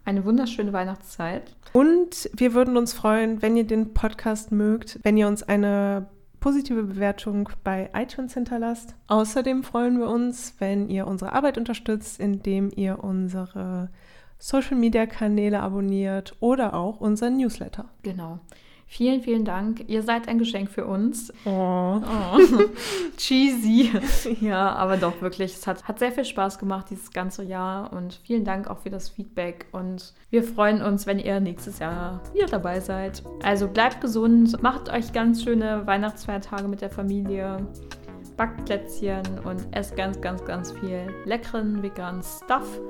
eine 0.05 0.24
wunderschöne 0.24 0.72
Weihnachtszeit. 0.72 1.57
Und 1.72 2.30
wir 2.34 2.55
würden 2.55 2.76
uns 2.76 2.92
freuen, 2.92 3.42
wenn 3.42 3.57
ihr 3.57 3.66
den 3.66 3.94
Podcast 3.94 4.53
mögt, 4.53 5.01
wenn 5.03 5.16
ihr 5.16 5.26
uns 5.26 5.42
eine 5.42 6.07
positive 6.41 6.82
Bewertung 6.82 7.49
bei 7.64 7.91
iTunes 7.95 8.34
hinterlasst. 8.34 8.95
Außerdem 9.09 9.64
freuen 9.64 9.99
wir 9.99 10.09
uns, 10.09 10.55
wenn 10.59 10.89
ihr 10.89 11.07
unsere 11.07 11.32
Arbeit 11.32 11.59
unterstützt, 11.59 12.20
indem 12.20 12.70
ihr 12.74 13.03
unsere 13.03 13.91
Social-Media-Kanäle 14.39 15.61
abonniert 15.61 16.36
oder 16.41 16.74
auch 16.74 17.01
unseren 17.01 17.36
Newsletter. 17.36 17.86
Genau. 18.03 18.39
Vielen, 18.91 19.20
vielen 19.20 19.45
Dank. 19.45 19.84
Ihr 19.86 20.03
seid 20.03 20.28
ein 20.28 20.39
Geschenk 20.39 20.70
für 20.70 20.86
uns. 20.86 21.30
Oh. 21.45 22.01
oh. 22.01 22.39
Cheesy. 23.18 23.93
ja, 24.41 24.72
aber 24.72 24.97
doch 24.97 25.20
wirklich. 25.20 25.53
Es 25.55 25.66
hat, 25.66 25.86
hat 25.86 25.99
sehr 25.99 26.11
viel 26.11 26.24
Spaß 26.24 26.59
gemacht 26.59 26.86
dieses 26.89 27.11
ganze 27.11 27.45
Jahr 27.45 27.93
und 27.93 28.18
vielen 28.24 28.47
Dank 28.47 28.66
auch 28.66 28.78
für 28.78 28.89
das 28.89 29.11
Feedback. 29.11 29.66
Und 29.72 30.14
wir 30.30 30.43
freuen 30.43 30.80
uns, 30.80 31.07
wenn 31.07 31.18
ihr 31.18 31.39
nächstes 31.39 31.80
Jahr 31.80 32.22
wieder 32.32 32.47
dabei 32.47 32.80
seid. 32.80 33.22
Also 33.43 33.68
bleibt 33.68 34.01
gesund, 34.01 34.61
macht 34.62 34.91
euch 34.91 35.12
ganz 35.12 35.45
schöne 35.45 35.86
Weihnachtsfeiertage 35.86 36.66
mit 36.66 36.80
der 36.80 36.91
Familie 36.91 37.59
backt 38.39 38.64
Plätzchen 38.64 39.22
und 39.45 39.66
esst 39.72 39.95
ganz, 39.97 40.18
ganz, 40.22 40.43
ganz 40.47 40.72
viel 40.72 41.12
leckeren 41.26 41.82
veganen 41.82 42.22
Stuff. 42.22 42.80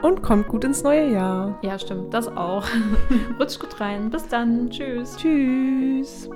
Und 0.00 0.22
kommt 0.22 0.48
gut 0.48 0.64
ins 0.64 0.82
neue 0.82 1.12
Jahr. 1.12 1.58
Ja, 1.60 1.78
stimmt, 1.78 2.14
das 2.14 2.28
auch. 2.28 2.64
Rutscht 3.38 3.60
gut 3.60 3.78
rein. 3.80 4.08
Bis 4.08 4.26
dann. 4.28 4.70
Tschüss. 4.70 5.16
Tschüss. 5.16 6.30